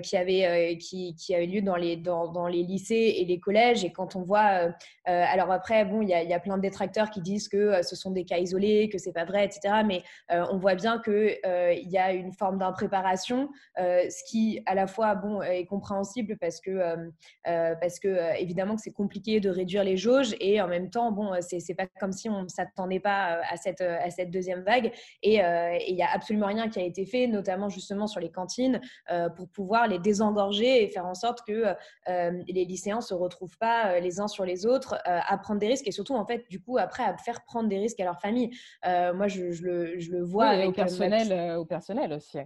qui, 0.02 0.18
avaient, 0.18 0.76
qui, 0.76 1.16
lieu 1.30 1.62
dans 1.62 1.76
les, 1.76 1.96
dans, 1.96 2.30
dans, 2.30 2.46
les 2.46 2.62
lycées 2.62 3.14
et 3.16 3.24
les 3.24 3.40
collèges. 3.40 3.86
Et 3.86 3.90
quand 3.90 4.16
on 4.16 4.20
voit, 4.20 4.70
alors 5.06 5.50
après, 5.50 5.86
bon, 5.86 6.02
il 6.02 6.10
y, 6.10 6.12
a, 6.12 6.22
y 6.22 6.34
a 6.34 6.40
plein 6.40 6.58
de 6.58 6.62
détracteurs 6.62 7.08
qui 7.08 7.22
disent 7.22 7.48
que 7.48 7.82
ce 7.82 7.96
sont 7.96 8.10
des 8.10 8.26
cas 8.26 8.36
isolés, 8.36 8.90
que 8.90 8.98
c'est 8.98 9.14
pas 9.14 9.24
vrai, 9.24 9.46
etc. 9.46 9.71
Mais 9.82 10.02
on 10.28 10.58
voit 10.58 10.74
bien 10.74 10.98
qu'il 10.98 11.38
il 11.44 11.90
y 11.90 11.98
a 11.98 12.12
une 12.12 12.32
forme 12.32 12.58
d'impréparation, 12.58 13.48
ce 13.76 14.30
qui 14.30 14.62
à 14.66 14.74
la 14.74 14.86
fois 14.86 15.14
bon, 15.14 15.42
est 15.42 15.66
compréhensible 15.66 16.36
parce 16.38 16.60
que, 16.60 16.96
parce 17.44 17.98
que 17.98 18.40
évidemment 18.40 18.76
que 18.76 18.82
c'est 18.82 18.92
compliqué 18.92 19.40
de 19.40 19.50
réduire 19.50 19.84
les 19.84 19.96
jauges 19.96 20.34
et 20.40 20.60
en 20.60 20.68
même 20.68 20.90
temps, 20.90 21.12
bon, 21.12 21.32
c'est 21.40 21.74
pas 21.74 21.86
comme 22.00 22.12
si 22.12 22.28
on 22.28 22.42
ne 22.42 22.48
s'attendait 22.48 23.00
pas 23.00 23.40
à 23.50 23.56
cette, 23.56 23.80
à 23.80 24.10
cette 24.10 24.30
deuxième 24.30 24.62
vague. 24.62 24.92
Euh, 25.24 25.78
et 25.80 25.90
il 25.90 25.94
n'y 25.94 26.02
a 26.02 26.10
absolument 26.12 26.46
rien 26.46 26.68
qui 26.68 26.78
a 26.78 26.82
été 26.82 27.06
fait, 27.06 27.26
notamment 27.26 27.68
justement 27.68 28.06
sur 28.06 28.20
les 28.20 28.30
cantines, 28.30 28.80
euh, 29.10 29.28
pour 29.28 29.48
pouvoir 29.48 29.86
les 29.88 29.98
désengorger 29.98 30.82
et 30.82 30.88
faire 30.88 31.06
en 31.06 31.14
sorte 31.14 31.40
que 31.46 31.74
euh, 32.08 32.42
les 32.48 32.64
lycéens 32.64 32.96
ne 32.96 33.02
se 33.02 33.14
retrouvent 33.14 33.56
pas 33.58 34.00
les 34.00 34.20
uns 34.20 34.28
sur 34.28 34.44
les 34.44 34.66
autres 34.66 34.98
à 35.04 35.36
prendre 35.38 35.60
des 35.60 35.68
risques 35.68 35.86
et 35.86 35.92
surtout, 35.92 36.14
en 36.14 36.26
fait, 36.26 36.48
du 36.48 36.60
coup, 36.60 36.78
après, 36.78 37.04
à 37.04 37.16
faire 37.16 37.44
prendre 37.44 37.68
des 37.68 37.78
risques 37.78 38.00
à 38.00 38.04
leur 38.04 38.20
famille. 38.20 38.50
moi, 38.84 39.28
je, 39.28 39.61
le, 39.62 39.98
je, 39.98 40.10
le, 40.12 40.22
vois 40.22 40.46
avec 40.46 40.68
au 40.68 40.72
personnel, 40.72 41.56
au 41.56 41.64
personnel 41.64 42.12
aussi 42.12 42.38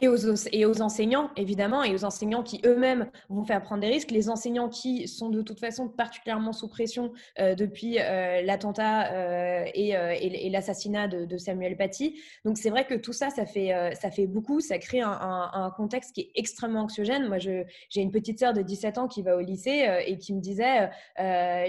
et 0.00 0.08
aux, 0.08 0.82
enseignants, 0.82 1.30
évidemment, 1.36 1.84
et 1.84 1.94
aux 1.94 2.04
enseignants 2.04 2.42
qui 2.42 2.60
eux-mêmes 2.64 3.10
vont 3.28 3.44
faire 3.44 3.62
prendre 3.62 3.82
des 3.82 3.88
risques, 3.88 4.10
les 4.10 4.30
enseignants 4.30 4.68
qui 4.68 5.06
sont 5.06 5.28
de 5.28 5.42
toute 5.42 5.60
façon 5.60 5.88
particulièrement 5.88 6.52
sous 6.52 6.68
pression 6.68 7.12
euh, 7.38 7.54
depuis 7.54 7.98
euh, 7.98 8.42
l'attentat 8.42 9.12
euh, 9.12 9.64
et, 9.74 10.50
l'assassinat 10.50 11.08
de, 11.08 11.38
Samuel 11.38 11.76
Paty. 11.76 12.20
Donc 12.44 12.58
c'est 12.58 12.70
vrai 12.70 12.86
que 12.86 12.94
tout 12.94 13.12
ça, 13.12 13.30
ça 13.30 13.46
fait, 13.46 13.72
ça 13.94 14.10
fait 14.10 14.26
beaucoup, 14.26 14.60
ça 14.60 14.78
crée 14.78 15.00
un, 15.00 15.10
un, 15.10 15.70
contexte 15.70 16.14
qui 16.14 16.22
est 16.22 16.30
extrêmement 16.34 16.82
anxiogène. 16.82 17.28
Moi, 17.28 17.38
j'ai 17.38 17.66
une 17.96 18.10
petite 18.10 18.38
sœur 18.38 18.52
de 18.52 18.62
17 18.62 18.98
ans 18.98 19.08
qui 19.08 19.22
va 19.22 19.36
au 19.36 19.40
lycée 19.40 19.86
et 20.06 20.18
qui 20.18 20.34
me 20.34 20.40
disait, 20.40 20.90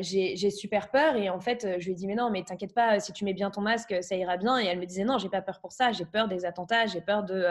j'ai 0.02 0.50
super 0.50 0.89
peur, 0.89 1.15
et 1.15 1.30
en 1.30 1.39
fait, 1.39 1.80
je 1.80 1.86
lui 1.86 1.91
ai 1.91 1.96
dit, 1.96 2.08
mais 2.08 2.15
non, 2.15 2.30
mais 2.32 2.44
t'inquiète 2.44 2.74
pas, 2.74 3.00
si 3.00 3.13
tu 3.13 3.24
mets 3.24 3.34
bien 3.34 3.52
ton 3.52 3.62
masque, 3.62 3.96
ça 4.02 4.15
ira 4.15 4.38
bien. 4.38 4.60
Et 4.60 4.65
elle 4.65 4.80
me 4.80 4.86
disait, 4.86 5.04
non, 5.04 5.17
j'ai 5.17 5.30
pas 5.30 5.41
peur 5.41 5.60
pour 5.60 5.72
ça, 5.72 5.91
j'ai 5.91 6.06
peur 6.06 6.28
des 6.28 6.46
attentats, 6.46 6.88
j'ai 6.88 7.02
peur 7.02 7.24
de... 7.24 7.46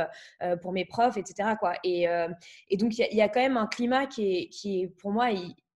pour 0.61 0.70
mes 0.73 0.85
profs, 0.85 1.17
etc. 1.17 1.51
Quoi. 1.59 1.75
Et, 1.85 2.09
euh, 2.09 2.29
et 2.69 2.77
donc, 2.77 2.99
il 2.99 3.17
y, 3.17 3.23
a 3.23 3.29
quand 3.29 3.41
même 3.41 3.57
un 3.57 3.67
climat 3.67 4.07
qui 4.07 4.37
est, 4.37 4.49
qui 4.49 4.83
est 4.83 4.87
pour 4.89 5.13
moi, 5.13 5.29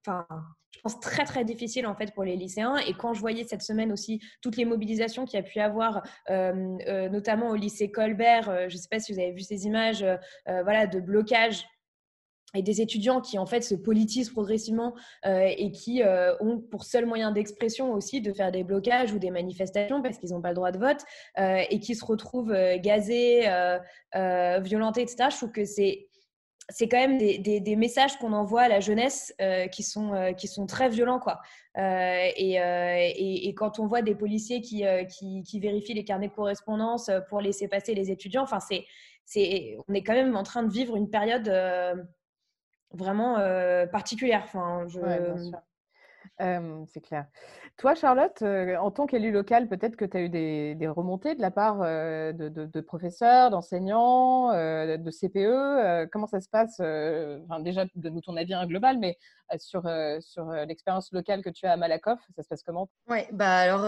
enfin, 0.07 0.27
je 0.71 0.81
pense 0.81 0.99
très 1.01 1.25
très 1.25 1.45
difficile 1.45 1.87
en 1.87 1.95
fait 1.95 2.13
pour 2.13 2.25
les 2.25 2.37
lycéens. 2.37 2.77
Et 2.79 2.95
quand 2.95 3.15
je 3.15 3.21
voyais 3.21 3.45
cette 3.45 3.63
semaine 3.63 3.93
aussi 3.93 4.21
toutes 4.43 4.57
les 4.57 4.65
mobilisations 4.65 5.25
qu'il 5.25 5.39
y 5.39 5.43
a 5.43 5.45
pu 5.45 5.61
avoir, 5.61 6.03
euh, 6.31 6.77
euh, 6.89 7.09
notamment 7.09 7.51
au 7.51 7.55
lycée 7.55 7.91
Colbert, 7.91 8.69
je 8.69 8.75
ne 8.75 8.81
sais 8.81 8.89
pas 8.91 8.99
si 8.99 9.13
vous 9.13 9.21
avez 9.21 9.33
vu 9.33 9.41
ces 9.41 9.67
images, 9.67 10.05
voilà, 10.47 10.87
de 10.87 11.01
blocage 11.01 11.65
et 12.55 12.63
des 12.63 12.81
étudiants 12.81 13.21
qui 13.21 13.39
en 13.39 13.47
fait 13.47 13.63
se 13.63 13.75
politisent 13.75 14.31
progressivement 14.31 14.95
euh, 15.27 15.49
et 15.57 15.71
qui 15.73 16.03
euh, 16.03 16.35
ont 16.41 16.59
pour 16.59 16.85
seul 16.85 17.07
moyen 17.07 17.33
d'expression 17.33 17.93
aussi 17.93 18.21
de 18.21 18.33
faire 18.33 18.53
des 18.53 18.65
blocages 18.65 19.13
ou 19.13 19.19
des 19.19 19.31
manifestations 19.31 20.03
parce 20.03 20.19
qu'ils 20.19 20.31
n'ont 20.31 20.41
pas 20.41 20.51
le 20.51 20.55
droit 20.55 20.71
de 20.71 20.79
vote 20.79 21.05
euh, 21.39 21.63
et 21.69 21.81
qui 21.81 21.95
se 21.95 22.05
retrouvent 22.05 22.55
gazés, 22.77 23.49
violentés, 24.15 25.03
etc. 25.03 25.29
Je 25.31 25.37
trouve 25.37 25.53
que 25.53 25.65
c'est 25.65 26.09
c'est 26.71 26.89
quand 26.89 26.97
même 26.97 27.19
des, 27.19 27.61
des, 27.61 27.77
messages 27.77 28.17
qu'on 28.17 28.33
envoie 28.33 28.63
à 28.63 28.69
la 28.69 28.81
jeunesse 28.81 29.35
qui, 29.71 29.83
sont, 29.83 30.33
qui 30.35 30.49
sont 30.49 30.65
très 30.65 30.89
violents. 30.89 31.19
Quoi. 31.19 31.39
Et, 31.77 32.55
et, 32.55 33.55
quand 33.55 33.79
on 33.79 33.87
voit 33.87 34.01
des 34.01 34.15
policiers 34.15 34.63
qui, 34.63 34.83
qui, 35.11 35.43
qui, 35.43 35.61
vérifient 35.61 35.93
les 35.93 36.05
carnets 36.05 36.29
de 36.29 36.33
correspondance 36.33 37.11
pour 37.29 37.43
laisser 37.43 37.69
passer 37.69 37.95
les 37.95 38.11
étudiants, 38.11 38.45
enfin, 38.45 38.61
c'est, 38.61 38.87
c'est, 39.27 39.77
on 39.89 39.93
est 39.93 40.03
quand 40.03 40.15
même 40.15 40.37
en 40.37 40.43
train 40.43 40.63
de 40.63 40.73
vivre 40.73 40.97
une 40.97 41.11
période 41.11 41.51
vraiment 42.95 43.37
particulière. 43.93 44.43
Enfin, 44.45 44.87
je... 44.89 44.99
c'est 46.87 47.01
clair. 47.01 47.27
Toi, 47.77 47.95
Charlotte, 47.95 48.43
en 48.43 48.91
tant 48.91 49.07
qu'élue 49.07 49.33
locale, 49.33 49.69
peut-être 49.69 49.97
que 49.97 50.05
tu 50.05 50.17
as 50.17 50.21
eu 50.21 50.29
des, 50.29 50.89
remontées 50.89 51.35
de 51.35 51.41
la 51.41 51.51
part 51.51 51.79
de, 51.81 52.81
professeurs, 52.81 53.51
d'enseignants, 53.51 54.53
de 54.53 55.11
CPE. 55.11 56.09
comment 56.11 56.27
ça 56.27 56.41
se 56.41 56.49
passe 56.49 56.81
Déjà, 57.63 57.85
donne-nous 57.97 58.21
ton 58.21 58.37
avis 58.37 58.55
global, 58.67 58.99
mais 58.99 59.19
sur, 59.59 59.83
sur 60.21 60.51
l'expérience 60.67 61.13
locale 61.13 61.43
que 61.43 61.51
tu 61.51 61.67
as 61.67 61.73
à 61.73 61.77
Malakoff, 61.77 62.21
ça 62.37 62.43
se 62.43 62.49
passe 62.49 62.63
comment? 62.63 62.89
Oui, 63.09 63.19
bah 63.33 63.57
alors 63.57 63.87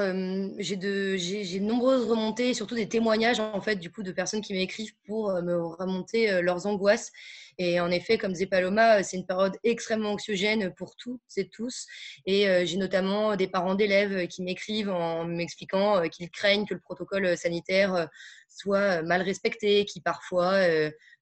j'ai 0.58 0.76
de, 0.76 1.16
de 1.16 1.58
nombreuses 1.60 2.08
remontées, 2.08 2.54
surtout 2.54 2.74
des 2.74 2.88
témoignages 2.88 3.40
en 3.40 3.60
fait 3.60 3.76
du 3.76 3.90
coup 3.90 4.02
de 4.02 4.12
personnes 4.12 4.40
qui 4.40 4.52
m'écrivent 4.52 4.94
pour 5.06 5.32
me 5.42 5.64
remonter 5.64 6.42
leurs 6.42 6.66
angoisses. 6.66 7.10
Et 7.58 7.80
en 7.80 7.90
effet, 7.90 8.18
comme 8.18 8.32
disait 8.32 8.46
Paloma, 8.46 9.02
c'est 9.02 9.16
une 9.16 9.26
période 9.26 9.56
extrêmement 9.64 10.12
anxiogène 10.12 10.74
pour 10.74 10.94
toutes 10.96 11.20
et 11.36 11.48
tous. 11.48 11.86
Et 12.26 12.48
euh, 12.48 12.66
j'ai 12.66 12.76
notamment 12.76 13.34
des 13.36 13.48
parents 13.48 13.74
d'élèves 13.74 14.26
qui 14.28 14.42
m'écrivent 14.42 14.90
en 14.90 15.24
m'expliquant 15.24 15.96
euh, 15.96 16.08
qu'ils 16.08 16.30
craignent 16.30 16.66
que 16.66 16.74
le 16.74 16.80
protocole 16.80 17.36
sanitaire 17.36 17.94
euh, 17.94 18.06
soit 18.48 19.02
mal 19.02 19.22
respecté, 19.22 19.84
qui 19.86 20.00
parfois 20.00 20.54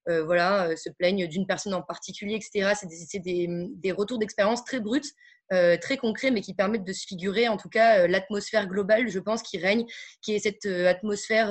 voilà, 0.06 0.76
se 0.76 0.90
plaignent 0.90 1.26
d'une 1.26 1.46
personne 1.46 1.74
en 1.74 1.82
particulier, 1.82 2.34
etc. 2.34 2.72
C'est 2.74 3.18
des, 3.20 3.48
des, 3.48 3.92
retours 3.92 4.18
d'expérience 4.18 4.64
très 4.64 4.80
bruts 4.80 5.14
euh, 5.52 5.76
très 5.76 5.98
concrets, 5.98 6.30
mais 6.30 6.40
qui 6.40 6.54
permettent 6.54 6.84
de 6.84 6.92
se 6.94 7.06
figurer, 7.06 7.48
en 7.48 7.58
tout 7.58 7.68
cas, 7.68 8.00
euh, 8.00 8.06
l'atmosphère 8.06 8.66
globale, 8.66 9.08
je 9.08 9.18
pense, 9.18 9.42
qui 9.42 9.58
règne, 9.58 9.84
qui 10.22 10.34
est 10.34 10.38
cette 10.38 10.64
euh, 10.64 10.88
atmosphère 10.88 11.50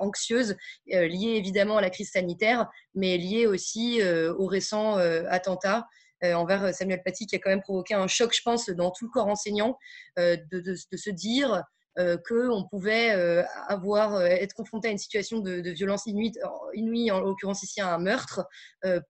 anxieuse, 0.00 0.56
liée 0.86 1.34
évidemment 1.36 1.78
à 1.78 1.80
la 1.80 1.90
crise 1.90 2.10
sanitaire, 2.12 2.68
mais 2.94 3.18
liée 3.18 3.46
aussi 3.46 4.00
aux 4.02 4.46
récents 4.46 4.96
attentats 5.28 5.86
envers 6.22 6.74
Samuel 6.74 7.02
Paty, 7.04 7.26
qui 7.26 7.36
a 7.36 7.38
quand 7.38 7.50
même 7.50 7.60
provoqué 7.60 7.94
un 7.94 8.06
choc, 8.06 8.34
je 8.34 8.42
pense, 8.42 8.70
dans 8.70 8.90
tout 8.90 9.06
le 9.06 9.10
corps 9.10 9.28
enseignant, 9.28 9.78
de, 10.16 10.36
de, 10.50 10.96
se 10.96 11.10
dire 11.10 11.54
euh, 11.54 11.60
qu'on 11.96 12.64
pouvait 12.68 13.12
euh, 13.12 13.42
avoir, 13.68 14.14
euh, 14.14 14.26
être 14.26 14.54
confronté 14.54 14.88
à 14.88 14.90
une 14.90 14.98
situation 14.98 15.40
de, 15.40 15.70
violence 15.70 16.06
inouïe, 16.06 17.10
en 17.10 17.20
l'occurrence 17.20 17.62
ici 17.62 17.80
à 17.80 17.94
un 17.94 17.98
meurtre, 17.98 18.46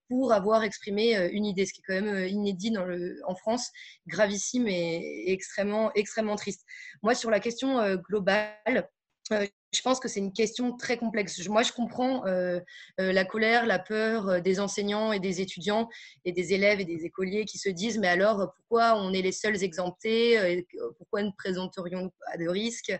pour 0.09 0.33
avoir 0.33 0.63
exprimé 0.63 1.15
une 1.31 1.45
idée, 1.45 1.65
ce 1.65 1.73
qui 1.73 1.81
est 1.81 1.83
quand 1.87 2.01
même 2.01 2.27
inédit 2.27 2.71
dans 2.71 2.85
le, 2.85 3.19
en 3.27 3.35
France, 3.35 3.69
gravissime 4.07 4.67
et, 4.67 5.31
extrêmement, 5.31 5.91
extrêmement 5.95 6.35
triste. 6.35 6.61
Moi, 7.03 7.13
sur 7.13 7.29
la 7.29 7.39
question 7.39 7.95
globale, 7.95 8.89
je 9.31 9.81
pense 9.81 9.99
que 9.99 10.07
c'est 10.07 10.19
une 10.19 10.33
question 10.33 10.75
très 10.75 10.97
complexe. 10.97 11.47
Moi, 11.47 11.63
je 11.63 11.71
comprends 11.71 12.25
euh, 12.25 12.59
euh, 12.99 13.11
la 13.11 13.25
colère, 13.25 13.65
la 13.65 13.79
peur 13.79 14.29
euh, 14.29 14.39
des 14.39 14.59
enseignants 14.59 15.11
et 15.11 15.19
des 15.19 15.41
étudiants 15.41 15.89
et 16.23 16.31
des 16.31 16.53
élèves 16.53 16.79
et 16.79 16.85
des 16.85 17.05
écoliers 17.05 17.45
qui 17.45 17.57
se 17.57 17.69
disent 17.69 17.97
mais 17.97 18.07
alors 18.07 18.53
pourquoi 18.55 18.97
on 18.97 19.13
est 19.13 19.21
les 19.21 19.31
seuls 19.31 19.63
exemptés 19.63 20.65
Pourquoi 20.97 21.23
ne 21.23 21.31
présenterions 21.37 22.11
pas 22.25 22.37
de 22.37 22.47
risques? 22.47 22.95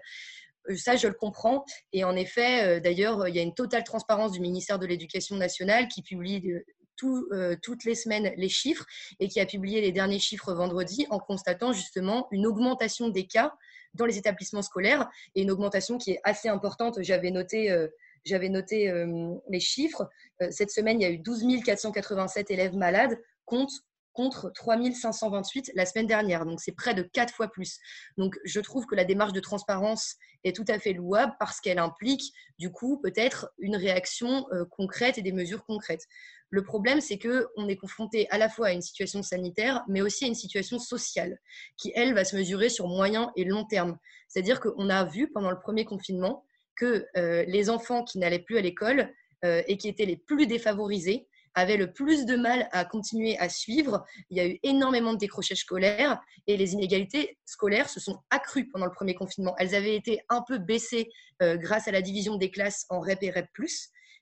Ça, 0.75 0.95
je 0.95 1.07
le 1.07 1.13
comprends. 1.13 1.63
Et 1.93 2.03
en 2.03 2.15
effet, 2.15 2.81
d'ailleurs, 2.81 3.27
il 3.27 3.35
y 3.35 3.39
a 3.39 3.43
une 3.43 3.53
totale 3.53 3.83
transparence 3.83 4.31
du 4.31 4.39
ministère 4.39 4.79
de 4.79 4.87
l'Éducation 4.87 5.35
nationale 5.35 5.87
qui 5.87 6.01
publie 6.01 6.51
toutes 6.97 7.83
les 7.83 7.93
semaines 7.93 8.33
les 8.35 8.49
chiffres 8.49 8.85
et 9.19 9.27
qui 9.27 9.39
a 9.39 9.45
publié 9.45 9.81
les 9.81 9.91
derniers 9.91 10.17
chiffres 10.17 10.53
vendredi 10.53 11.05
en 11.11 11.19
constatant 11.19 11.71
justement 11.71 12.27
une 12.31 12.47
augmentation 12.47 13.09
des 13.09 13.27
cas 13.27 13.53
dans 13.95 14.05
les 14.05 14.17
établissements 14.17 14.61
scolaires 14.61 15.09
et 15.33 15.41
une 15.41 15.51
augmentation 15.51 15.97
qui 15.97 16.11
est 16.11 16.19
assez 16.23 16.49
importante. 16.49 16.99
J'avais 17.01 17.31
noté, 17.31 17.71
euh, 17.71 17.87
j'avais 18.23 18.49
noté 18.49 18.89
euh, 18.89 19.33
les 19.49 19.59
chiffres. 19.59 20.09
Euh, 20.41 20.47
cette 20.51 20.71
semaine, 20.71 20.99
il 20.99 21.03
y 21.03 21.07
a 21.07 21.11
eu 21.11 21.17
12 21.17 21.63
487 21.63 22.51
élèves 22.51 22.75
malades 22.75 23.19
contre, 23.45 23.73
contre 24.15 24.49
3 24.55 24.77
528 24.93 25.71
la 25.75 25.85
semaine 25.85 26.07
dernière. 26.07 26.45
Donc, 26.45 26.59
c'est 26.61 26.71
près 26.71 26.95
de 26.95 27.03
quatre 27.03 27.33
fois 27.33 27.49
plus. 27.49 27.77
Donc, 28.17 28.39
je 28.45 28.59
trouve 28.59 28.85
que 28.87 28.95
la 28.95 29.05
démarche 29.05 29.33
de 29.33 29.39
transparence 29.39 30.15
est 30.43 30.55
tout 30.55 30.65
à 30.67 30.79
fait 30.79 30.93
louable 30.93 31.35
parce 31.39 31.59
qu'elle 31.59 31.79
implique, 31.79 32.33
du 32.57 32.71
coup, 32.71 32.99
peut-être 33.01 33.51
une 33.59 33.75
réaction 33.75 34.45
concrète 34.71 35.17
et 35.17 35.21
des 35.21 35.31
mesures 35.31 35.65
concrètes. 35.65 36.07
Le 36.49 36.63
problème, 36.63 37.01
c'est 37.01 37.19
qu'on 37.19 37.67
est 37.67 37.75
confronté 37.75 38.29
à 38.29 38.37
la 38.37 38.47
fois 38.47 38.67
à 38.67 38.71
une 38.71 38.81
situation 38.81 39.21
sanitaire, 39.21 39.83
mais 39.89 40.01
aussi 40.01 40.25
à 40.25 40.27
une 40.27 40.35
situation 40.35 40.79
sociale, 40.79 41.39
qui, 41.77 41.91
elle, 41.95 42.13
va 42.13 42.23
se 42.23 42.35
mesurer 42.35 42.69
sur 42.69 42.87
moyen 42.87 43.31
et 43.35 43.43
long 43.43 43.65
terme. 43.65 43.97
C'est-à-dire 44.29 44.61
qu'on 44.61 44.89
a 44.89 45.03
vu 45.03 45.29
pendant 45.31 45.51
le 45.51 45.59
premier 45.59 45.85
confinement 45.85 46.45
que 46.75 47.05
euh, 47.17 47.43
les 47.47 47.69
enfants 47.69 48.03
qui 48.03 48.19
n'allaient 48.19 48.39
plus 48.39 48.57
à 48.57 48.61
l'école 48.61 49.11
euh, 49.43 49.63
et 49.67 49.77
qui 49.77 49.87
étaient 49.87 50.05
les 50.05 50.17
plus 50.17 50.47
défavorisés 50.47 51.27
avaient 51.55 51.77
le 51.77 51.91
plus 51.91 52.25
de 52.25 52.35
mal 52.35 52.69
à 52.71 52.85
continuer 52.85 53.37
à 53.39 53.49
suivre. 53.49 54.05
Il 54.29 54.37
y 54.37 54.39
a 54.39 54.47
eu 54.47 54.59
énormément 54.63 55.13
de 55.13 55.17
décrochage 55.17 55.59
scolaires 55.59 56.19
et 56.47 56.57
les 56.57 56.73
inégalités 56.73 57.37
scolaires 57.45 57.89
se 57.89 57.99
sont 57.99 58.19
accrues 58.29 58.69
pendant 58.69 58.85
le 58.85 58.91
premier 58.91 59.15
confinement. 59.15 59.55
Elles 59.57 59.73
avaient 59.73 59.95
été 59.95 60.19
un 60.29 60.43
peu 60.47 60.57
baissées 60.57 61.09
euh, 61.41 61.57
grâce 61.57 61.87
à 61.87 61.91
la 61.91 62.01
division 62.01 62.35
des 62.35 62.51
classes 62.51 62.85
en 62.89 62.99
REP 62.99 63.23
et 63.23 63.31
REP+, 63.31 63.49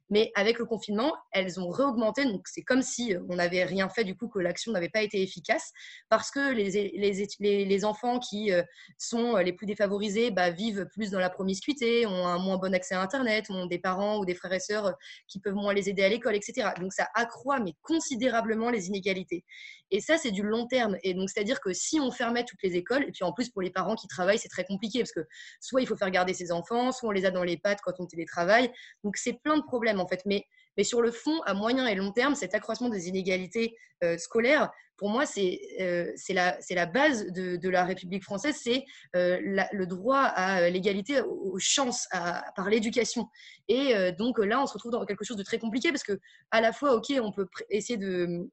mais 0.10 0.32
avec 0.36 0.60
le 0.60 0.66
confinement, 0.66 1.14
elles 1.32 1.60
ont 1.60 1.70
réaugmenté. 1.70 2.26
Donc, 2.26 2.47
c'est 2.47 2.62
comme 2.62 2.82
si 2.82 3.16
on 3.30 3.36
n'avait 3.36 3.64
rien 3.64 3.89
fait, 3.89 4.04
du 4.04 4.16
coup, 4.16 4.28
que 4.28 4.39
l'action 4.39 4.72
n'avait 4.72 4.89
pas 4.89 5.01
été 5.01 5.22
efficace, 5.22 5.72
parce 6.10 6.30
que 6.32 6.54
les, 6.54 6.91
les, 6.95 7.66
les, 7.66 7.86
enfants 7.86 8.20
qui 8.20 8.51
euh, 8.51 8.64
sont 8.97 9.38
les 9.38 9.54
plus 9.54 9.66
défavorisés 9.66 10.32
bah, 10.32 10.49
vivent 10.49 10.88
plus 10.93 11.12
dans 11.12 11.20
la 11.20 11.30
promiscuité, 11.30 12.06
ont 12.06 12.28
un 12.28 12.38
moins 12.38 12.58
bon 12.58 12.74
accès 12.74 12.95
à 12.95 13.01
Internet, 13.01 13.49
ont 13.49 13.66
des 13.66 13.80
parents 13.80 14.20
ou 14.20 14.26
des 14.26 14.36
frères 14.36 14.54
et 14.54 14.60
sœurs 14.60 14.88
euh, 14.88 14.91
qui 15.28 15.39
peuvent 15.39 15.56
moins 15.56 15.74
les 15.74 15.89
aider 15.89 16.04
à 16.04 16.10
l'école, 16.10 16.36
etc. 16.36 16.70
Donc, 16.80 16.93
ça 16.93 17.08
accroît, 17.16 17.60
mais 17.60 17.74
considérablement, 17.82 18.70
les 18.70 18.88
inégalités. 18.88 19.43
Et 19.91 19.99
ça, 19.99 20.18
c'est 20.18 20.32
du 20.32 20.41
long 20.41 20.66
terme. 20.66 20.97
Et 21.04 21.14
donc, 21.14 21.30
c'est-à-dire 21.30 21.62
que 21.62 21.72
si 21.72 21.99
on 21.99 22.12
fermait 22.12 22.45
toutes 22.45 22.64
les 22.64 22.76
écoles, 22.76 23.04
et 23.04 23.12
puis 23.12 23.24
en 23.24 23.32
plus, 23.32 23.49
pour 23.49 23.62
les 23.62 23.70
parents 23.70 23.95
qui 23.95 24.08
travaillent, 24.08 24.39
c'est 24.39 24.49
très 24.49 24.66
compliqué, 24.66 24.99
parce 24.99 25.12
que 25.12 25.22
soit 25.62 25.82
il 25.82 25.88
faut 25.88 25.95
faire 25.95 26.10
garder 26.10 26.34
ses 26.34 26.51
enfants, 26.51 26.91
soit 26.91 27.10
on 27.10 27.12
les 27.12 27.26
a 27.26 27.32
dans 27.32 27.43
les 27.43 27.58
pattes 27.58 27.80
quand 27.84 27.93
on 27.99 28.08
télétravaille. 28.08 28.72
Donc, 29.04 29.18
c'est 29.18 29.34
plein 29.43 29.56
de 29.56 29.64
problèmes 29.64 29.92
en 29.99 30.07
fait. 30.07 30.21
Mais, 30.25 30.45
mais 30.77 30.83
sur 30.83 31.01
le 31.01 31.11
fond, 31.11 31.41
à 31.45 31.53
moyen 31.53 31.87
et 31.87 31.95
long 31.95 32.11
terme, 32.11 32.35
cet 32.35 32.55
accroissement 32.55 32.89
des 32.89 33.07
inégalités 33.07 33.75
euh, 34.03 34.17
scolaires, 34.17 34.71
pour 34.97 35.09
moi, 35.09 35.25
c'est 35.25 35.59
euh, 35.81 36.11
la, 36.29 36.57
la, 36.69 36.85
base 36.85 37.25
de, 37.27 37.55
de, 37.57 37.69
la 37.69 37.83
République 37.83 38.23
française, 38.23 38.55
c'est 38.61 38.85
euh, 39.15 39.39
le 39.41 39.85
droit 39.85 40.19
à 40.19 40.69
l'égalité 40.69 41.21
aux 41.21 41.57
chances 41.59 42.07
par 42.55 42.69
l'éducation. 42.69 43.27
Et 43.67 43.93
donc 44.17 44.37
là, 44.37 44.61
on 44.61 44.67
se 44.67 44.73
retrouve 44.73 44.91
dans 44.91 45.05
quelque 45.05 45.25
chose 45.25 45.37
de 45.37 45.43
très 45.43 45.57
compliqué 45.57 45.89
parce 45.89 46.03
que 46.03 46.19
à 46.51 46.61
la 46.61 46.71
fois, 46.71 46.93
ok, 46.93 47.11
on 47.21 47.31
peut 47.31 47.47
essayer 47.69 47.97
de, 47.97 48.49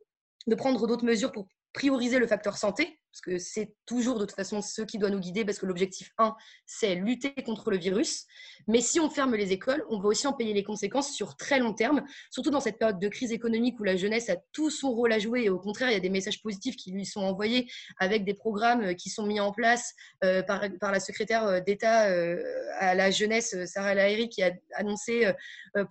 de 0.46 0.54
prendre 0.54 0.86
d'autres 0.86 1.04
mesures 1.04 1.30
pour 1.30 1.46
prioriser 1.72 2.18
le 2.18 2.26
facteur 2.26 2.56
santé, 2.56 2.99
parce 3.10 3.20
que 3.22 3.38
c'est 3.38 3.74
toujours 3.86 4.18
de 4.18 4.24
toute 4.24 4.36
façon 4.36 4.62
ce 4.62 4.82
qui 4.82 4.98
doit 4.98 5.10
nous 5.10 5.18
guider, 5.18 5.44
parce 5.44 5.58
que 5.58 5.66
l'objectif 5.66 6.12
1, 6.18 6.34
c'est 6.64 6.94
lutter 6.94 7.34
contre 7.44 7.70
le 7.70 7.76
virus. 7.76 8.26
Mais 8.68 8.80
si 8.80 9.00
on 9.00 9.10
ferme 9.10 9.34
les 9.34 9.52
écoles, 9.52 9.84
on 9.90 9.98
va 9.98 10.08
aussi 10.08 10.26
en 10.26 10.32
payer 10.32 10.54
les 10.54 10.62
conséquences 10.62 11.12
sur 11.12 11.36
très 11.36 11.58
long 11.58 11.74
terme, 11.74 12.04
surtout 12.30 12.50
dans 12.50 12.60
cette 12.60 12.78
période 12.78 13.00
de 13.00 13.08
crise 13.08 13.32
économique 13.32 13.80
où 13.80 13.84
la 13.84 13.96
jeunesse 13.96 14.30
a 14.30 14.36
tout 14.52 14.70
son 14.70 14.92
rôle 14.92 15.12
à 15.12 15.18
jouer, 15.18 15.44
et 15.44 15.50
au 15.50 15.58
contraire, 15.58 15.90
il 15.90 15.94
y 15.94 15.96
a 15.96 16.00
des 16.00 16.10
messages 16.10 16.40
positifs 16.40 16.76
qui 16.76 16.92
lui 16.92 17.04
sont 17.04 17.22
envoyés 17.22 17.68
avec 17.98 18.24
des 18.24 18.34
programmes 18.34 18.82
euh, 18.82 18.94
qui 18.94 19.10
sont 19.10 19.26
mis 19.26 19.40
en 19.40 19.52
place 19.52 19.92
euh, 20.24 20.42
par, 20.42 20.60
la 20.92 21.00
secrétaire 21.00 21.44
euh, 21.46 21.60
d'État 21.60 22.10
à 22.78 22.94
la 22.94 23.10
jeunesse, 23.10 23.56
Sarah 23.64 23.94
Lahiri, 23.94 24.28
qui 24.28 24.42
a 24.42 24.52
annoncé 24.74 25.32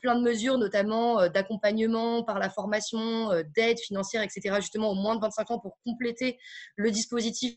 plein 0.02 0.16
de 0.16 0.22
mesures, 0.22 0.58
notamment 0.58 1.28
d'accompagnement 1.28 2.24
par 2.24 2.40
la 2.40 2.50
formation, 2.50 3.30
d'aide 3.56 3.80
financière, 3.80 4.22
etc., 4.22 4.56
justement 4.60 4.92
au 4.92 4.96
moins 4.96 5.16
de 5.16 5.22
25 5.22 5.52
ans 5.52 5.60
pour 5.60 5.78
compléter 5.86 6.40
le 6.76 6.92
dispositif 6.92 7.09
positif 7.10 7.56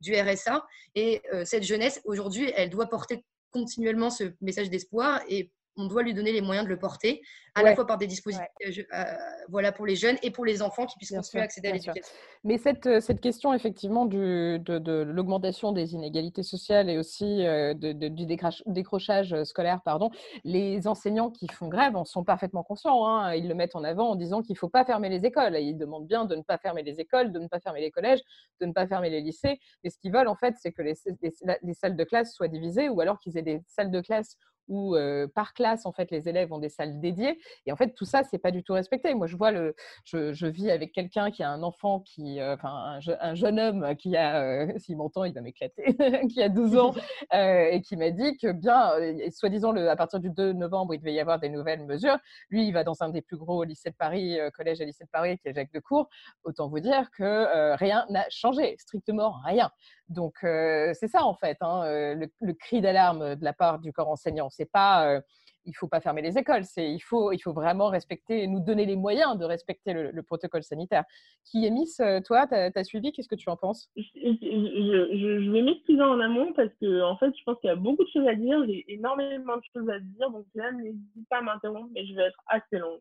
du 0.00 0.14
RSA. 0.14 0.64
Et 0.94 1.22
euh, 1.32 1.44
cette 1.44 1.62
jeunesse, 1.62 2.00
aujourd'hui, 2.04 2.52
elle 2.54 2.70
doit 2.70 2.86
porter 2.86 3.24
continuellement 3.50 4.10
ce 4.10 4.32
message 4.40 4.70
d'espoir 4.70 5.22
et 5.28 5.50
on 5.76 5.86
doit 5.86 6.02
lui 6.02 6.14
donner 6.14 6.32
les 6.32 6.40
moyens 6.40 6.64
de 6.64 6.70
le 6.70 6.78
porter, 6.78 7.22
à 7.54 7.62
la 7.62 7.74
fois 7.74 7.86
par 7.86 7.96
des 7.96 8.06
dispositifs 8.06 8.46
euh, 8.66 8.82
euh, 8.92 9.04
voilà, 9.48 9.72
pour 9.72 9.86
les 9.86 9.96
jeunes 9.96 10.16
et 10.22 10.30
pour 10.30 10.44
les 10.44 10.60
enfants 10.62 10.84
qui 10.86 10.98
puissent 10.98 11.12
continuer 11.12 11.40
à 11.40 11.44
accéder 11.44 11.68
à 11.68 11.72
l'éducation. 11.72 12.14
Mais 12.44 12.58
cette, 12.58 12.86
euh, 12.86 13.00
cette 13.00 13.20
question, 13.20 13.54
effectivement, 13.54 14.04
du, 14.04 14.58
de, 14.58 14.78
de 14.78 14.92
l'augmentation 15.02 15.72
des 15.72 15.94
inégalités 15.94 16.42
sociales 16.42 16.90
et 16.90 16.98
aussi 16.98 17.24
de, 17.24 17.92
du 18.08 18.26
décrochage 18.66 19.42
scolaire, 19.44 19.80
pardon, 19.82 20.10
les 20.44 20.86
enseignants 20.86 21.30
qui 21.30 21.46
font 21.48 21.68
grève 21.68 21.96
en 21.96 22.04
sont 22.04 22.24
parfaitement 22.24 22.62
conscients. 22.62 23.06
Hein. 23.06 23.34
Ils 23.34 23.48
le 23.48 23.54
mettent 23.54 23.76
en 23.76 23.84
avant 23.84 24.10
en 24.10 24.16
disant 24.16 24.42
qu'il 24.42 24.52
ne 24.54 24.58
faut 24.58 24.68
pas 24.68 24.84
fermer 24.84 25.08
les 25.08 25.24
écoles. 25.24 25.56
ils 25.56 25.76
demandent 25.76 26.06
bien 26.06 26.24
de 26.26 26.36
ne 26.36 26.42
pas 26.42 26.58
fermer 26.58 26.82
les 26.82 27.00
écoles, 27.00 27.32
de 27.32 27.38
ne 27.38 27.48
pas 27.48 27.60
fermer 27.60 27.80
les 27.80 27.90
collèges, 27.90 28.20
de 28.60 28.66
ne 28.66 28.72
pas 28.72 28.86
fermer 28.86 29.10
les 29.10 29.20
lycées. 29.20 29.58
Et 29.82 29.90
ce 29.90 29.98
qu'ils 29.98 30.12
veulent, 30.12 30.28
en 30.28 30.36
fait, 30.36 30.54
c'est 30.60 30.72
que 30.72 30.82
les, 30.82 30.94
les, 31.22 31.32
les 31.62 31.74
salles 31.74 31.96
de 31.96 32.04
classe 32.04 32.34
soient 32.34 32.48
divisées 32.48 32.88
ou 32.88 33.00
alors 33.00 33.18
qu'ils 33.18 33.38
aient 33.38 33.42
des 33.42 33.62
salles 33.66 33.90
de 33.90 34.00
classe 34.00 34.36
où 34.68 34.96
par 35.34 35.54
classe, 35.54 35.86
en 35.86 35.92
fait, 35.92 36.10
les 36.10 36.28
élèves 36.28 36.52
ont 36.52 36.58
des 36.58 36.68
salles 36.68 37.00
dédiées. 37.00 37.38
Et 37.66 37.72
en 37.72 37.76
fait, 37.76 37.94
tout 37.94 38.04
ça, 38.04 38.22
c'est 38.24 38.38
pas 38.38 38.50
du 38.50 38.62
tout 38.62 38.72
respecté. 38.72 39.14
Moi, 39.14 39.26
je 39.26 39.36
vois 39.36 39.50
le, 39.50 39.74
je, 40.04 40.46
vis 40.46 40.70
avec 40.70 40.92
quelqu'un 40.92 41.30
qui 41.30 41.42
a 41.42 41.50
un 41.50 41.62
enfant 41.62 42.00
qui, 42.00 42.42
enfin, 42.42 43.00
un, 43.20 43.34
jeune 43.34 43.60
homme 43.60 43.94
qui 43.96 44.16
a, 44.16 44.66
s'il 44.78 44.96
m'entend, 44.96 45.24
il 45.24 45.34
va 45.34 45.40
m'éclater, 45.40 45.84
qui 46.30 46.42
a 46.42 46.48
12 46.48 46.76
ans 46.76 46.94
et 47.32 47.80
qui 47.82 47.96
m'a 47.96 48.10
dit 48.10 48.36
que 48.38 48.52
bien, 48.52 48.92
soi-disant, 49.30 49.74
à 49.76 49.96
partir 49.96 50.20
du 50.20 50.30
2 50.30 50.52
novembre, 50.52 50.94
il 50.94 50.98
devait 50.98 51.14
y 51.14 51.20
avoir 51.20 51.38
des 51.38 51.48
nouvelles 51.48 51.84
mesures. 51.84 52.18
Lui, 52.50 52.66
il 52.66 52.72
va 52.72 52.84
dans 52.84 53.02
un 53.02 53.08
des 53.10 53.22
plus 53.22 53.36
gros 53.36 53.64
lycées 53.64 53.90
de 53.90 53.96
Paris, 53.96 54.38
collège 54.54 54.80
et 54.80 54.86
lycée 54.86 55.04
de 55.04 55.10
Paris, 55.10 55.38
qui 55.38 55.48
est 55.48 55.54
Jacques 55.54 55.72
Decour. 55.72 56.08
Autant 56.44 56.68
vous 56.68 56.80
dire 56.80 57.10
que 57.16 57.76
rien 57.76 58.06
n'a 58.10 58.26
changé, 58.30 58.76
strictement 58.78 59.34
rien. 59.44 59.70
Donc, 60.08 60.34
c'est 60.40 61.08
ça, 61.08 61.24
en 61.24 61.34
fait, 61.34 61.56
hein, 61.60 61.82
le, 62.14 62.52
cri 62.52 62.80
d'alarme 62.80 63.34
de 63.34 63.44
la 63.44 63.52
part 63.52 63.78
du 63.80 63.92
corps 63.92 64.08
enseignant. 64.08 64.48
C'est 64.50 64.70
pas 64.70 65.20
il 65.66 65.70
ne 65.70 65.74
faut 65.74 65.88
pas 65.88 66.00
fermer 66.00 66.22
les 66.22 66.38
écoles. 66.38 66.62
Il, 66.76 67.00
faut, 67.00 67.32
il 67.32 67.38
faut 67.38 67.52
vraiment 67.52 67.88
respecter, 67.88 68.46
nous 68.46 68.60
donner 68.60 68.86
les 68.86 68.96
moyens 68.96 69.36
de 69.36 69.44
respecter 69.44 69.92
le, 69.92 70.22
protocole 70.22 70.62
sanitaire. 70.62 71.04
Qui 71.44 71.66
euh, 71.66 72.20
toi, 72.20 72.46
tu 72.46 72.54
as, 72.54 72.84
suivi, 72.84 73.12
qu'est-ce 73.12 73.28
que 73.28 73.34
tu 73.34 73.50
en 73.50 73.56
penses? 73.56 73.90
Je, 73.96 74.02
je, 74.02 75.50
vais 75.50 75.62
m'excuser 75.62 76.02
en 76.02 76.20
amont 76.20 76.52
parce 76.54 76.72
que, 76.80 77.02
en 77.02 77.16
fait, 77.18 77.32
je 77.36 77.42
pense 77.44 77.58
qu'il 77.60 77.68
y 77.68 77.72
a 77.72 77.76
beaucoup 77.76 78.04
de 78.04 78.10
choses 78.12 78.26
à 78.26 78.34
dire. 78.34 78.64
J'ai 78.66 78.84
énormément 78.88 79.56
de 79.56 79.62
choses 79.74 79.90
à 79.90 79.98
dire. 79.98 80.30
Donc, 80.30 80.46
là, 80.54 80.70
n'hésite 80.72 81.28
pas 81.28 81.38
à 81.38 81.42
m'interrompre, 81.42 81.90
mais 81.94 82.06
je 82.06 82.14
vais 82.14 82.22
être 82.22 82.40
assez 82.46 82.78
longue. 82.78 83.00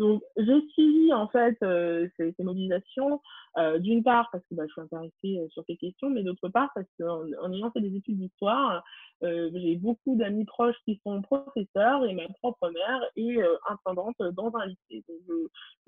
Donc, 0.00 0.22
j'ai 0.38 0.66
suivi 0.72 1.12
en 1.12 1.28
fait 1.28 1.58
euh, 1.62 2.08
ces, 2.16 2.34
mobilisations, 2.38 3.20
euh, 3.58 3.78
d'une 3.78 4.02
part 4.02 4.28
parce 4.30 4.44
que 4.44 4.54
bah, 4.54 4.62
je 4.66 4.72
suis 4.72 4.80
intéressée 4.80 5.38
euh, 5.38 5.48
sur 5.50 5.64
ces 5.66 5.76
questions, 5.76 6.08
mais 6.08 6.22
d'autre 6.22 6.48
part 6.48 6.70
parce 6.74 6.86
qu'en 6.98 7.24
en, 7.42 7.52
ayant 7.52 7.70
fait 7.72 7.80
des 7.80 7.96
études 7.96 8.18
d'histoire, 8.18 8.82
j'ai 9.22 9.76
beaucoup 9.76 10.16
d'amis 10.16 10.46
proches 10.46 10.76
qui 10.84 10.98
sont 11.04 11.20
professeurs 11.20 12.06
et 12.06 12.14
ma 12.14 12.26
propre 12.40 12.70
mère 12.70 13.02
est 13.16 13.38
intendante 13.68 14.16
dans 14.32 14.50
un 14.56 14.66
lycée. 14.66 15.04
Donc, 15.08 15.18
je, 15.28 15.34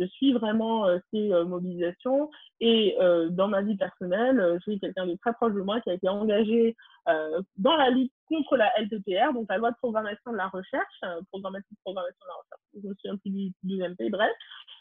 je, 0.00 0.06
suis 0.06 0.34
vraiment 0.34 0.86
ces 1.10 1.30
mobilisations 1.44 2.30
et 2.60 2.94
dans 3.30 3.48
ma 3.48 3.62
vie 3.62 3.76
personnelle, 3.78 4.58
j'ai 4.66 4.78
quelqu'un 4.78 5.06
de 5.06 5.14
très 5.14 5.32
proche 5.32 5.54
de 5.54 5.62
moi 5.62 5.80
qui 5.80 5.88
a 5.88 5.94
été 5.94 6.10
engagé 6.10 6.76
dans 7.06 7.76
la 7.76 7.88
lutte 7.88 8.12
contre 8.28 8.58
la 8.58 8.70
LPPR, 8.78 9.32
donc 9.32 9.46
la 9.48 9.56
loi 9.56 9.70
de 9.70 9.76
programmation 9.76 10.32
de 10.32 10.36
la 10.36 10.48
recherche, 10.48 11.00
de 11.02 11.24
programmation 11.30 11.74
de 11.86 11.94
la 11.94 12.02
recherche, 12.02 12.60
je 12.74 12.88
me 12.88 12.94
souviens 12.94 13.16
plus 13.16 13.30
du, 13.30 13.52
du 13.62 13.82
MP, 13.82 14.10
bref. 14.10 14.32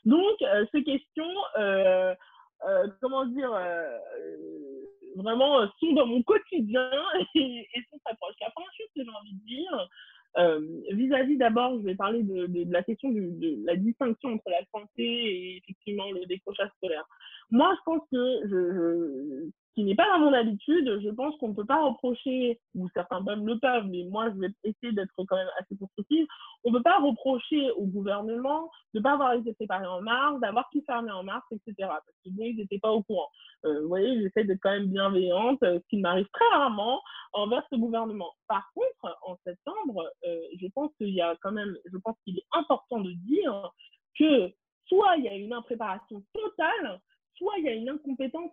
Donc, 0.06 0.42
euh, 0.42 0.66
ces 0.72 0.84
questions, 0.84 1.32
euh, 2.66 2.68
euh, 2.68 2.88
comment 3.02 3.26
dire, 3.26 3.52
vraiment 5.16 5.68
sont 5.80 5.94
dans 5.94 6.06
mon 6.06 6.24
quotidien 6.24 6.90
et, 7.36 7.68
sont 7.92 8.00
très 8.06 8.16
proches. 8.16 8.36
La 8.42 8.52
première 8.52 8.72
chose 8.78 8.88
que 8.96 9.04
j'ai 9.04 9.10
envie 9.10 9.34
de 9.34 9.46
dire, 9.46 10.96
vis-à-vis 10.96 11.38
d'abord, 11.38 11.80
je 11.80 11.86
vais 11.86 11.96
parler 11.96 12.24
de, 12.24 12.48
de, 12.48 12.72
la 12.72 12.84
question 12.84 13.10
de 13.10 13.66
la 13.66 13.76
distinction 13.76 14.34
entre 14.34 14.50
la 14.50 14.64
santé 14.74 15.04
et 15.04 15.58
effectivement 15.58 16.12
le 16.12 16.26
décrochage 16.26 16.70
scolaire. 16.78 17.06
Moi, 17.50 17.74
je 17.76 17.84
pense 17.86 18.02
que 18.12 18.48
je, 18.48 19.50
qui 19.74 19.84
n'est 19.84 19.96
pas 19.96 20.08
dans 20.12 20.20
mon 20.20 20.34
habitude, 20.34 21.00
je 21.02 21.10
pense 21.10 21.36
qu'on 21.38 21.50
ne 21.50 21.54
peut 21.54 21.66
pas 21.66 21.82
reprocher, 21.82 22.60
ou 22.76 22.90
certains 22.94 23.24
peuvent 23.24 23.46
le 23.46 23.58
peuvent, 23.58 23.88
mais 23.88 24.04
moi 24.10 24.30
je 24.32 24.40
vais 24.40 24.50
essayer 24.64 24.92
d'être 24.92 25.14
quand 25.16 25.36
même 25.36 25.48
assez 25.60 25.78
constructive, 25.78 26.26
on 26.64 26.72
ne 26.72 26.78
peut 26.78 26.84
pas 26.84 27.00
reprocher 27.00 27.72
au 27.72 27.86
gouvernement 27.86 28.70
de 28.94 29.00
ne 29.00 29.04
pas 29.04 29.14
avoir 29.14 29.34
été 29.34 29.54
préparé 29.54 29.86
en 29.88 30.02
mars, 30.02 30.40
d'avoir 30.42 30.70
tout 30.72 30.84
fermé 30.86 31.12
en 31.12 31.24
mars, 31.24 31.46
etc. 31.52 31.74
Parce 31.80 32.06
que 32.26 32.30
ils 32.30 32.58
n'étaient 32.58 32.80
pas 32.80 32.92
au 32.92 33.02
courant. 33.04 33.30
Euh, 33.66 33.82
vous 33.82 33.88
voyez, 33.88 34.22
j'essaie 34.22 34.44
d'être 34.44 34.60
quand 34.62 34.72
même 34.72 34.88
bienveillante, 34.88 35.62
euh, 35.64 35.80
ce 35.80 35.88
qui 35.88 35.98
m'arrive 35.98 36.28
très 36.34 36.48
rarement 36.58 37.02
envers 37.34 37.64
ce 37.72 37.78
gouvernement. 37.78 38.32
Par 38.48 38.70
contre, 38.74 39.18
en 39.24 39.38
septembre, 39.46 40.12
euh, 40.26 40.40
je 40.60 40.68
pense 40.74 40.92
qu'il 40.98 41.10
y 41.10 41.22
a 41.22 41.36
quand 41.42 41.52
même, 41.52 41.78
je 41.92 41.98
pense 41.98 42.16
qu'il 42.26 42.38
est 42.38 42.48
important 42.52 43.00
de 43.00 43.12
dire 43.12 43.72
que 44.18 44.52
soit 44.88 45.16
il 45.18 45.24
y 45.26 45.30
a 45.30 45.36
une 45.36 45.54
impréparation 45.54 46.22
totale, 46.34 47.00
soit 47.36 47.54
il 47.60 47.66
y 47.66 47.70
a 47.70 47.74
une 47.74 47.90
incompétence 47.90 48.52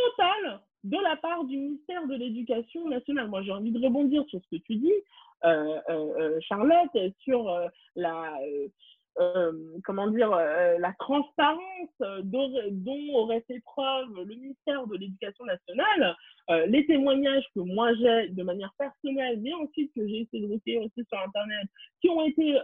totale 0.00 0.60
de 0.84 0.96
la 1.02 1.16
part 1.16 1.44
du 1.44 1.56
ministère 1.56 2.06
de 2.06 2.14
l'Éducation 2.14 2.88
nationale. 2.88 3.28
Moi, 3.28 3.42
j'ai 3.42 3.52
envie 3.52 3.70
de 3.70 3.84
rebondir 3.84 4.24
sur 4.28 4.40
ce 4.40 4.56
que 4.56 4.62
tu 4.62 4.76
dis, 4.76 4.92
euh, 5.44 5.78
euh, 5.88 6.12
euh, 6.18 6.38
Charlotte, 6.42 6.90
sur 7.20 7.50
la, 7.96 8.38
comment 9.84 10.08
dire, 10.08 10.30
la 10.30 10.92
transparence 10.98 12.22
dont, 12.22 12.50
aurait 13.14 13.44
fait 13.46 13.60
preuve 13.60 14.08
le 14.16 14.24
ministère 14.24 14.86
de 14.86 14.96
l'Éducation 14.96 15.44
nationale. 15.44 16.16
les 16.68 16.86
témoignages 16.86 17.44
que 17.54 17.60
moi 17.60 17.92
j'ai 17.94 18.28
de 18.28 18.42
manière 18.42 18.72
personnelle, 18.78 19.38
mais 19.40 19.52
ensuite 19.54 19.92
que 19.94 20.06
j'ai 20.06 20.20
essayé 20.22 20.46
de 20.46 20.52
recueillir 20.52 20.82
aussi 20.82 21.04
sur 21.06 21.18
Internet, 21.18 21.68
qui 22.00 22.08
ont 22.08 22.24
été 22.24 22.58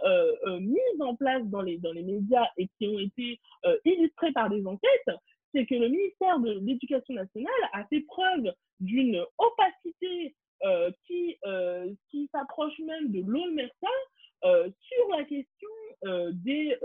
mis 0.59 1.01
en 1.01 1.15
place 1.15 1.43
dans 1.45 1.61
les, 1.61 1.77
dans 1.77 1.91
les 1.91 2.03
médias 2.03 2.47
et 2.57 2.67
qui 2.77 2.87
ont 2.87 2.99
été 2.99 3.39
illustrés 3.85 4.31
par 4.31 4.49
des 4.49 4.65
enquêtes, 4.65 5.11
c'est 5.57 5.65
que 5.65 5.75
le 5.75 5.87
ministère 5.89 6.39
de 6.39 6.59
l'Éducation 6.59 7.15
nationale 7.15 7.51
a 7.73 7.83
fait 7.85 8.01
preuve 8.01 8.53
d'une 8.79 9.23
opacité 9.39 10.35
euh, 10.63 10.91
qui, 11.05 11.35
euh, 11.45 11.91
qui 12.09 12.29
s'approche 12.31 12.77
même 12.79 13.11
de 13.11 13.21
l'omerta 13.25 13.87
euh, 14.43 14.69
sur 14.81 15.17
la 15.17 15.23
question 15.23 15.67
des, 16.31 16.77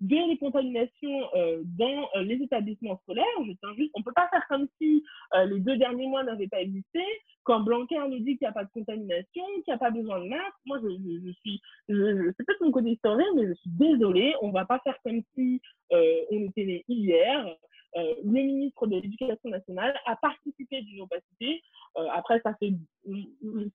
des 0.00 0.36
contaminations 0.38 1.20
dans 1.78 2.08
les 2.20 2.34
établissements 2.34 2.98
scolaires. 3.04 3.24
Je 3.46 3.52
tiens 3.52 3.74
juste, 3.76 3.92
on 3.94 4.00
ne 4.00 4.04
peut 4.04 4.12
pas 4.12 4.28
faire 4.28 4.44
comme 4.48 4.66
si 4.80 5.04
les 5.46 5.60
deux 5.60 5.76
derniers 5.76 6.08
mois 6.08 6.24
n'avaient 6.24 6.48
pas 6.48 6.60
existé. 6.60 7.00
Quand 7.44 7.60
Blanquer 7.60 8.00
nous 8.08 8.18
dit 8.18 8.36
qu'il 8.36 8.42
n'y 8.42 8.48
a 8.48 8.52
pas 8.52 8.64
de 8.64 8.70
contamination, 8.72 9.44
qu'il 9.64 9.64
n'y 9.68 9.74
a 9.74 9.78
pas 9.78 9.92
besoin 9.92 10.18
de 10.18 10.28
masque, 10.28 10.58
moi 10.66 10.80
je, 10.82 10.88
je, 10.88 11.30
suis, 11.30 11.60
c'est 11.86 12.44
peut-être 12.44 12.60
mon 12.60 12.72
côté 12.72 12.98
mais 13.36 13.46
je 13.46 13.54
suis 13.54 13.70
désolée, 13.70 14.34
on 14.42 14.48
ne 14.48 14.52
va 14.52 14.64
pas 14.64 14.80
faire 14.80 14.98
comme 15.04 15.22
si 15.36 15.62
on 15.92 16.44
était 16.48 16.64
né 16.64 16.84
hier. 16.88 17.56
Euh, 17.96 18.14
le 18.22 18.30
ministre 18.30 18.86
de 18.86 18.96
l'Éducation 18.96 19.50
nationale 19.50 19.94
a 20.06 20.16
participé 20.16 20.82
d'une 20.82 21.02
opacité. 21.02 21.62
Euh, 21.96 22.06
après, 22.12 22.40
ça 22.42 22.54
fait. 22.54 22.72
Si 23.04 23.28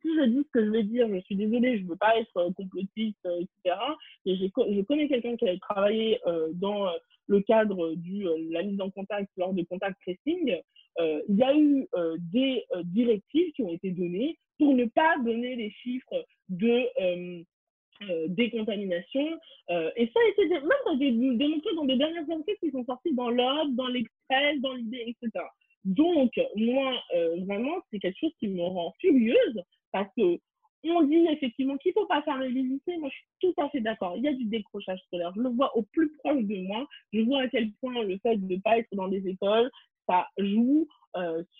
je 0.03 0.25
dis 0.25 0.43
ce 0.43 0.51
que 0.51 0.65
je 0.65 0.69
vais 0.69 0.83
dire, 0.83 1.07
je 1.09 1.19
suis 1.21 1.35
désolée, 1.35 1.77
je 1.77 1.83
ne 1.83 1.89
veux 1.89 1.97
pas 1.97 2.17
être 2.17 2.37
euh, 2.37 2.51
complotiste, 2.53 3.25
etc. 3.25 3.77
Et 4.25 4.35
je 4.37 4.81
connais 4.83 5.07
quelqu'un 5.07 5.35
qui 5.35 5.47
a 5.47 5.57
travaillé 5.59 6.19
dans 6.53 6.89
le 7.27 7.41
cadre 7.41 7.95
de 7.95 8.51
la 8.53 8.63
mise 8.63 8.79
en 8.81 8.89
contact 8.89 9.29
lors 9.37 9.53
de 9.53 9.63
contact 9.63 9.99
tracing. 10.01 10.57
il 10.99 11.35
y 11.35 11.43
a 11.43 11.55
eu 11.55 11.87
des 12.31 12.65
directives 12.85 13.51
qui 13.53 13.63
ont 13.63 13.73
été 13.73 13.91
données 13.91 14.37
pour 14.57 14.73
ne 14.73 14.85
pas 14.85 15.15
donner 15.23 15.55
les 15.55 15.71
chiffres 15.71 16.25
de 16.49 16.87
euh, 18.01 18.25
décontamination. 18.27 19.25
Euh, 19.69 19.89
et 19.95 20.07
ça 20.07 20.19
a 20.19 20.29
été 20.29 20.49
même 20.49 21.37
démontré 21.37 21.73
dans 21.75 21.85
des 21.85 21.95
dernières 21.95 22.29
enquêtes 22.29 22.59
qui 22.59 22.69
sont 22.69 22.83
sorties 22.83 23.13
dans 23.13 23.29
l'Ordre, 23.29 23.71
dans 23.71 23.87
l'Express, 23.87 24.59
dans 24.59 24.73
l'idée, 24.73 25.05
etc. 25.07 25.45
Donc, 25.85 26.33
moi, 26.57 27.01
euh, 27.15 27.37
vraiment, 27.45 27.77
c'est 27.89 27.99
quelque 27.99 28.19
chose 28.19 28.33
qui 28.37 28.49
me 28.49 28.61
rend 28.61 28.93
furieuse 28.99 29.61
parce 29.93 30.09
que 30.17 30.39
on 30.87 31.01
dit 31.03 31.25
effectivement 31.31 31.77
qu'il 31.77 31.93
ne 31.95 32.01
faut 32.01 32.05
pas 32.05 32.21
fermer 32.23 32.49
les 32.49 32.63
lycées. 32.63 32.97
Moi, 32.97 33.09
je 33.09 33.15
suis 33.15 33.25
tout 33.39 33.61
à 33.61 33.69
fait 33.69 33.79
d'accord. 33.79 34.15
Il 34.17 34.23
y 34.23 34.27
a 34.27 34.33
du 34.33 34.43
décrochage 34.43 34.99
scolaire. 35.07 35.31
Je 35.33 35.41
le 35.41 35.49
vois 35.49 35.75
au 35.77 35.83
plus 35.83 36.11
proche 36.17 36.43
de 36.43 36.67
moi. 36.67 36.85
Je 37.13 37.21
vois 37.21 37.43
à 37.43 37.47
quel 37.47 37.71
point 37.79 38.03
le 38.03 38.17
fait 38.19 38.35
de 38.35 38.55
ne 38.55 38.59
pas 38.59 38.77
être 38.77 38.89
dans 38.91 39.07
des 39.07 39.25
écoles, 39.25 39.71
ça 40.05 40.27
joue 40.37 40.85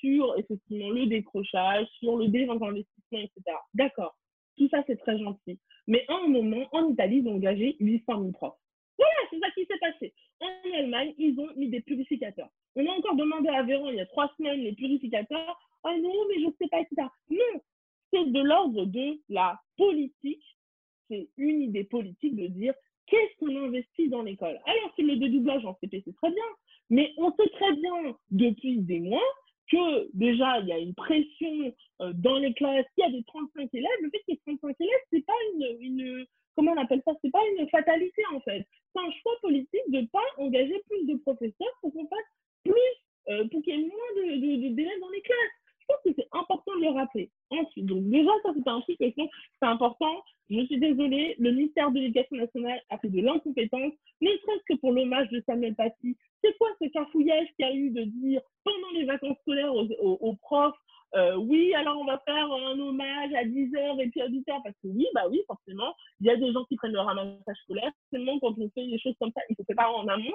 sur 0.01 0.38
effectivement 0.38 0.89
le 0.89 1.05
décrochage, 1.05 1.88
sur 1.99 2.17
le 2.17 2.27
désinvestissement, 2.27 3.19
etc. 3.19 3.57
D'accord. 3.73 4.15
Tout 4.57 4.69
ça, 4.69 4.83
c'est 4.87 4.97
très 4.97 5.17
gentil. 5.17 5.59
Mais 5.87 6.05
à 6.07 6.15
un 6.15 6.27
moment, 6.27 6.67
en 6.71 6.89
Italie, 6.89 7.17
ils 7.17 7.27
ont 7.27 7.35
engagé 7.35 7.75
800 7.79 8.19
000 8.19 8.31
profs. 8.31 8.57
Voilà, 8.97 9.15
c'est 9.29 9.39
ça 9.39 9.51
qui 9.51 9.65
s'est 9.65 9.79
passé. 9.79 10.13
En 10.39 10.77
Allemagne, 10.77 11.13
ils 11.17 11.39
ont 11.39 11.49
mis 11.55 11.69
des 11.69 11.81
purificateurs. 11.81 12.49
On 12.75 12.85
a 12.85 12.91
encore 12.91 13.15
demandé 13.15 13.49
à 13.49 13.63
Véran 13.63 13.89
il 13.89 13.95
y 13.95 14.01
a 14.01 14.05
trois 14.05 14.31
semaines 14.37 14.61
les 14.61 14.73
purificateurs. 14.73 15.59
Ah 15.83 15.97
non, 15.97 16.13
mais 16.29 16.41
je 16.41 16.47
ne 16.47 16.53
sais 16.59 16.67
pas, 16.67 16.79
etc. 16.79 17.07
Non, 17.29 17.61
c'est 18.11 18.31
de 18.31 18.41
l'ordre 18.41 18.85
de 18.85 19.19
la 19.29 19.59
politique. 19.77 20.43
C'est 21.09 21.29
une 21.37 21.61
idée 21.61 21.83
politique 21.83 22.35
de 22.35 22.47
dire 22.47 22.73
qu'est-ce 23.07 23.37
qu'on 23.37 23.55
investit 23.63 24.09
dans 24.09 24.23
l'école? 24.23 24.59
Alors, 24.65 24.93
c'est 24.95 25.03
le 25.03 25.17
dédoublage 25.17 25.65
en 25.65 25.75
CP, 25.75 26.01
c'est 26.05 26.15
très 26.15 26.31
bien. 26.31 26.43
Mais 26.89 27.13
on 27.17 27.31
sait 27.35 27.49
très 27.49 27.73
bien 27.75 28.15
depuis 28.31 28.77
des 28.77 28.99
mois 28.99 29.21
que 29.72 30.09
déjà 30.13 30.59
il 30.59 30.68
y 30.68 30.74
a 30.74 30.78
une 30.78 30.93
pression 30.93 31.74
euh, 32.01 32.13
dans 32.13 32.38
les 32.38 32.53
classes, 32.53 32.86
il 32.97 33.01
y 33.01 33.07
a 33.07 33.11
des 33.11 33.24
35 33.24 33.70
élèves, 33.74 33.89
le 34.01 34.09
fait 34.09 34.20
qu'il 34.20 34.36
y 34.36 34.38
ait 34.38 34.41
35 34.57 34.76
élèves, 34.80 34.99
c'est 35.11 35.26
pas 35.26 35.34
une, 35.53 35.78
une, 35.82 36.26
comment 36.55 36.72
on 36.74 36.82
appelle 36.82 37.01
ça, 37.05 37.13
c'est 37.22 37.32
pas 37.32 37.41
une 37.57 37.68
fatalité 37.70 38.22
en 38.34 38.39
fait. 38.41 38.68
C'est 38.93 39.01
un 39.01 39.11
choix 39.11 39.34
politique 39.41 39.89
de 39.89 40.01
ne 40.01 40.07
pas 40.07 40.24
engager 40.38 40.82
plus 40.89 41.05
de 41.05 41.18
professeurs 41.20 41.78
pour 41.82 41.93
qu'on 41.93 42.07
fasse 42.07 42.32
plus, 42.63 42.74
euh, 43.30 43.47
pour 43.49 43.61
qu'il 43.61 43.80
y 43.80 43.84
ait 43.84 43.88
moins 43.88 44.13
d'élèves 44.16 44.76
de, 44.76 45.01
dans 45.01 45.09
les 45.09 45.22
classes. 45.22 45.64
Je 45.88 45.93
pense 45.93 46.03
que 46.03 46.21
c'est 46.21 46.27
important 46.31 46.75
de 46.77 46.81
le 46.81 46.89
rappeler. 46.89 47.29
Ensuite, 47.51 47.86
donc 47.86 48.09
déjà, 48.09 48.31
ça 48.43 48.49
c'est 48.55 48.67
un 48.67 48.81
truc, 48.81 48.97
c'est 48.99 49.15
important. 49.61 50.23
Je 50.49 50.65
suis 50.65 50.79
désolée, 50.79 51.36
le 51.39 51.51
ministère 51.51 51.91
de 51.91 51.99
l'Éducation 51.99 52.38
nationale 52.38 52.81
a 52.89 52.97
fait 52.97 53.09
de 53.09 53.21
l'incompétence, 53.21 53.93
ne 54.21 54.29
serait-ce 54.29 54.73
que 54.73 54.79
pour 54.79 54.91
l'hommage 54.91 55.29
de 55.29 55.41
Samuel 55.45 55.75
Paty. 55.75 56.17
C'est 56.43 56.57
quoi 56.57 56.69
ce 56.81 56.88
cafouillage 56.89 57.47
qu'il 57.55 57.65
y 57.65 57.69
a 57.69 57.73
eu 57.73 57.89
de 57.91 58.03
dire 58.03 58.41
pendant 58.63 58.91
les 58.93 59.05
vacances 59.05 59.38
scolaires 59.41 59.73
aux, 59.73 60.36
profs 60.41 60.75
euh, 61.15 61.36
oui, 61.38 61.73
alors 61.75 61.97
on 61.97 62.03
va 62.03 62.21
faire 62.25 62.51
un 62.51 62.77
hommage 62.77 63.33
à 63.33 63.45
10h 63.45 64.01
et 64.01 64.09
puis 64.09 64.21
à 64.21 64.27
8h, 64.27 64.61
parce 64.63 64.75
que 64.83 64.88
oui, 64.89 65.07
bah 65.13 65.23
oui, 65.29 65.41
forcément, 65.47 65.95
il 66.19 66.27
y 66.27 66.29
a 66.29 66.36
des 66.36 66.51
gens 66.51 66.65
qui 66.65 66.75
prennent 66.75 66.91
le 66.91 66.99
ramassage 66.99 67.55
scolaire. 67.63 67.91
Seulement, 68.11 68.38
quand 68.39 68.53
on 68.57 68.69
fait 68.71 68.86
des 68.86 68.99
choses 68.99 69.15
comme 69.17 69.31
ça, 69.33 69.41
il 69.49 69.55
faut 69.55 69.63
faire 69.63 69.89
en 69.95 70.05
amont. 70.07 70.33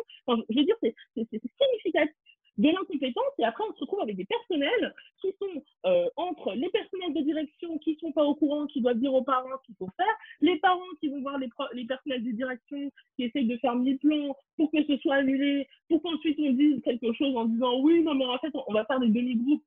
je 0.49 0.59
veux 0.59 0.65
dire, 0.65 0.77
c'est 0.81 0.95
significatif 1.15 2.15
de 2.61 2.69
l'incompétence 2.69 3.33
et 3.39 3.45
après 3.45 3.65
on 3.69 3.75
se 3.75 3.81
retrouve 3.81 4.01
avec 4.01 4.17
des 4.17 4.25
personnels 4.25 4.95
qui 5.21 5.29
sont 5.39 5.63
euh, 5.87 6.09
entre 6.17 6.53
les 6.53 6.69
personnels 6.69 7.15
de 7.15 7.23
direction 7.23 7.79
qui 7.79 7.97
sont 8.01 8.13
pas 8.13 8.25
au 8.25 8.35
courant, 8.35 8.67
qui 8.67 8.81
doivent 8.81 8.99
dire 8.99 9.15
aux 9.15 9.23
parents 9.23 9.49
ce 9.63 9.67
qu'il 9.67 9.77
faut 9.77 9.89
faire, 9.97 10.15
les 10.41 10.59
parents 10.59 10.93
qui 11.01 11.09
vont 11.09 11.21
voir 11.23 11.39
les, 11.39 11.49
les 11.73 11.87
personnels 11.87 12.23
de 12.23 12.33
direction 12.33 12.91
qui 13.17 13.25
essayent 13.25 13.47
de 13.47 13.57
faire 13.59 13.75
mille 13.75 13.99
plans 13.99 14.37
pour 14.57 14.71
que 14.71 14.85
ce 14.85 14.97
soit 14.99 15.17
annulé, 15.17 15.67
pour 15.89 16.03
qu'ensuite 16.03 16.39
on 16.39 16.53
dise 16.53 16.83
quelque 16.83 17.13
chose 17.15 17.35
en 17.35 17.47
disant 17.47 17.81
oui, 17.81 18.03
non 18.03 18.15
mais 18.15 18.27
en 18.27 18.39
fait 18.39 18.53
on 18.55 18.73
va 18.73 18.85
faire 18.85 19.01
des 19.01 19.09
demi-groupes. 19.09 19.65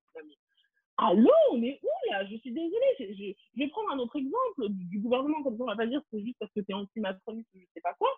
allô, 0.98 1.32
on 1.52 1.64
est 1.64 1.80
où 1.82 2.12
là? 2.12 2.26
Je 2.26 2.38
suis 2.38 2.52
désolée. 2.52 2.94
Je, 3.00 3.60
vais 3.60 3.68
prendre 3.70 3.92
un 3.92 4.00
autre 4.00 4.18
exemple 4.18 4.70
du, 4.70 5.00
gouvernement, 5.00 5.42
comme 5.42 5.58
ça 5.58 5.64
on 5.64 5.68
va 5.68 5.76
pas 5.76 5.88
dire 5.88 6.02
que 6.02 6.08
c'est 6.12 6.24
juste 6.24 6.38
parce 6.40 6.52
que 6.52 6.60
es 6.60 6.74
anti-macroniste 6.74 7.50
ou 7.56 7.60
je 7.60 7.66
sais 7.74 7.82
pas 7.82 7.94
quoi. 7.98 8.10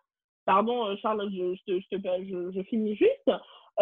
Pardon, 0.46 0.86
euh, 0.86 0.96
Charles, 1.02 1.30
je, 1.32 1.56
je, 1.68 1.80
je, 1.92 2.52
je 2.52 2.64
finis 2.64 2.96
juste. 2.96 3.32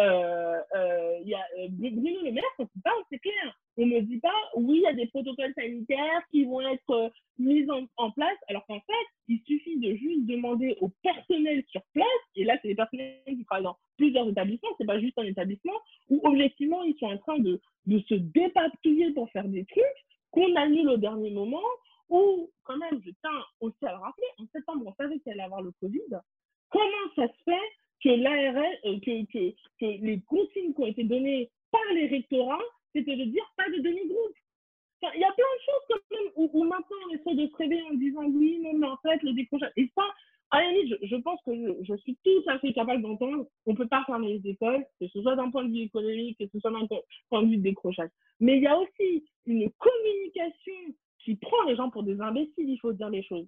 Euh, 0.00 0.58
euh, 0.74 1.18
y 1.24 1.34
a, 1.34 1.44
euh, 1.58 1.68
Bruno 1.70 2.22
Le 2.24 2.32
Maire, 2.32 2.42
quand 2.56 2.68
il 2.74 2.82
parle, 2.82 3.02
c'est 3.10 3.18
clair. 3.18 3.58
On 3.76 3.86
ne 3.86 4.00
dit 4.00 4.18
pas, 4.18 4.34
oui, 4.56 4.78
il 4.78 4.82
y 4.82 4.86
a 4.86 4.92
des 4.92 5.06
protocoles 5.06 5.54
sanitaires 5.54 6.22
qui 6.30 6.44
vont 6.44 6.60
être 6.62 7.12
mis 7.38 7.66
en, 7.70 8.10
place, 8.10 8.38
alors 8.48 8.64
qu'en 8.66 8.80
fait, 8.80 9.06
il 9.28 9.40
suffit 9.46 9.78
de 9.78 9.94
juste 9.94 10.26
demander 10.26 10.76
au 10.80 10.90
personnel 11.02 11.62
sur 11.68 11.82
place, 11.92 12.06
et 12.34 12.44
là, 12.44 12.56
c'est 12.60 12.68
les 12.68 12.74
personnels 12.74 13.20
qui 13.26 13.44
travaillent 13.44 13.64
dans 13.64 13.76
plusieurs 13.96 14.28
établissements, 14.28 14.70
c'est 14.78 14.86
pas 14.86 15.00
juste 15.00 15.18
un 15.18 15.24
établissement, 15.24 15.80
où 16.10 16.20
objectivement, 16.24 16.82
ils 16.82 16.96
sont 16.98 17.06
en 17.06 17.18
train 17.18 17.38
de, 17.38 17.60
de 17.86 17.98
se 18.00 18.14
dépatouiller 18.14 19.12
pour 19.12 19.30
faire 19.30 19.46
des 19.46 19.64
trucs 19.64 19.84
qu'on 20.30 20.54
annule 20.56 20.88
au 20.88 20.96
dernier 20.96 21.30
moment, 21.30 21.62
ou 22.08 22.50
quand 22.64 22.76
même, 22.76 23.00
je 23.04 23.10
tiens 23.20 23.44
aussi 23.60 23.86
à 23.86 23.92
le 23.92 23.98
rappeler, 23.98 24.26
en 24.38 24.46
septembre, 24.52 24.84
on 24.86 24.94
savait 24.94 25.18
qu'il 25.20 25.32
allait 25.32 25.42
avoir 25.42 25.62
le 25.62 25.72
Covid. 25.80 26.00
Comment 26.74 27.14
ça 27.14 27.28
se 27.28 27.42
fait 27.44 27.70
euh, 28.06 28.98
que, 29.00 29.24
que, 29.78 30.04
les 30.04 30.20
consignes 30.26 30.74
qui 30.74 30.80
ont 30.82 30.86
été 30.86 31.04
données 31.04 31.50
par 31.70 31.80
les 31.94 32.08
rectorats, 32.08 32.58
c'était 32.92 33.16
de 33.16 33.24
dire 33.24 33.44
pas 33.56 33.68
de 33.70 33.78
demi-groupe. 33.80 34.34
Il 35.14 35.20
y 35.20 35.24
a 35.24 35.32
plein 35.32 35.44
de 35.44 35.62
choses 35.64 35.84
quand 35.88 36.16
même 36.16 36.32
où, 36.34 36.64
maintenant 36.64 36.96
on 37.08 37.14
essaie 37.14 37.34
de 37.34 37.46
se 37.46 37.56
réveiller 37.56 37.82
en 37.90 37.94
disant 37.94 38.24
oui, 38.24 38.58
non, 38.60 38.72
mais 38.74 38.88
en 38.88 38.96
fait, 38.98 39.22
le 39.22 39.34
décrochage. 39.34 39.70
Et 39.76 39.88
ça, 39.94 40.02
à 40.50 40.62
la 40.62 40.72
limite, 40.72 40.96
je, 41.02 41.16
pense 41.16 41.40
que 41.46 41.54
je, 41.54 41.84
je, 41.84 41.96
suis 41.98 42.18
tout 42.24 42.42
à 42.48 42.58
fait 42.58 42.72
capable 42.72 43.02
d'entendre 43.02 43.46
on 43.66 43.72
ne 43.72 43.76
peut 43.76 43.88
pas 43.88 44.02
fermer 44.06 44.38
les 44.38 44.50
écoles, 44.50 44.84
que 45.00 45.06
ce 45.08 45.22
soit 45.22 45.36
d'un 45.36 45.50
point 45.50 45.64
de 45.64 45.70
vue 45.70 45.82
économique, 45.82 46.38
que 46.38 46.48
ce 46.52 46.58
soit 46.58 46.72
d'un 46.72 46.86
point 47.28 47.42
de 47.42 47.48
vue 47.48 47.58
de 47.58 47.62
décrochage. 47.62 48.10
Mais 48.40 48.56
il 48.56 48.62
y 48.62 48.66
a 48.66 48.78
aussi 48.78 49.24
une 49.46 49.70
communication 49.70 50.94
qui 51.20 51.36
prend 51.36 51.62
les 51.68 51.76
gens 51.76 51.90
pour 51.90 52.02
des 52.02 52.20
imbéciles, 52.20 52.68
il 52.68 52.78
faut 52.80 52.92
dire 52.92 53.10
les 53.10 53.22
choses. 53.22 53.46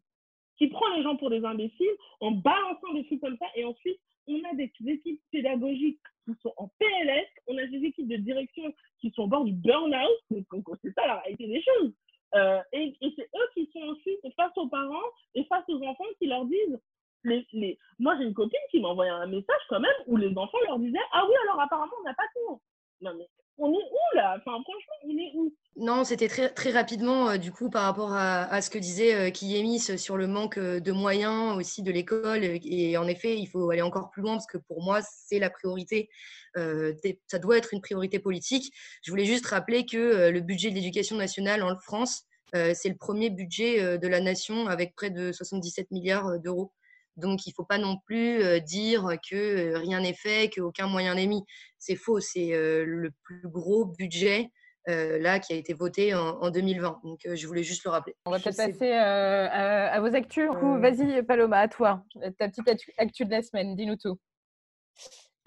Qui 0.59 0.69
prend 0.69 0.89
les 0.97 1.03
gens 1.03 1.17
pour 1.17 1.31
des 1.31 1.45
imbéciles 1.45 1.97
en 2.21 2.33
balançant 2.33 2.93
des 2.95 3.05
trucs 3.07 3.21
comme 3.21 3.37
ça 3.39 3.47
et 3.55 3.65
ensuite 3.65 4.01
on 4.29 4.43
a 4.45 4.55
des 4.55 4.73
équipes 4.87 5.21
pédagogiques 5.31 6.01
qui 6.25 6.35
sont 6.43 6.53
en 6.57 6.69
PLS, 6.79 7.29
on 7.47 7.57
a 7.59 7.67
des 7.67 7.85
équipes 7.85 8.09
de 8.09 8.17
direction 8.17 8.75
qui 9.01 9.11
sont 9.13 9.23
au 9.23 9.27
bord 9.29 9.45
du 9.45 9.53
burn-out, 9.53 10.47
c'est 10.83 10.95
ça 10.95 11.07
la 11.07 11.21
réalité 11.21 11.47
des 11.47 11.63
choses. 11.63 11.93
Euh, 12.35 12.61
et, 12.73 12.93
et 13.01 13.13
c'est 13.15 13.23
eux 13.23 13.49
qui 13.55 13.71
sont 13.73 13.83
ensuite 13.83 14.21
face 14.35 14.53
aux 14.57 14.67
parents 14.69 15.09
et 15.35 15.45
face 15.45 15.65
aux 15.69 15.81
enfants 15.83 16.05
qui 16.19 16.27
leur 16.27 16.45
disent 16.47 16.81
les. 17.25 17.79
Moi, 17.99 18.17
j'ai 18.19 18.25
une 18.25 18.35
copine 18.35 18.59
qui 18.71 18.81
m'a 18.81 18.89
envoyé 18.89 19.11
un 19.11 19.27
message 19.27 19.61
quand 19.69 19.81
même 19.81 19.95
où 20.07 20.17
les 20.17 20.37
enfants 20.37 20.59
leur 20.67 20.79
disaient 20.79 20.99
Ah 21.13 21.25
oui, 21.27 21.35
alors 21.45 21.61
apparemment, 21.61 21.93
on 22.01 22.05
n'a 22.05 22.15
pas 22.15 22.25
tout. 22.35 22.61
Non, 23.01 23.15
mais 23.17 23.29
on 23.59 23.73
est 23.73 23.77
où 23.77 24.17
là? 24.17 24.37
Enfin, 24.39 24.63
franchement, 24.63 24.95
on 25.05 25.11
est 25.11 25.33
où? 25.35 25.55
Non, 25.77 26.05
c'était 26.05 26.29
très, 26.29 26.71
rapidement, 26.71 27.31
euh, 27.31 27.37
du 27.37 27.53
coup, 27.53 27.69
par 27.69 27.83
rapport 27.83 28.13
à, 28.13 28.61
ce 28.63 28.71
que 28.71 28.79
disait 28.79 29.15
euh, 29.15 29.31
Kiyemis 29.31 29.99
sur 29.99 30.17
le 30.17 30.27
manque 30.27 30.57
euh, 30.59 30.81
de 30.81 30.93
moyens 30.93 31.57
aussi 31.57 31.83
de 31.83 31.93
l'école. 31.93 32.45
Et 32.45 32.97
en 32.97 33.07
effet, 33.07 33.37
il 33.39 33.47
faut 33.47 33.71
aller 33.71 33.83
encore 33.83 34.11
plus 34.11 34.23
loin 34.23 34.35
parce 34.35 34.47
que 34.47 34.59
pour 34.59 34.83
moi, 34.83 35.01
c'est 35.03 35.39
la 35.39 35.51
priorité. 35.51 36.09
Euh, 36.57 36.95
ça 37.27 37.39
doit 37.39 37.59
être 37.59 37.75
une 37.75 37.81
priorité 37.81 38.19
politique. 38.19 38.73
Je 39.03 39.11
voulais 39.11 39.25
juste 39.25 39.47
rappeler 39.47 39.85
que 39.85 39.97
euh, 39.97 40.31
le 40.31 40.41
budget 40.41 40.71
de 40.71 40.75
l'éducation 40.75 41.17
nationale 41.17 41.63
en 41.63 41.77
France, 41.79 42.25
euh, 42.55 42.73
c'est 42.75 42.89
le 42.89 42.97
premier 42.97 43.31
budget 43.31 43.99
de 43.99 44.09
la 44.09 44.21
nation 44.21 44.67
avec 44.67 44.95
près 44.95 45.11
de 45.11 45.33
77 45.33 45.91
milliards 45.91 46.39
d'euros. 46.41 46.73
Donc, 47.17 47.47
il 47.47 47.51
ne 47.51 47.55
faut 47.55 47.65
pas 47.65 47.79
non 47.79 47.99
plus 48.05 48.61
dire 48.63 49.17
que 49.29 49.77
rien 49.77 50.01
n'est 50.01 50.15
fait, 50.15 50.51
qu'aucun 50.55 50.87
moyen 50.87 51.15
n'est 51.15 51.27
mis. 51.27 51.43
C'est 51.79 51.97
faux. 51.97 52.21
C'est 52.21 52.51
le 52.53 53.11
plus 53.23 53.49
gros 53.49 53.87
budget 53.87 54.51
là 54.87 55.41
qui 55.41 55.53
a 55.53 55.57
été 55.57 55.73
voté 55.75 56.15
en, 56.15 56.39
en 56.41 56.51
2020. 56.51 57.01
Donc, 57.05 57.21
je 57.25 57.47
voulais 57.47 57.63
juste 57.63 57.85
le 57.85 57.91
rappeler. 57.91 58.15
On 58.27 58.31
va 58.31 58.39
peut-être 58.39 58.57
passer 58.57 58.93
à, 58.93 59.93
à, 59.93 60.01
vos 60.01 60.15
actus. 60.15 60.51
Vas-y, 60.53 61.23
Paloma, 61.23 61.61
à 61.61 61.69
toi. 61.69 62.05
Ta 62.39 62.49
petite 62.49 62.69
actu 62.99 63.25
de 63.25 63.31
la 63.31 63.43
semaine. 63.43 63.75
Dis-nous 63.75 63.97
tout. 63.97 64.19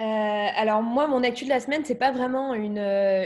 Euh, 0.02 0.04
alors 0.04 0.82
moi, 0.82 1.08
mon 1.08 1.24
actu 1.24 1.44
de 1.44 1.50
la 1.50 1.60
semaine, 1.60 1.84
c'est 1.84 1.96
pas 1.96 2.12
vraiment 2.12 2.54
une, 2.54 2.78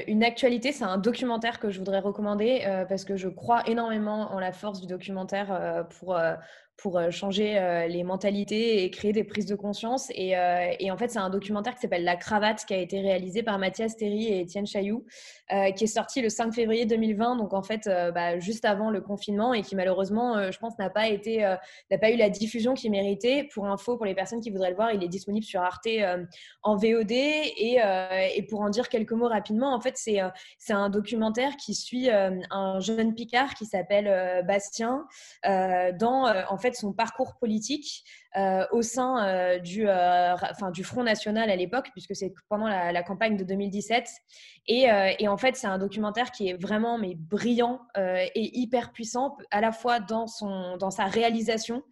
une 0.07 0.23
actualité, 0.23 0.71
c'est 0.71 0.83
un 0.83 0.97
documentaire 0.97 1.59
que 1.59 1.69
je 1.69 1.77
voudrais 1.77 1.99
recommander 1.99 2.63
euh, 2.65 2.83
parce 2.85 3.05
que 3.05 3.15
je 3.15 3.29
crois 3.29 3.61
énormément 3.67 4.31
en 4.33 4.39
la 4.39 4.51
force 4.51 4.81
du 4.81 4.87
documentaire 4.87 5.51
euh, 5.51 5.83
pour 5.83 6.17
pour 6.83 6.97
euh, 6.97 7.11
changer 7.11 7.57
euh, 7.57 7.87
les 7.87 8.03
mentalités 8.03 8.83
et 8.83 8.91
créer 8.91 9.13
des 9.13 9.23
prises 9.23 9.45
de 9.45 9.55
conscience. 9.55 10.11
Et, 10.15 10.37
euh, 10.37 10.69
et 10.81 10.91
en 10.91 10.97
fait, 10.97 11.09
c'est 11.09 11.19
un 11.19 11.29
documentaire 11.29 11.75
qui 11.75 11.79
s'appelle 11.79 12.03
La 12.03 12.17
Cravate, 12.17 12.65
qui 12.65 12.73
a 12.73 12.77
été 12.77 12.99
réalisé 12.99 13.41
par 13.41 13.57
Mathias 13.57 13.95
Théry 13.95 14.25
et 14.25 14.41
Étienne 14.41 14.67
Chailloux, 14.67 15.05
qui 15.75 15.83
est 15.83 15.87
sorti 15.87 16.21
le 16.21 16.29
5 16.29 16.53
février 16.53 16.85
2020, 16.85 17.35
donc 17.35 17.53
en 17.53 17.61
fait, 17.61 17.89
bah, 18.13 18.39
juste 18.39 18.65
avant 18.65 18.89
le 18.89 19.01
confinement, 19.01 19.53
et 19.53 19.61
qui 19.61 19.75
malheureusement, 19.75 20.51
je 20.51 20.57
pense, 20.57 20.77
n'a 20.79 20.89
pas, 20.89 21.07
été, 21.07 21.41
n'a 21.91 21.97
pas 21.97 22.11
eu 22.11 22.15
la 22.15 22.29
diffusion 22.29 22.73
qu'il 22.73 22.91
méritait. 22.91 23.47
Pour 23.53 23.67
info, 23.67 23.97
pour 23.97 24.05
les 24.05 24.15
personnes 24.15 24.41
qui 24.41 24.49
voudraient 24.49 24.69
le 24.69 24.75
voir, 24.75 24.91
il 24.91 25.03
est 25.03 25.07
disponible 25.07 25.45
sur 25.45 25.61
Arte 25.61 25.87
en 26.63 26.75
VOD. 26.75 27.11
Et, 27.11 27.79
et, 28.35 28.43
pour 28.49 28.61
en 28.61 28.69
dire 28.69 28.89
quelques 28.89 29.11
mots 29.11 29.27
rapidement, 29.27 29.73
en 29.73 29.79
fait, 29.79 29.95
c'est, 29.95 30.19
c'est 30.57 30.73
un 30.73 30.89
documentaire 30.89 31.55
qui 31.57 31.75
suit 31.75 32.09
un 32.09 32.79
jeune 32.79 33.13
Picard 33.13 33.53
qui 33.53 33.65
s'appelle 33.65 34.43
Bastien 34.45 35.05
dans, 35.43 36.33
en 36.49 36.57
fait, 36.57 36.75
son 36.75 36.93
parcours 36.93 37.35
politique 37.39 38.03
euh, 38.35 38.65
au 38.71 38.81
sein 38.81 39.27
euh, 39.27 39.59
du, 39.59 39.87
euh, 39.87 40.33
enfin, 40.33 40.71
du 40.71 40.83
Front 40.83 41.03
National 41.03 41.51
à 41.51 41.55
l'époque, 41.55 41.89
puisque 41.91 42.15
c'est 42.15 42.33
pendant 42.49 42.67
la, 42.67 43.03
campagne 43.03 43.37
de 43.37 43.43
2017. 43.43 44.09
Et, 44.67 44.87
et 45.19 45.27
en 45.27 45.37
fait, 45.37 45.55
c'est 45.55 45.67
un 45.67 45.77
documentaire 45.77 46.31
qui 46.31 46.47
est 46.47 46.53
vraiment 46.53 46.97
mais 46.97 47.15
brillant 47.15 47.81
et 47.97 48.57
hyper 48.57 48.93
puissant, 48.93 49.35
à 49.51 49.59
la 49.59 49.73
fois 49.73 49.99
dans, 49.99 50.25
son, 50.25 50.77
dans 50.77 50.89
sa 50.89 51.05
réalisation, 51.05 51.83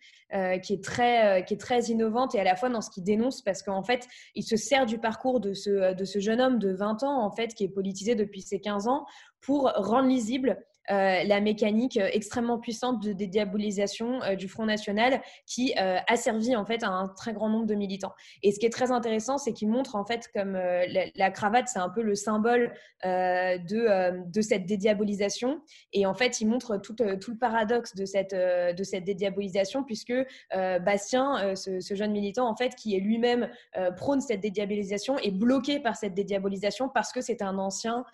qui, 0.63 0.73
est 0.73 0.83
très, 0.83 1.43
qui 1.43 1.55
est 1.55 1.59
très 1.59 1.81
innovante 1.87 2.33
et 2.33 2.39
à 2.39 2.45
la 2.45 2.55
fois 2.55 2.69
dans 2.69 2.79
ce 2.79 2.89
qu'il 2.89 3.03
dénonce 3.03 3.41
parce 3.41 3.61
qu'en 3.61 3.83
fait, 3.83 4.07
il 4.35 4.43
se 4.43 4.55
sert 4.55 4.85
du 4.85 4.99
parcours 4.99 5.41
de 5.41 5.53
ce, 5.53 5.93
de 5.93 6.05
ce 6.05 6.19
jeune 6.19 6.39
homme 6.39 6.59
de 6.59 6.71
20 6.71 7.03
ans, 7.03 7.25
en 7.25 7.31
fait, 7.31 7.53
qui 7.53 7.65
est 7.65 7.69
politisé 7.69 8.15
depuis 8.15 8.41
ses 8.41 8.61
15 8.61 8.87
ans, 8.87 9.05
pour 9.41 9.69
rendre 9.75 10.07
lisible 10.07 10.63
la 10.91 11.39
mécanique 11.41 11.97
euh, 11.97 12.09
extrêmement 12.11 12.59
puissante 12.59 13.01
de 13.01 13.13
dédiabolisation 13.13 14.21
euh, 14.23 14.35
du 14.35 14.47
Front 14.47 14.65
National 14.65 15.21
qui 15.45 15.73
a 15.75 16.15
servi 16.15 16.55
en 16.55 16.65
fait 16.65 16.83
à 16.83 16.89
un 16.89 17.07
très 17.07 17.33
grand 17.33 17.49
nombre 17.49 17.65
de 17.65 17.75
militants. 17.75 18.13
Et 18.43 18.51
ce 18.51 18.59
qui 18.59 18.65
est 18.65 18.71
très 18.71 18.91
intéressant, 18.91 19.37
c'est 19.37 19.53
qu'il 19.53 19.69
montre 19.69 19.95
en 19.95 20.05
fait 20.05 20.29
comme 20.33 20.53
la, 20.53 21.31
cravate, 21.31 21.67
c'est 21.67 21.79
un 21.79 21.89
peu 21.89 22.01
le 22.01 22.15
symbole 22.15 22.73
de, 23.03 24.25
de 24.29 24.41
cette 24.41 24.65
dédiabolisation. 24.65 25.61
Et 25.93 26.05
en 26.05 26.13
fait, 26.13 26.41
il 26.41 26.47
montre 26.47 26.77
tout, 26.77 26.95
tout 26.95 27.31
le 27.31 27.37
paradoxe 27.37 27.95
de 27.95 28.05
cette, 28.05 28.33
de 28.33 28.83
cette 28.83 29.03
dédiabolisation 29.03 29.83
puisque 29.83 30.13
Bastien, 30.51 31.55
ce, 31.55 31.79
ce, 31.79 31.95
jeune 31.95 32.11
militant, 32.11 32.47
en 32.47 32.55
fait, 32.55 32.75
qui 32.75 32.95
est 32.95 32.99
lui-même 32.99 33.49
prône 33.97 34.21
cette 34.21 34.41
dédiabolisation, 34.41 35.17
est 35.19 35.31
bloqué 35.31 35.79
par 35.79 35.95
cette 35.95 36.13
dédiabolisation 36.13 36.89
parce 36.89 37.11
que 37.11 37.21
c'est 37.21 37.41
un 37.41 37.57
ancien 37.57 38.05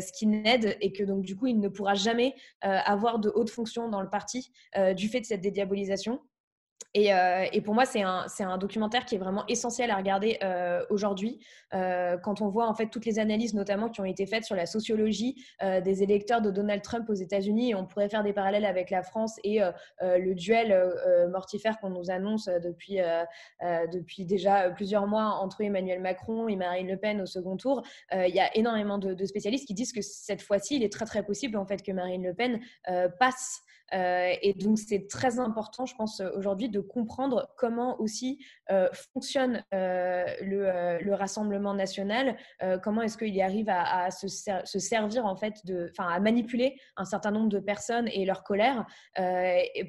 skinhead 0.00 0.76
et 0.80 0.92
que 0.92 1.04
donc 1.04 1.22
du 1.22 1.36
coup, 1.36 1.46
il 1.46 1.60
ne 1.60 1.68
pourra 1.68 1.94
jamais 1.94 2.11
euh, 2.20 2.78
avoir 2.84 3.18
de 3.18 3.30
haute 3.34 3.50
fonction 3.50 3.88
dans 3.88 4.00
le 4.00 4.08
parti 4.08 4.52
euh, 4.76 4.94
du 4.94 5.08
fait 5.08 5.20
de 5.20 5.26
cette 5.26 5.40
dédiabolisation. 5.40 6.20
Et, 6.94 7.12
euh, 7.14 7.46
et, 7.52 7.60
pour 7.62 7.74
moi, 7.74 7.84
c'est 7.86 8.02
un, 8.02 8.58
documentaire 8.58 9.06
qui 9.06 9.14
est 9.14 9.18
vraiment 9.18 9.44
essentiel 9.46 9.90
à 9.90 9.96
regarder 9.96 10.38
euh, 10.42 10.84
aujourd'hui, 10.90 11.40
euh, 11.72 12.18
quand 12.18 12.42
on 12.42 12.48
voit 12.48 12.68
en 12.68 12.74
fait 12.74 12.88
toutes 12.88 13.06
les 13.06 13.18
analyses, 13.18 13.54
notamment 13.54 13.88
qui 13.88 14.00
ont 14.00 14.04
été 14.04 14.26
faites 14.26 14.44
sur 14.44 14.56
la 14.56 14.66
sociologie 14.66 15.42
des 15.62 16.02
électeurs 16.02 16.42
de 16.42 16.50
Donald 16.50 16.82
Trump 16.82 17.08
aux 17.08 17.14
États-Unis. 17.14 17.74
On 17.74 17.86
pourrait 17.86 18.08
faire 18.08 18.22
des 18.22 18.32
parallèles 18.32 18.64
avec 18.64 18.90
la 18.90 19.02
France 19.02 19.38
et 19.44 19.60
le 20.00 20.34
duel 20.34 20.76
mortifère 21.30 21.78
qu'on 21.78 21.90
nous 21.90 22.10
annonce 22.10 22.46
depuis, 22.46 22.98
depuis 23.92 24.24
déjà 24.24 24.70
plusieurs 24.70 25.06
mois 25.06 25.38
entre 25.40 25.62
Emmanuel 25.62 26.00
Macron 26.00 26.48
et 26.48 26.56
Marine 26.56 26.88
Le 26.88 26.96
Pen 26.96 27.20
au 27.20 27.26
second 27.26 27.56
tour. 27.56 27.82
Il 28.12 28.34
y 28.34 28.40
a 28.40 28.54
énormément 28.56 28.98
de, 28.98 29.14
de, 29.14 29.24
spécialistes 29.24 29.66
qui 29.66 29.74
disent 29.74 29.92
que 29.92 30.02
cette 30.02 30.42
fois-ci, 30.42 30.76
il 30.76 30.82
est 30.82 30.92
très 30.92 31.06
très 31.06 31.24
possible 31.24 31.56
en 31.56 31.64
fait 31.64 31.82
que 31.82 31.92
Marine 31.92 32.22
Le 32.22 32.34
Pen 32.34 32.60
passe 33.18 33.62
euh, 33.94 34.32
et 34.40 34.54
donc, 34.54 34.78
c'est 34.78 35.06
très 35.08 35.38
important, 35.38 35.86
je 35.86 35.94
pense, 35.94 36.20
aujourd'hui, 36.34 36.68
de 36.68 36.80
comprendre 36.80 37.52
comment 37.56 38.00
aussi 38.00 38.44
euh, 38.70 38.88
fonctionne 39.12 39.64
euh, 39.74 40.24
le, 40.40 41.12
Rassemblement 41.12 41.74
national, 41.74 42.36
comment 42.82 43.02
est-ce 43.02 43.18
qu'il 43.18 43.38
arrive 43.42 43.68
à, 43.68 44.10
se, 44.10 44.26
servir, 44.78 45.26
en 45.26 45.36
fait, 45.36 45.62
enfin, 45.90 46.08
à 46.08 46.18
manipuler 46.20 46.76
un 46.96 47.04
certain 47.04 47.30
nombre 47.30 47.50
de 47.50 47.60
personnes 47.60 48.08
et 48.08 48.24
leur 48.24 48.42
colère 48.42 48.86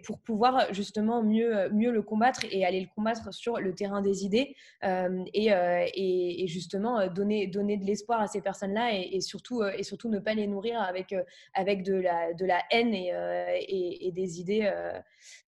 pour 0.05 0.19
pouvoir 0.19 0.73
justement 0.73 1.23
mieux, 1.23 1.69
mieux 1.69 1.91
le 1.91 2.01
combattre 2.01 2.41
et 2.51 2.65
aller 2.65 2.81
le 2.81 2.87
combattre 2.93 3.33
sur 3.33 3.57
le 3.59 3.73
terrain 3.73 4.01
des 4.01 4.25
idées 4.25 4.55
et, 4.83 5.47
et, 5.95 6.47
justement 6.47 7.07
donner, 7.07 7.47
donner 7.47 7.77
de 7.77 7.85
l'espoir 7.85 8.21
à 8.21 8.27
ces 8.27 8.41
personnes-là 8.41 8.91
et, 8.93 9.21
surtout, 9.21 9.63
et 9.63 9.83
surtout 9.83 10.09
ne 10.09 10.19
pas 10.19 10.33
les 10.33 10.45
nourrir 10.45 10.81
avec, 10.81 11.15
avec 11.53 11.83
de, 11.83 11.95
la, 11.95 12.33
de 12.33 12.45
la 12.45 12.61
haine 12.69 12.93
et, 12.93 13.13
et 13.69 13.82
et, 13.83 14.11
des 14.11 14.39
idées, 14.39 14.63
euh, 14.63 14.99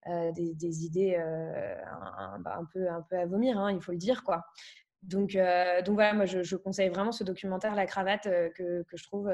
euh, 0.08 0.32
des, 0.32 0.86
idées 0.86 1.16
euh, 1.20 1.76
un, 2.18 2.40
bah, 2.40 2.58
un, 2.60 2.66
peu, 2.66 2.90
un 2.90 3.02
peu 3.02 3.18
à 3.18 3.26
vomir, 3.26 3.58
hein, 3.58 3.72
il 3.72 3.82
faut 3.82 3.92
le 3.92 3.98
dire. 3.98 4.24
quoi. 4.24 4.46
Donc, 5.04 5.34
donc 5.34 5.94
voilà, 5.94 6.14
moi 6.14 6.26
je, 6.26 6.56
conseille 6.56 6.90
vraiment 6.90 7.12
ce 7.12 7.24
documentaire 7.24 7.76
La 7.76 7.86
Cravate 7.86 8.24
que, 8.24 8.82
que, 8.82 8.98
je 8.98 9.04
trouve 9.04 9.32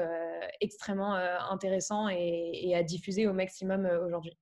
extrêmement 0.60 1.14
intéressant 1.14 2.08
et, 2.10 2.74
à 2.76 2.82
diffuser 2.82 3.26
au 3.26 3.32
maximum 3.32 3.86
aujourd'hui. 4.04 4.36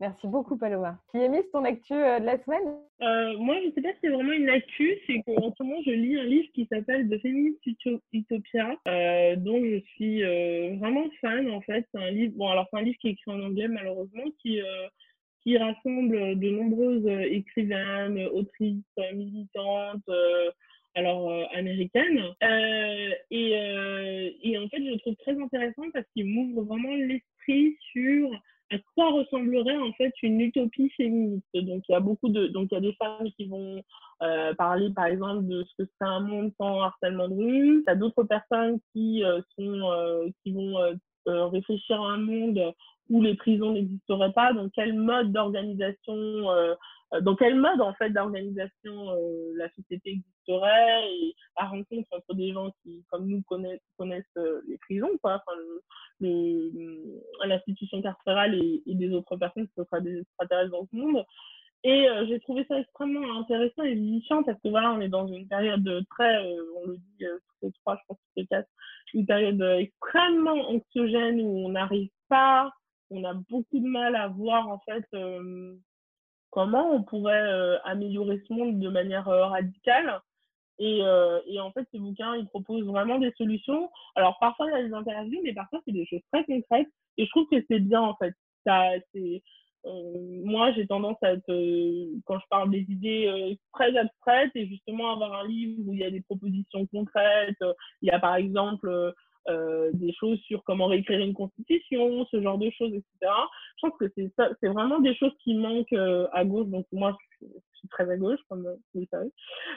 Merci 0.00 0.26
beaucoup, 0.28 0.56
Paloma. 0.56 0.98
Mise 1.12 1.50
ton 1.52 1.62
actu 1.64 1.92
de 1.92 2.24
la 2.24 2.42
semaine? 2.42 2.74
Euh, 3.02 3.36
Moi, 3.36 3.60
je 3.60 3.66
ne 3.66 3.72
sais 3.72 3.82
pas 3.82 3.90
si 3.90 3.98
c'est 4.02 4.08
vraiment 4.08 4.32
une 4.32 4.48
actu, 4.48 4.96
c'est 5.06 5.20
qu'en 5.26 5.54
ce 5.54 5.62
moment, 5.62 5.78
je 5.84 5.90
lis 5.90 6.18
un 6.18 6.24
livre 6.24 6.48
qui 6.54 6.66
s'appelle 6.72 7.06
The 7.10 7.20
Feminist 7.20 7.60
Utopia, 8.14 8.78
euh, 8.88 9.36
dont 9.36 9.62
je 9.62 9.78
suis 9.94 10.22
euh, 10.24 10.76
vraiment 10.78 11.04
fan, 11.20 11.50
en 11.50 11.60
fait. 11.60 11.86
C'est 11.92 12.00
un 12.00 12.10
livre, 12.10 12.32
bon, 12.34 12.48
alors 12.48 12.66
c'est 12.72 12.78
un 12.78 12.82
livre 12.82 12.96
qui 12.98 13.08
est 13.08 13.12
écrit 13.12 13.30
en 13.30 13.42
anglais, 13.42 13.68
malheureusement, 13.68 14.24
qui, 14.40 14.58
qui 15.42 15.58
rassemble 15.58 16.38
de 16.38 16.48
nombreuses 16.48 17.06
écrivaines, 17.30 18.26
autrices, 18.32 18.82
militantes, 19.12 20.10
alors 20.94 21.30
américaines. 21.52 22.24
et, 23.30 23.50
et 24.42 24.58
en 24.58 24.66
fait, 24.68 24.78
je 24.78 24.92
le 24.92 24.98
trouve 24.98 25.16
très 25.16 25.38
intéressant 25.38 25.90
parce 25.92 26.06
qu'il 26.14 26.24
m'ouvre 26.24 26.62
vraiment 26.62 26.94
l'esprit 26.94 27.76
sur 27.92 28.30
à 28.70 28.78
quoi 28.94 29.10
ressemblerait 29.10 29.76
en 29.76 29.92
fait 29.92 30.12
une 30.22 30.40
utopie 30.40 30.90
féministe? 30.90 31.46
Donc 31.54 31.82
il 31.88 31.92
y 31.92 31.94
a 31.94 32.00
beaucoup 32.00 32.28
de 32.28 32.46
donc 32.48 32.68
il 32.70 32.74
y 32.74 32.78
a 32.78 32.80
des 32.80 32.92
femmes 32.94 33.30
qui 33.36 33.46
vont 33.46 33.82
euh, 34.22 34.54
parler 34.54 34.90
par 34.90 35.06
exemple 35.06 35.46
de 35.46 35.64
ce 35.64 35.82
que 35.82 35.90
serait 35.90 36.10
un 36.10 36.20
monde 36.20 36.52
sans 36.58 36.80
harcèlement 36.80 37.28
de 37.28 37.34
rue. 37.34 37.80
Il 37.80 37.84
y 37.86 37.90
a 37.90 37.96
d'autres 37.96 38.22
personnes 38.24 38.78
qui 38.92 39.24
euh, 39.24 39.40
sont 39.58 39.90
euh, 39.90 40.28
qui 40.42 40.52
vont 40.52 40.76
réfléchir 41.26 42.00
à 42.00 42.12
un 42.12 42.18
monde 42.18 42.74
où 43.08 43.22
les 43.22 43.34
prisons 43.34 43.72
n'existeraient 43.72 44.32
pas. 44.32 44.52
Donc 44.52 44.70
quel 44.74 44.94
mode 44.94 45.32
d'organisation 45.32 46.46
dans 47.22 47.34
quel 47.34 47.56
mode 47.56 47.80
en 47.80 47.92
fait 47.94 48.10
d'organisation 48.10 49.14
la 49.56 49.68
société 49.70 50.10
existerait 50.10 51.12
et 51.12 51.34
la 51.58 51.66
rencontre 51.66 52.08
entre 52.12 52.34
des 52.34 52.52
gens 52.52 52.70
qui 52.82 53.04
comme 53.10 53.26
nous 53.26 53.42
connaissent, 53.42 53.80
connaissent 53.98 54.24
les 54.68 54.78
prisons 54.78 55.10
quoi 55.20 55.42
enfin, 55.44 55.58
l'institution 57.46 58.02
carcérale 58.02 58.54
et, 58.54 58.82
des 58.86 59.10
autres 59.12 59.36
personnes 59.36 59.66
qui 59.68 59.74
seraient 59.74 60.02
des 60.02 60.20
extraterrestres 60.20 60.70
dans 60.70 60.86
ce 60.90 60.96
monde. 60.96 61.24
Et 61.82 62.08
euh, 62.08 62.26
j'ai 62.26 62.40
trouvé 62.40 62.64
ça 62.68 62.78
extrêmement 62.78 63.38
intéressant 63.38 63.82
et 63.82 63.94
vivifiant 63.94 64.42
parce 64.42 64.60
que 64.60 64.68
voilà, 64.68 64.92
on 64.92 65.00
est 65.00 65.08
dans 65.08 65.26
une 65.26 65.48
période 65.48 66.04
très, 66.10 66.44
euh, 66.44 66.62
on 66.76 66.88
le 66.88 66.96
dit 66.98 67.24
euh, 67.24 67.38
tous 67.58 67.66
les 67.66 67.72
trois, 67.72 67.96
je 67.96 68.02
pense 68.06 68.18
tous 68.18 68.40
les 68.40 68.46
quatre, 68.46 68.68
une 69.14 69.24
période 69.24 69.62
extrêmement 69.78 70.68
anxiogène 70.68 71.40
où 71.40 71.66
on 71.66 71.70
n'arrive 71.70 72.10
pas, 72.28 72.70
on 73.08 73.24
a 73.24 73.32
beaucoup 73.32 73.78
de 73.78 73.88
mal 73.88 74.14
à 74.14 74.28
voir 74.28 74.68
en 74.68 74.78
fait 74.80 75.06
comment 76.50 76.92
on 76.92 77.02
pourrait 77.02 77.78
améliorer 77.84 78.42
ce 78.46 78.52
monde 78.52 78.78
de 78.78 78.88
manière 78.88 79.26
radicale. 79.26 80.20
Et, 80.80 81.00
euh, 81.02 81.40
et, 81.46 81.60
en 81.60 81.70
fait, 81.72 81.86
ce 81.92 81.98
bouquin, 81.98 82.34
il 82.36 82.46
propose 82.46 82.84
vraiment 82.86 83.18
des 83.18 83.32
solutions. 83.36 83.90
Alors, 84.16 84.38
parfois, 84.40 84.66
il 84.66 84.72
y 84.72 84.80
a 84.80 84.88
des 84.88 84.94
interviews, 84.94 85.40
mais 85.44 85.52
parfois, 85.52 85.78
c'est 85.84 85.92
des 85.92 86.06
choses 86.06 86.22
très 86.32 86.42
concrètes. 86.44 86.88
Et 87.18 87.26
je 87.26 87.30
trouve 87.30 87.46
que 87.50 87.62
c'est 87.68 87.80
bien, 87.80 88.00
en 88.00 88.16
fait. 88.16 88.34
Ça, 88.64 88.88
c'est, 89.12 89.42
euh, 89.84 90.40
moi, 90.42 90.72
j'ai 90.72 90.86
tendance 90.86 91.18
à 91.22 91.34
être, 91.34 91.50
euh, 91.50 92.06
quand 92.24 92.38
je 92.38 92.46
parle 92.48 92.70
des 92.70 92.86
idées 92.88 93.26
euh, 93.26 93.54
très 93.74 93.94
abstraites, 93.94 94.52
et 94.54 94.66
justement 94.68 95.12
avoir 95.12 95.34
un 95.34 95.46
livre 95.46 95.82
où 95.86 95.92
il 95.92 96.00
y 96.00 96.04
a 96.04 96.10
des 96.10 96.22
propositions 96.22 96.86
concrètes. 96.86 97.62
Il 98.00 98.08
y 98.08 98.10
a, 98.10 98.18
par 98.18 98.36
exemple, 98.36 99.14
euh, 99.50 99.90
des 99.94 100.12
choses 100.12 100.38
sur 100.40 100.62
comment 100.64 100.86
réécrire 100.86 101.20
une 101.20 101.34
constitution, 101.34 102.24
ce 102.30 102.40
genre 102.40 102.58
de 102.58 102.70
choses, 102.70 102.92
etc. 102.94 103.32
Je 103.76 103.88
pense 103.88 103.98
que 103.98 104.06
c'est 104.16 104.68
vraiment 104.68 105.00
des 105.00 105.14
choses 105.14 105.32
qui 105.42 105.54
manquent 105.54 105.92
euh, 105.92 106.28
à 106.32 106.44
gauche. 106.44 106.68
Donc 106.68 106.86
moi, 106.92 107.16
je, 107.40 107.46
suis 107.74 107.88
très 107.88 108.08
à 108.10 108.16
gauche, 108.16 108.38
comme 108.48 108.62
vous 108.94 109.00
le 109.00 109.06
savez. 109.10 109.30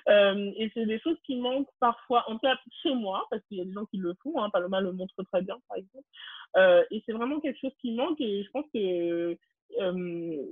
Euh, 0.10 0.52
et 0.58 0.70
c'est 0.74 0.86
des 0.86 1.00
choses 1.00 1.18
qui 1.26 1.38
manquent 1.38 1.70
parfois, 1.80 2.26
en 2.30 2.34
tout 2.34 2.40
cas 2.40 2.58
chez 2.84 2.94
moi, 2.94 3.26
parce 3.30 3.42
qu'il 3.48 3.58
y 3.58 3.62
a 3.62 3.66
des 3.66 3.74
gens 3.74 3.86
qui 3.86 3.98
le 3.98 4.14
font. 4.22 4.42
Hein, 4.42 4.50
Paloma 4.52 4.82
le 4.82 4.92
montre 4.92 5.16
très 5.24 5.42
bien, 5.42 5.58
par 5.68 5.78
exemple. 5.78 6.06
Euh, 6.58 6.84
et 6.92 7.02
c'est 7.06 7.14
vraiment 7.14 7.40
quelque 7.40 7.60
chose 7.60 7.76
qui 7.82 7.94
manque. 7.94 8.20
Et 8.20 8.44
je 8.44 8.50
pense 8.52 8.66
que 8.74 9.38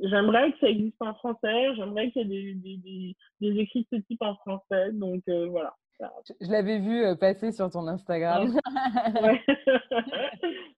j'aimerais 0.04 0.52
que 0.54 0.60
ça 0.60 0.70
existe 0.70 1.02
en 1.02 1.14
français. 1.14 1.76
J'aimerais 1.76 2.12
qu'il 2.12 2.32
y 2.32 2.50
ait 2.50 3.16
des, 3.42 3.60
écrits 3.60 3.88
de 3.92 3.98
ce 3.98 4.02
type 4.04 4.22
en 4.22 4.36
français. 4.36 4.92
Donc 4.94 5.24
voilà. 5.28 5.76
Je 6.40 6.50
l'avais 6.52 6.80
vu 6.80 7.04
euh, 7.04 7.16
passer 7.16 7.52
sur 7.52 7.70
ton 7.70 7.88
Instagram. 7.88 8.58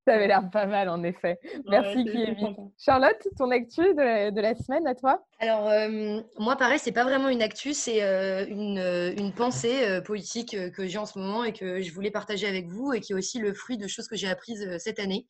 Ça 0.05 0.15
avait 0.15 0.28
l'air 0.28 0.49
pas 0.51 0.65
mal, 0.65 0.89
en 0.89 1.01
effet. 1.03 1.39
Merci, 1.65 2.03
ouais, 2.03 2.36
Charlotte, 2.78 3.26
ton 3.38 3.49
actu 3.51 3.82
de 3.82 4.41
la, 4.41 4.53
semaine 4.55 4.86
à 4.86 4.95
toi? 4.95 5.24
Alors, 5.39 5.69
euh, 5.69 6.19
moi, 6.39 6.57
pareil, 6.57 6.78
c'est 6.78 6.91
pas 6.91 7.05
vraiment 7.05 7.30
une 7.30 7.41
actu, 7.41 7.74
c'est 7.74 8.03
euh, 8.03 8.45
une, 8.45 8.80
une, 9.17 9.32
pensée 9.32 10.01
politique 10.05 10.57
que 10.74 10.86
j'ai 10.88 10.97
en 10.97 11.05
ce 11.05 11.17
moment 11.17 11.45
et 11.45 11.53
que 11.53 11.82
je 11.82 11.93
voulais 11.93 12.11
partager 12.11 12.47
avec 12.47 12.67
vous 12.67 12.91
et 12.91 12.99
qui 12.99 13.13
est 13.13 13.15
aussi 13.15 13.39
le 13.39 13.53
fruit 13.53 13.78
de 13.78 13.88
choses 13.88 14.09
que 14.09 14.17
j'ai 14.17 14.28
apprises 14.28 14.78
cette 14.78 14.99
année. 14.99 15.26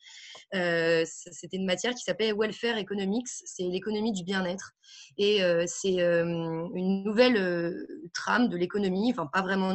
C'était 0.51 1.57
une 1.57 1.67
matière 1.67 1.93
qui 1.93 2.01
s'appelle 2.01 2.33
Welfare 2.35 2.77
Economics, 2.77 3.27
c'est 3.27 3.63
l'économie 3.63 4.11
du 4.11 4.23
bien-être. 4.23 4.71
Et 5.17 5.41
c'est 5.67 5.99
une 5.99 7.03
nouvelle 7.03 7.75
trame 8.13 8.49
de 8.49 8.57
l'économie, 8.57 9.11
enfin, 9.11 9.27
pas 9.31 9.43
vraiment 9.43 9.73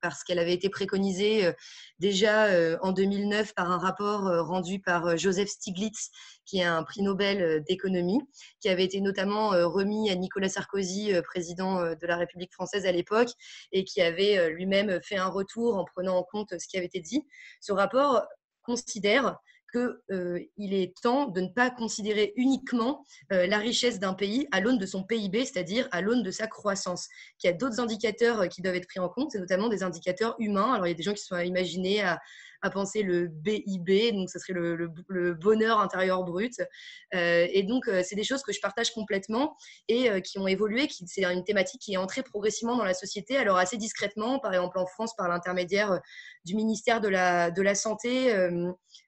parce 0.00 0.24
qu'elle 0.24 0.38
avait 0.38 0.54
été 0.54 0.68
préconisée 0.68 1.52
déjà 1.98 2.48
en 2.82 2.92
2009 2.92 3.54
par 3.54 3.70
un 3.70 3.78
rapport 3.78 4.22
rendu 4.46 4.80
par 4.80 5.16
Joseph 5.16 5.48
Stiglitz, 5.48 6.10
qui 6.44 6.58
est 6.58 6.64
un 6.64 6.82
prix 6.82 7.02
Nobel 7.02 7.62
d'économie, 7.68 8.20
qui 8.60 8.68
avait 8.68 8.84
été 8.84 9.00
notamment 9.00 9.50
remis 9.50 10.10
à 10.10 10.14
Nicolas 10.14 10.48
Sarkozy, 10.48 11.12
président 11.24 11.82
de 11.94 12.06
la 12.06 12.16
République 12.16 12.52
française 12.52 12.86
à 12.86 12.92
l'époque, 12.92 13.30
et 13.72 13.84
qui 13.84 14.00
avait 14.00 14.50
lui-même 14.50 15.00
fait 15.02 15.16
un 15.16 15.28
retour 15.28 15.76
en 15.76 15.84
prenant 15.84 16.16
en 16.16 16.22
compte 16.22 16.58
ce 16.58 16.66
qui 16.66 16.76
avait 16.76 16.86
été 16.86 17.00
dit. 17.00 17.22
Ce 17.60 17.72
rapport 17.72 18.26
considère 18.62 19.38
qu'il 19.74 20.74
est 20.74 20.94
temps 21.02 21.26
de 21.26 21.40
ne 21.40 21.48
pas 21.48 21.70
considérer 21.70 22.32
uniquement 22.36 23.04
la 23.30 23.58
richesse 23.58 23.98
d'un 23.98 24.14
pays 24.14 24.46
à 24.52 24.60
l'aune 24.60 24.78
de 24.78 24.86
son 24.86 25.02
PIB, 25.02 25.44
c'est-à-dire 25.44 25.88
à, 25.90 26.00
l'aune 26.00 26.22
de 26.22 26.30
sa 26.30 26.46
croissance. 26.46 27.08
Qu'il 27.38 27.50
y 27.50 27.52
a 27.52 27.56
d'autres 27.56 27.80
indicateurs 27.80 28.48
qui 28.48 28.62
doivent 28.62 28.76
être 28.76 28.88
pris 28.88 29.00
en 29.00 29.08
compte, 29.08 29.32
c'est 29.32 29.38
notamment 29.38 29.68
des 29.68 29.82
indicateurs 29.82 30.36
humains. 30.38 30.72
Alors, 30.74 30.86
il 30.86 30.90
y 30.90 30.92
a 30.92 30.96
des 30.96 31.02
gens 31.02 31.14
qui 31.14 31.24
sont 31.24 31.38
imaginés 31.38 32.02
à, 32.02 32.20
à 32.64 32.70
penser 32.70 33.02
le 33.02 33.28
BIB, 33.28 34.14
donc 34.14 34.30
ce 34.30 34.38
serait 34.38 34.54
le, 34.54 35.34
bonheur 35.34 35.80
intérieur 35.80 36.24
brut. 36.24 36.54
Euh, 37.14 37.46
et 37.52 37.62
donc, 37.62 37.86
euh, 37.88 38.02
c'est 38.02 38.16
des 38.16 38.24
choses 38.24 38.42
que 38.42 38.54
je 38.54 38.60
partage 38.60 38.90
complètement 38.92 39.54
et 39.86 40.10
euh, 40.10 40.20
qui 40.20 40.38
ont 40.38 40.48
évolué. 40.48 40.86
Qui, 40.88 41.06
c'est 41.06 41.26
une 41.26 41.44
thématique 41.44 41.82
qui 41.82 41.92
est 41.92 41.98
entrée 41.98 42.22
progressivement 42.22 42.74
dans 42.76 42.84
la 42.84 42.94
société, 42.94 43.36
alors 43.36 43.58
assez 43.58 43.76
discrètement, 43.76 44.38
par 44.38 44.54
exemple 44.54 44.78
en 44.78 44.86
France, 44.86 45.14
par 45.14 45.28
l'intermédiaire 45.28 46.00
du 46.46 46.54
ministère 46.54 47.02
de 47.02 47.08
la, 47.08 47.50
de 47.50 47.60
la 47.60 47.74
Santé. 47.74 48.34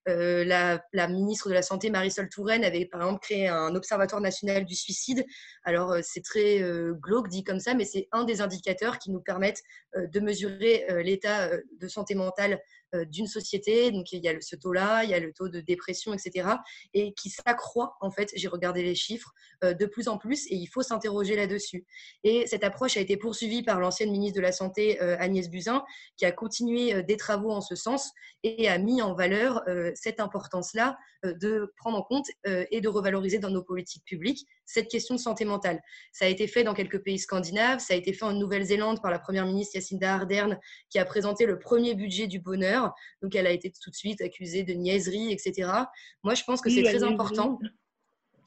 la, 0.04 0.82
la, 0.92 1.08
ministre 1.08 1.48
de 1.48 1.54
la 1.54 1.62
Santé, 1.62 1.88
Marisol 1.88 2.28
Touraine, 2.28 2.62
avait 2.62 2.84
par 2.84 3.00
exemple 3.00 3.20
créé 3.20 3.48
un 3.48 3.74
observatoire 3.74 4.20
national 4.20 4.66
du 4.66 4.74
suicide. 4.74 5.24
Alors, 5.64 5.96
c'est 6.02 6.22
très 6.22 6.62
glauque 6.92 7.28
dit 7.28 7.42
comme 7.42 7.60
ça, 7.60 7.74
mais 7.74 7.84
c'est 7.84 8.08
un 8.12 8.24
des 8.24 8.40
indicateurs 8.40 8.98
qui 8.98 9.10
nous 9.10 9.20
permettent 9.20 9.62
de 9.96 10.20
mesurer 10.20 10.86
l'état 11.02 11.48
de 11.48 11.88
santé 11.88 12.14
mentale 12.14 12.60
d'une 13.04 13.26
société. 13.26 13.90
Donc, 13.90 14.12
il 14.12 14.22
y 14.24 14.28
a 14.28 14.40
ce 14.40 14.56
taux-là, 14.56 15.04
il 15.04 15.10
y 15.10 15.14
a 15.14 15.20
le 15.20 15.32
taux 15.32 15.48
de 15.48 15.60
dépression, 15.60 16.14
etc. 16.14 16.48
Et 16.94 17.12
qui 17.14 17.30
s'accroît, 17.30 17.96
en 18.00 18.10
fait, 18.10 18.32
j'ai 18.34 18.48
regardé 18.48 18.82
les 18.82 18.94
chiffres, 18.94 19.32
euh, 19.64 19.74
de 19.74 19.86
plus 19.86 20.08
en 20.08 20.18
plus, 20.18 20.46
et 20.46 20.54
il 20.54 20.66
faut 20.66 20.82
s'interroger 20.82 21.36
là-dessus. 21.36 21.86
Et 22.24 22.46
cette 22.46 22.64
approche 22.64 22.96
a 22.96 23.00
été 23.00 23.16
poursuivie 23.16 23.62
par 23.62 23.80
l'ancienne 23.80 24.10
ministre 24.10 24.36
de 24.36 24.42
la 24.42 24.52
Santé, 24.52 25.02
euh, 25.02 25.16
Agnès 25.18 25.48
Buzyn, 25.48 25.84
qui 26.16 26.24
a 26.24 26.32
continué 26.32 27.02
des 27.02 27.16
travaux 27.16 27.50
en 27.50 27.60
ce 27.60 27.74
sens 27.74 28.12
et 28.42 28.68
a 28.68 28.78
mis 28.78 29.02
en 29.02 29.14
valeur 29.14 29.62
cette 29.94 30.20
importance-là 30.20 30.96
de 31.22 31.72
prendre 31.76 31.98
en 31.98 32.02
compte 32.02 32.26
et 32.44 32.80
de 32.80 32.88
revaloriser 32.88 33.38
dans 33.38 33.50
nos 33.50 33.62
politiques 33.62 34.04
publiques 34.04 34.46
cette 34.66 34.88
question 34.88 35.14
de 35.14 35.20
santé 35.20 35.44
mentale. 35.44 35.80
Ça 36.12 36.26
a 36.26 36.28
été 36.28 36.46
fait 36.46 36.64
dans 36.64 36.74
quelques 36.74 37.02
pays 37.02 37.18
scandinaves, 37.18 37.78
ça 37.78 37.94
a 37.94 37.96
été 37.96 38.12
fait 38.12 38.24
en 38.24 38.32
Nouvelle-Zélande 38.32 39.00
par 39.00 39.10
la 39.10 39.18
première 39.18 39.46
ministre 39.46 39.74
Jacinda 39.74 40.12
Ardern, 40.12 40.58
qui 40.90 40.98
a 40.98 41.04
présenté 41.04 41.46
le 41.46 41.58
premier 41.58 41.94
budget 41.94 42.26
du 42.26 42.40
bonheur. 42.40 42.92
Donc, 43.22 43.34
elle 43.34 43.46
a 43.46 43.52
été 43.52 43.70
tout 43.70 43.90
de 43.90 43.96
suite 43.96 44.20
accusée 44.20 44.64
de 44.64 44.74
niaiserie, 44.74 45.32
etc. 45.32 45.70
Moi, 46.22 46.34
je 46.34 46.42
pense 46.44 46.60
que 46.60 46.68
c'est 46.68 46.82
très 46.82 47.04
important. 47.04 47.58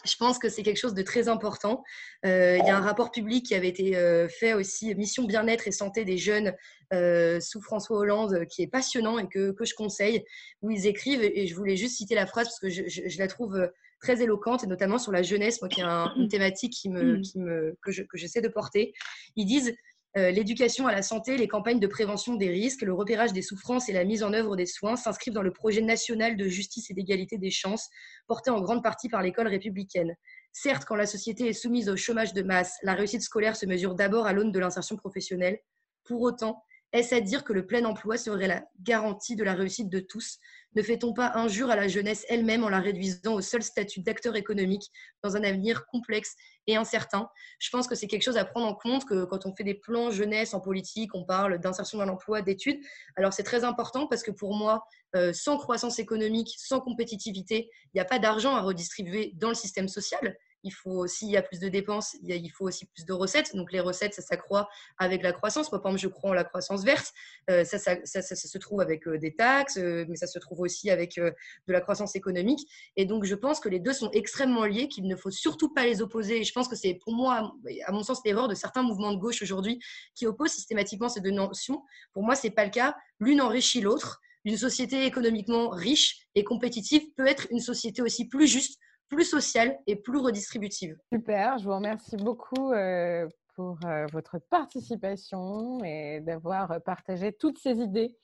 Je 0.06 0.16
pense 0.16 0.40
que 0.40 0.48
c'est 0.48 0.64
quelque 0.64 0.78
chose 0.78 0.94
de 0.94 1.02
très 1.02 1.28
important. 1.28 1.84
Euh, 2.26 2.58
il 2.58 2.66
y 2.66 2.70
a 2.70 2.78
un 2.78 2.82
rapport 2.82 3.12
public 3.12 3.46
qui 3.46 3.54
avait 3.54 3.68
été 3.68 3.98
euh, 3.98 4.30
fait 4.30 4.54
aussi, 4.54 4.96
Mission 4.96 5.26
bien-être 5.26 5.68
et 5.68 5.74
santé 5.74 6.06
des 6.06 6.18
jeunes 6.18 6.56
euh, 6.94 7.42
sous 7.42 7.62
François 7.62 7.98
Hollande, 7.98 8.46
qui 8.46 8.62
est 8.62 8.68
passionnant 8.68 9.20
et 9.20 9.28
que, 9.28 9.52
que, 9.52 9.66
je 9.66 9.76
conseille, 9.76 10.24
où 10.62 10.72
ils 10.72 10.88
écrivent, 10.88 11.22
et 11.22 11.48
je 11.48 11.56
voulais 11.56 11.76
juste 11.76 11.98
citer 11.98 12.16
la 12.16 12.26
phrase 12.26 12.48
parce 12.48 12.60
que 12.60 12.70
je, 12.70 12.84
je 12.88 13.20
la 13.20 13.28
trouve 13.28 13.70
très 14.00 14.22
éloquente, 14.22 14.64
et 14.64 14.68
notamment 14.68 14.98
sur 14.98 15.12
la 15.12 15.22
jeunesse, 15.22 15.62
moi 15.62 15.70
qui 15.70 15.82
est 15.82 15.84
une 15.84 16.28
thématique 16.30 16.74
qui 16.74 16.90
me, 16.90 17.18
mm. 17.18 17.22
qui 17.22 17.40
me, 17.40 17.78
que, 17.82 17.92
je, 17.92 18.04
que 18.04 18.18
j'essaie 18.18 18.42
de 18.42 18.48
porter. 18.48 18.94
Ils 19.36 19.46
disent 19.46 19.76
euh, 20.18 20.32
l'éducation 20.32 20.88
à 20.88 20.92
la 20.92 21.04
santé, 21.04 21.38
les 21.38 21.48
campagnes 21.48 21.80
de 21.80 21.86
prévention 21.86 22.36
des 22.36 22.50
risques, 22.50 22.82
le 22.82 22.94
repérage 22.94 23.32
des 23.32 23.44
souffrances 23.44 23.90
et 23.90 23.94
la 23.94 24.04
mise 24.04 24.24
en 24.24 24.34
œuvre 24.34 24.56
des 24.56 24.66
soins 24.66 24.96
s'inscrivent 24.96 25.34
dans 25.34 25.44
le 25.44 25.54
projet 25.54 25.82
national 25.82 26.36
de 26.36 26.48
justice 26.48 26.90
et 26.90 26.96
d'égalité 26.96 27.38
des 27.38 27.52
chances, 27.52 27.90
porté 28.28 28.50
en 28.50 28.60
grande 28.60 28.82
partie 28.82 29.08
par 29.08 29.22
l'école 29.22 29.48
républicaine. 29.48 30.16
Certes, 30.52 30.86
quand 30.88 30.96
la 30.96 31.06
société 31.06 31.48
est 31.48 31.54
soumise 31.54 31.90
au 31.90 31.96
chômage 31.96 32.34
de 32.34 32.42
masse, 32.42 32.78
la 32.82 32.96
réussite 32.96 33.22
scolaire 33.22 33.56
se 33.56 33.68
mesure 33.68 33.94
d'abord 33.94 34.26
à 34.26 34.34
l'aune 34.34 34.52
de 34.52 34.60
l'insertion 34.60 34.96
professionnelle. 34.96 35.60
Pour 36.06 36.22
autant, 36.22 36.64
est-ce 36.92 37.14
à 37.14 37.22
dire 37.22 37.44
que 37.44 37.54
le 37.54 37.68
plein 37.68 37.86
emploi 37.86 38.18
serait 38.18 38.48
la 38.48 38.64
garantie 38.82 39.36
de 39.36 39.44
la 39.44 39.54
réussite 39.54 39.90
de 39.90 40.00
tous? 40.00 40.40
Ne 40.76 40.82
fait-on 40.82 41.14
pas 41.14 41.32
injure 41.36 41.70
à 41.70 41.76
la 41.76 41.88
jeunesse 41.88 42.26
elle-même 42.30 42.64
en 42.64 42.70
la 42.70 42.80
réduisant 42.80 43.34
au 43.34 43.42
seul 43.42 43.62
statut 43.62 44.02
d'acteur 44.02 44.36
économique 44.36 44.92
dans 45.24 45.36
un 45.36 45.44
avenir 45.44 45.86
complexe 45.88 46.36
et 46.66 46.76
incertain? 46.76 47.30
Je 47.60 47.70
pense 47.70 47.88
que 47.88 47.94
c'est 47.94 48.08
quelque 48.08 48.24
chose 48.24 48.38
à 48.38 48.46
prendre 48.46 48.68
en 48.68 48.74
compte 48.74 49.06
que 49.06 49.26
quand 49.26 49.46
on 49.46 49.56
fait 49.56 49.64
des 49.64 49.76
plans 49.76 50.10
jeunesse 50.10 50.54
en 50.54 50.62
politique, 50.62 51.14
on 51.14 51.26
parle 51.26 51.60
d'insertion 51.60 52.00
dans 52.00 52.06
l'emploi, 52.06 52.42
d'études. 52.42 52.80
Alors 53.16 53.34
c'est 53.34 53.44
très 53.44 53.64
important 53.64 54.08
parce 54.08 54.24
que 54.24 54.32
pour 54.32 54.56
moi, 54.56 54.84
euh, 55.16 55.32
sans 55.32 55.58
croissance 55.58 56.00
économique, 56.00 56.56
sans 56.58 56.80
compétitivité, 56.80 57.70
il 57.86 57.98
n'y 57.98 58.02
a 58.02 58.06
pas 58.06 58.20
d'argent 58.20 58.56
à 58.56 58.62
redistribuer 58.62 59.34
dans 59.36 59.50
le 59.50 59.56
système 59.56 59.88
social 59.88 60.36
il 60.64 60.72
faut 60.72 61.08
s'il 61.08 61.30
y 61.30 61.38
a 61.38 61.42
plus 61.42 61.60
de 61.60 61.70
dépenses, 61.70 62.16
il, 62.22 62.50
faut 62.52 62.66
aussi 62.66 62.86
plus 62.86 63.06
de 63.06 63.14
recettes. 63.14 63.56
Donc 63.56 63.72
les 63.72 63.80
recettes, 63.80 64.14
ça 64.14 64.22
s'accroît 64.22 64.70
avec 64.98 65.24
la 65.24 65.32
croissance. 65.32 65.72
Moi, 65.72 65.82
par 65.82 65.92
exemple, 65.92 66.02
je 66.02 66.08
crois 66.08 66.32
en 66.32 66.34
la 66.34 66.44
croissance 66.44 66.84
verte. 66.84 67.14
Euh, 67.50 67.64
ça, 67.64 67.78
ça, 67.78 68.22
se 68.22 68.58
trouve 68.58 68.82
avec 68.82 69.08
euh, 69.08 69.18
des 69.18 69.36
taxes, 69.36 69.78
euh, 69.78 70.06
mais 70.10 70.16
ça 70.16 70.28
se 70.28 70.40
trouve 70.40 70.60
aussi 70.62 70.90
avec 70.90 71.16
de 71.16 71.34
la 71.68 71.82
croissance 71.82 72.16
économique. 72.16 72.70
Et 72.96 73.06
donc, 73.06 73.24
je 73.26 73.36
pense 73.36 73.60
que 73.60 73.70
les 73.70 73.80
deux 73.80 73.94
sont 73.94 74.12
extrêmement 74.12 74.66
liés, 74.66 74.88
qu'il 74.88 75.08
ne 75.08 75.16
faut 75.16 75.32
surtout 75.32 75.74
pas 75.74 75.86
les 75.86 76.02
opposer. 76.02 76.42
Et 76.42 76.44
je 76.44 76.54
pense 76.54 76.68
que 76.68 76.76
c'est 76.76 76.96
pour 76.96 77.14
moi, 77.14 77.54
à 77.86 77.92
mon 77.92 78.04
sens, 78.04 78.22
l'erreur 78.26 78.48
de 78.48 78.56
certains 78.56 78.84
mouvements 78.84 79.14
de 79.14 79.18
gauche 79.18 79.42
aujourd'hui 79.42 79.80
qui 80.16 80.28
opposent 80.28 80.52
systématiquement 80.52 81.10
ces 81.10 81.22
deux 81.22 81.32
notions. 81.32 81.84
Pour 82.14 82.24
moi, 82.24 82.36
c'est 82.36 82.52
pas 82.52 82.66
le 82.66 82.72
cas. 82.72 82.96
L'une 83.20 83.42
enrichit 83.42 83.82
l'autre. 83.82 84.22
Une 84.46 84.58
société 84.58 85.06
économiquement 85.06 85.70
riche 85.70 86.28
et 86.34 86.44
compétitive 86.46 87.02
peut 87.18 87.28
être 87.28 87.48
une 87.52 87.60
société 87.60 88.02
aussi 88.02 88.28
plus 88.28 88.48
juste 88.48 88.80
plus 89.10 89.26
sociale 89.26 89.78
et 89.88 89.96
plus 89.96 90.20
redistributive. 90.20 90.96
Super, 91.12 91.58
je 91.58 91.66
vous 91.66 91.76
remercie 91.76 92.16
beaucoup 92.16 92.72
euh, 92.72 93.28
pour 93.56 93.78
euh, 93.86 94.06
votre 94.14 94.38
participation 94.50 95.84
et 95.84 96.22
d'avoir 96.22 96.82
partagé 96.86 97.34
toutes 97.34 97.58
ces 97.58 97.78
idées. 97.78 98.16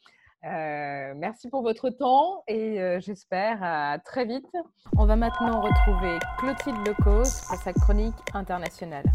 Euh, 0.45 1.13
merci 1.15 1.49
pour 1.49 1.63
votre 1.63 1.89
temps 1.89 2.43
et 2.47 2.77
j'espère 2.99 3.63
à 3.63 3.97
très 3.97 4.25
vite. 4.25 4.45
On 4.95 5.05
va 5.05 5.15
maintenant 5.15 5.59
retrouver 5.59 6.19
Clotilde 6.37 6.87
Lecos 6.87 7.47
pour 7.47 7.57
sa 7.57 7.73
chronique 7.73 8.13
internationale. 8.33 9.05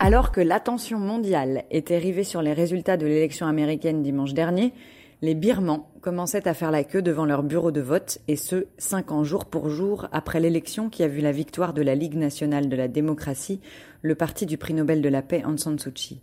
Alors 0.00 0.32
que 0.32 0.40
l'attention 0.40 0.98
mondiale 0.98 1.64
était 1.70 1.98
rivée 1.98 2.24
sur 2.24 2.42
les 2.42 2.52
résultats 2.52 2.96
de 2.96 3.06
l'élection 3.06 3.46
américaine 3.46 4.02
dimanche 4.02 4.34
dernier, 4.34 4.74
les 5.22 5.34
Birmans 5.34 5.90
commençaient 6.00 6.46
à 6.46 6.54
faire 6.54 6.70
la 6.70 6.84
queue 6.84 7.02
devant 7.02 7.24
leur 7.24 7.42
bureau 7.42 7.70
de 7.70 7.80
vote, 7.80 8.18
et 8.28 8.36
ce, 8.36 8.66
cinq 8.78 9.12
ans 9.12 9.24
jour 9.24 9.46
pour 9.46 9.70
jour 9.70 10.08
après 10.12 10.40
l'élection 10.40 10.90
qui 10.90 11.02
a 11.02 11.08
vu 11.08 11.20
la 11.20 11.32
victoire 11.32 11.72
de 11.72 11.82
la 11.82 11.94
Ligue 11.94 12.16
nationale 12.16 12.68
de 12.68 12.76
la 12.76 12.88
démocratie, 12.88 13.60
le 14.02 14.14
parti 14.14 14.46
du 14.46 14.58
prix 14.58 14.74
Nobel 14.74 15.00
de 15.00 15.08
la 15.08 15.22
paix 15.22 15.42
Aung 15.44 15.58
San 15.58 15.78
Suu 15.78 15.92
Kyi. 15.92 16.20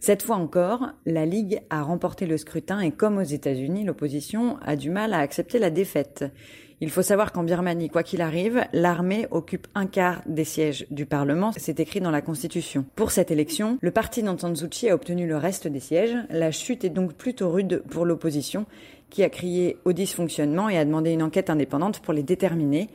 Cette 0.00 0.22
fois 0.22 0.36
encore, 0.36 0.90
la 1.06 1.26
Ligue 1.26 1.60
a 1.70 1.82
remporté 1.82 2.26
le 2.26 2.36
scrutin 2.36 2.80
et 2.80 2.92
comme 2.92 3.18
aux 3.18 3.22
États-Unis, 3.22 3.84
l'opposition 3.84 4.58
a 4.62 4.76
du 4.76 4.90
mal 4.90 5.12
à 5.12 5.18
accepter 5.18 5.58
la 5.58 5.70
défaite. 5.70 6.24
Il 6.80 6.90
faut 6.90 7.02
savoir 7.02 7.32
qu'en 7.32 7.42
Birmanie, 7.42 7.88
quoi 7.88 8.04
qu'il 8.04 8.22
arrive, 8.22 8.62
l'armée 8.72 9.26
occupe 9.32 9.66
un 9.74 9.86
quart 9.86 10.22
des 10.26 10.44
sièges 10.44 10.86
du 10.92 11.06
Parlement, 11.06 11.50
c'est 11.56 11.80
écrit 11.80 12.00
dans 12.00 12.12
la 12.12 12.22
Constitution. 12.22 12.84
Pour 12.94 13.10
cette 13.10 13.32
élection, 13.32 13.78
le 13.80 13.90
parti 13.90 14.22
d'Aung 14.22 14.38
San 14.38 14.54
Suu 14.54 14.68
Kyi 14.68 14.90
a 14.90 14.94
obtenu 14.94 15.26
le 15.26 15.36
reste 15.36 15.66
des 15.66 15.80
sièges. 15.80 16.16
La 16.30 16.52
chute 16.52 16.84
est 16.84 16.90
donc 16.90 17.14
plutôt 17.14 17.50
rude 17.50 17.82
pour 17.90 18.06
l'opposition, 18.06 18.64
qui 19.10 19.24
a 19.24 19.28
crié 19.28 19.78
au 19.84 19.92
dysfonctionnement 19.92 20.68
et 20.68 20.78
a 20.78 20.84
demandé 20.84 21.10
une 21.10 21.24
enquête 21.24 21.50
indépendante 21.50 21.98
pour 21.98 22.14
les 22.14 22.22
déterminer, 22.22 22.88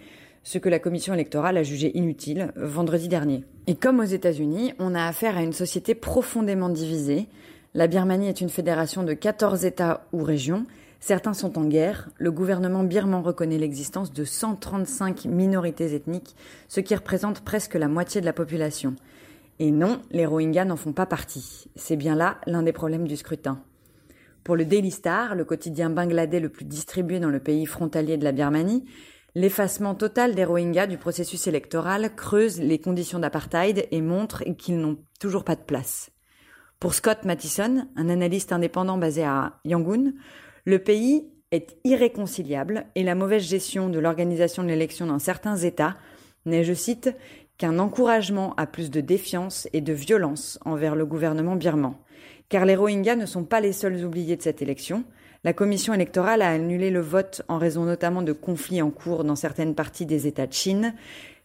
ce 0.43 0.59
que 0.59 0.69
la 0.69 0.79
commission 0.79 1.13
électorale 1.13 1.57
a 1.57 1.63
jugé 1.63 1.91
inutile 1.97 2.53
vendredi 2.55 3.09
dernier. 3.09 3.43
Et 3.67 3.75
comme 3.75 3.99
aux 3.99 4.03
États-Unis, 4.03 4.73
on 4.79 4.95
a 4.95 5.05
affaire 5.05 5.37
à 5.37 5.43
une 5.43 5.53
société 5.53 5.93
profondément 5.93 6.69
divisée. 6.69 7.27
La 7.73 7.87
Birmanie 7.87 8.29
est 8.29 8.39
une 8.39 8.49
fédération 8.49 9.03
de 9.03 9.13
14 9.13 9.65
États 9.65 10.05
ou 10.13 10.23
régions 10.23 10.65
Certains 11.05 11.33
sont 11.33 11.59
en 11.59 11.65
guerre. 11.65 12.07
Le 12.15 12.31
gouvernement 12.31 12.85
birman 12.85 13.21
reconnaît 13.21 13.57
l'existence 13.57 14.13
de 14.13 14.23
135 14.23 15.25
minorités 15.25 15.93
ethniques, 15.93 16.33
ce 16.69 16.79
qui 16.79 16.95
représente 16.95 17.41
presque 17.41 17.73
la 17.73 17.89
moitié 17.89 18.21
de 18.21 18.25
la 18.25 18.31
population. 18.31 18.95
Et 19.59 19.71
non, 19.71 19.99
les 20.11 20.25
Rohingyas 20.25 20.63
n'en 20.63 20.77
font 20.77 20.93
pas 20.93 21.05
partie. 21.05 21.65
C'est 21.75 21.97
bien 21.97 22.15
là 22.15 22.37
l'un 22.47 22.63
des 22.63 22.71
problèmes 22.71 23.05
du 23.05 23.17
scrutin. 23.17 23.61
Pour 24.45 24.55
le 24.55 24.63
Daily 24.63 24.91
Star, 24.91 25.35
le 25.35 25.43
quotidien 25.43 25.89
bangladais 25.89 26.39
le 26.39 26.47
plus 26.47 26.63
distribué 26.63 27.19
dans 27.19 27.29
le 27.29 27.41
pays 27.41 27.65
frontalier 27.65 28.15
de 28.15 28.23
la 28.23 28.31
Birmanie, 28.31 28.85
l'effacement 29.35 29.95
total 29.95 30.35
des 30.35 30.45
Rohingyas 30.45 30.87
du 30.87 30.97
processus 30.97 31.47
électoral 31.47 32.15
creuse 32.15 32.61
les 32.61 32.79
conditions 32.79 33.19
d'apartheid 33.19 33.89
et 33.91 34.01
montre 34.01 34.45
qu'ils 34.57 34.79
n'ont 34.79 34.99
toujours 35.19 35.43
pas 35.43 35.57
de 35.57 35.63
place. 35.63 36.11
Pour 36.79 36.93
Scott 36.93 37.25
Mattison, 37.25 37.89
un 37.97 38.07
analyste 38.07 38.53
indépendant 38.53 38.97
basé 38.97 39.25
à 39.25 39.59
Yangon, 39.65 40.13
le 40.65 40.79
pays 40.79 41.27
est 41.51 41.77
irréconciliable 41.83 42.85
et 42.95 43.03
la 43.03 43.15
mauvaise 43.15 43.43
gestion 43.43 43.89
de 43.89 43.99
l'organisation 43.99 44.63
de 44.63 44.69
l'élection 44.69 45.05
dans 45.05 45.19
certains 45.19 45.57
États 45.57 45.95
n'est, 46.45 46.63
je 46.63 46.73
cite, 46.73 47.15
qu'un 47.57 47.79
encouragement 47.79 48.55
à 48.55 48.65
plus 48.65 48.89
de 48.89 49.01
défiance 49.01 49.67
et 49.73 49.81
de 49.81 49.93
violence 49.93 50.59
envers 50.65 50.95
le 50.95 51.05
gouvernement 51.05 51.55
birman. 51.55 51.95
Car 52.49 52.65
les 52.65 52.75
Rohingyas 52.75 53.15
ne 53.15 53.25
sont 53.25 53.43
pas 53.43 53.61
les 53.61 53.73
seuls 53.73 54.03
oubliés 54.03 54.35
de 54.35 54.41
cette 54.41 54.61
élection. 54.61 55.03
La 55.43 55.53
commission 55.53 55.93
électorale 55.93 56.41
a 56.41 56.49
annulé 56.49 56.89
le 56.89 57.01
vote 57.01 57.41
en 57.47 57.57
raison 57.57 57.83
notamment 57.83 58.21
de 58.21 58.33
conflits 58.33 58.81
en 58.81 58.89
cours 58.89 59.23
dans 59.23 59.35
certaines 59.35 59.75
parties 59.75 60.05
des 60.05 60.27
États 60.27 60.47
de 60.47 60.53
Chine. 60.53 60.93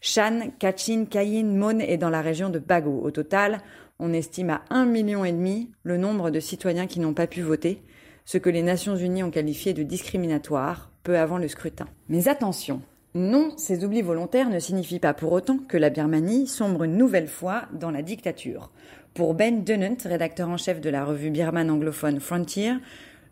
Shan, 0.01 0.53
Kachin, 0.59 1.07
Kayin, 1.07 1.57
Mon 1.57 1.81
et 1.81 1.97
dans 1.97 2.11
la 2.11 2.23
région 2.23 2.49
de 2.51 2.59
Bago. 2.59 3.01
Au 3.03 3.11
total, 3.11 3.59
on 3.99 4.13
estime 4.13 4.51
à 4.51 4.63
un 4.71 4.87
million 4.87 5.25
et 5.25 5.33
demi 5.33 5.71
le 5.83 5.97
nombre 5.97 6.31
de 6.31 6.41
citoyens 6.41 6.87
qui 6.87 7.01
n'ont 7.01 7.15
pas 7.15 7.27
pu 7.27 7.43
voter, 7.43 7.83
ce 8.29 8.37
que 8.37 8.51
les 8.51 8.63
Nations 8.63 8.95
Unies 8.95 9.23
ont 9.23 9.31
qualifié 9.31 9.73
de 9.73 9.83
discriminatoire 9.83 10.93
peu 11.03 11.17
avant 11.17 11.39
le 11.39 11.49
scrutin. 11.49 11.87
Mais 12.11 12.29
attention, 12.29 12.83
non, 13.15 13.55
ces 13.57 13.87
oublis 13.87 14.03
volontaires 14.03 14.51
ne 14.51 14.59
signifient 14.59 14.99
pas 14.99 15.15
pour 15.15 15.33
autant 15.33 15.57
que 15.57 15.79
la 15.79 15.89
Birmanie 15.89 16.47
sombre 16.47 16.85
une 16.85 16.99
nouvelle 16.99 17.27
fois 17.27 17.63
dans 17.73 17.91
la 17.91 18.03
dictature. 18.03 18.71
Pour 19.15 19.33
Ben 19.33 19.65
Dunant, 19.65 19.97
rédacteur 20.05 20.51
en 20.51 20.59
chef 20.59 20.83
de 20.83 20.91
la 20.91 21.07
revue 21.07 21.31
birmane 21.31 21.71
anglophone 21.71 22.21
Frontier, 22.21 22.75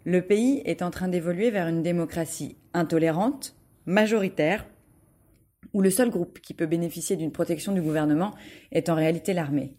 le 0.07 0.23
pays 0.23 0.63
est 0.65 0.81
en 0.81 0.91
train 0.91 1.09
d'évoluer 1.09 1.51
vers 1.51 1.69
une 1.69 1.83
démocratie 1.83 2.57
intolérante, 2.73 3.55
majoritaire, 3.85 4.65
où 5.75 5.83
le 5.83 5.91
seul 5.91 6.09
groupe 6.09 6.41
qui 6.41 6.55
peut 6.55 6.65
bénéficier 6.65 7.17
d'une 7.17 7.33
protection 7.33 7.73
du 7.73 7.83
gouvernement 7.83 8.33
est 8.73 8.89
en 8.89 8.95
réalité 8.95 9.35
l'armée. 9.35 9.77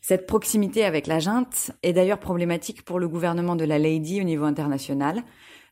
Cette 0.00 0.26
proximité 0.26 0.84
avec 0.84 1.06
la 1.06 1.18
junte 1.18 1.72
est 1.82 1.92
d'ailleurs 1.92 2.20
problématique 2.20 2.84
pour 2.84 2.98
le 2.98 3.08
gouvernement 3.08 3.56
de 3.56 3.64
la 3.64 3.78
Lady 3.78 4.20
au 4.20 4.24
niveau 4.24 4.44
international. 4.44 5.22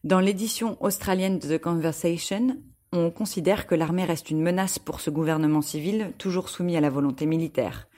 Dans 0.04 0.20
l'édition 0.20 0.76
australienne 0.82 1.38
de 1.38 1.56
The 1.56 1.60
Conversation, 1.60 2.56
on 2.92 3.10
considère 3.10 3.66
que 3.66 3.74
l'armée 3.74 4.04
reste 4.04 4.30
une 4.30 4.42
menace 4.42 4.78
pour 4.78 5.00
ce 5.00 5.10
gouvernement 5.10 5.62
civil, 5.62 6.12
toujours 6.18 6.48
soumis 6.48 6.76
à 6.76 6.80
la 6.80 6.90
volonté 6.90 7.26
militaire. 7.26 7.88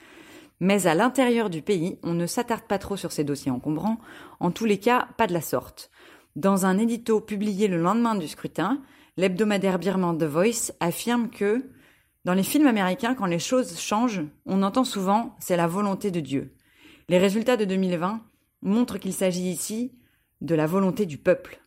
Mais 0.61 0.87
à 0.87 0.95
l'intérieur 0.95 1.51
du 1.51 1.63
pays, 1.63 1.99
on 2.03 2.15
ne 2.15 2.27
s'attarde 2.27 2.65
pas 2.65 2.79
trop 2.79 2.97
sur 2.97 3.13
ces 3.13 3.25
dossiers 3.25 3.51
encombrants, 3.51 3.99
en 4.41 4.51
tous 4.51 4.65
les 4.65 4.79
cas 4.79 5.09
pas 5.17 5.27
de 5.27 5.33
la 5.33 5.41
sorte. 5.41 5.91
Dans 6.37 6.67
un 6.67 6.79
édito 6.79 7.21
publié 7.21 7.69
le 7.69 7.79
lendemain 7.79 8.15
du 8.15 8.29
scrutin, 8.29 8.81
l'hebdomadaire 9.17 9.79
birman 9.79 10.17
The 10.17 10.25
Voice 10.25 10.73
affirme 10.81 11.31
que 11.31 11.65
dans 12.29 12.35
les 12.35 12.43
films 12.43 12.67
américains, 12.67 13.15
quand 13.15 13.25
les 13.25 13.39
choses 13.39 13.81
changent, 13.81 14.21
on 14.45 14.63
entend 14.63 14.85
souvent 14.85 15.35
c'est 15.41 15.57
la 15.57 15.67
volonté 15.67 16.11
de 16.11 16.21
Dieu. 16.21 16.53
Les 17.09 17.17
résultats 17.17 17.57
de 17.57 17.65
2020 17.65 18.21
montrent 18.61 18.99
qu'il 18.99 19.15
s'agit 19.15 19.51
ici 19.51 19.93
de 20.43 20.55
la 20.55 20.67
volonté 20.67 21.07
du 21.07 21.17
peuple. 21.17 21.59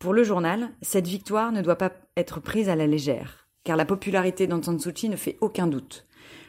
Pour 0.00 0.12
le 0.12 0.24
journal, 0.24 0.70
cette 0.82 1.06
victoire 1.06 1.52
ne 1.52 1.62
doit 1.62 1.78
pas 1.78 1.92
être 2.16 2.40
prise 2.40 2.68
à 2.68 2.74
la 2.74 2.88
légère, 2.88 3.46
car 3.62 3.76
la 3.76 3.84
popularité 3.84 4.48
d'Aung 4.48 4.60
Kyi 4.60 5.08
ne 5.08 5.14
fait 5.14 5.38
aucun 5.40 5.68
doute. 5.68 6.08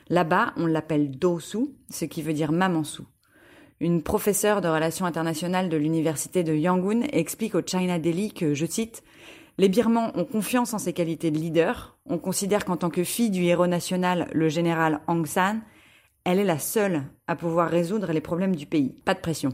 Là-bas, 0.09 0.53
on 0.57 0.65
l'appelle 0.65 1.11
Dosu, 1.11 1.75
ce 1.91 2.05
qui 2.05 2.23
veut 2.23 2.33
dire 2.33 2.51
maman 2.51 2.83
sou. 2.83 3.05
Une 3.79 4.01
professeure 4.01 4.61
de 4.61 4.67
relations 4.67 5.05
internationales 5.05 5.69
de 5.69 5.77
l'université 5.77 6.43
de 6.43 6.55
Yangon 6.55 7.03
explique 7.11 7.53
au 7.53 7.61
China 7.61 7.99
Daily 7.99 8.33
que, 8.33 8.55
je 8.55 8.65
cite, 8.65 9.03
les 9.59 9.69
Birmans 9.69 10.11
ont 10.15 10.25
confiance 10.25 10.73
en 10.73 10.77
ses 10.77 10.93
qualités 10.93 11.31
de 11.31 11.37
leader. 11.37 11.97
On 12.05 12.19
considère 12.19 12.63
qu'en 12.63 12.77
tant 12.77 12.89
que 12.89 13.03
fille 13.03 13.31
du 13.31 13.43
héros 13.43 13.67
national, 13.67 14.29
le 14.33 14.49
général 14.49 15.01
Aung 15.07 15.25
San, 15.25 15.61
elle 16.25 16.39
est 16.39 16.43
la 16.43 16.59
seule 16.59 17.03
à 17.27 17.35
pouvoir 17.35 17.69
résoudre 17.69 18.11
les 18.11 18.21
problèmes 18.21 18.55
du 18.55 18.67
pays. 18.67 19.01
Pas 19.03 19.15
de 19.15 19.19
pression. 19.19 19.53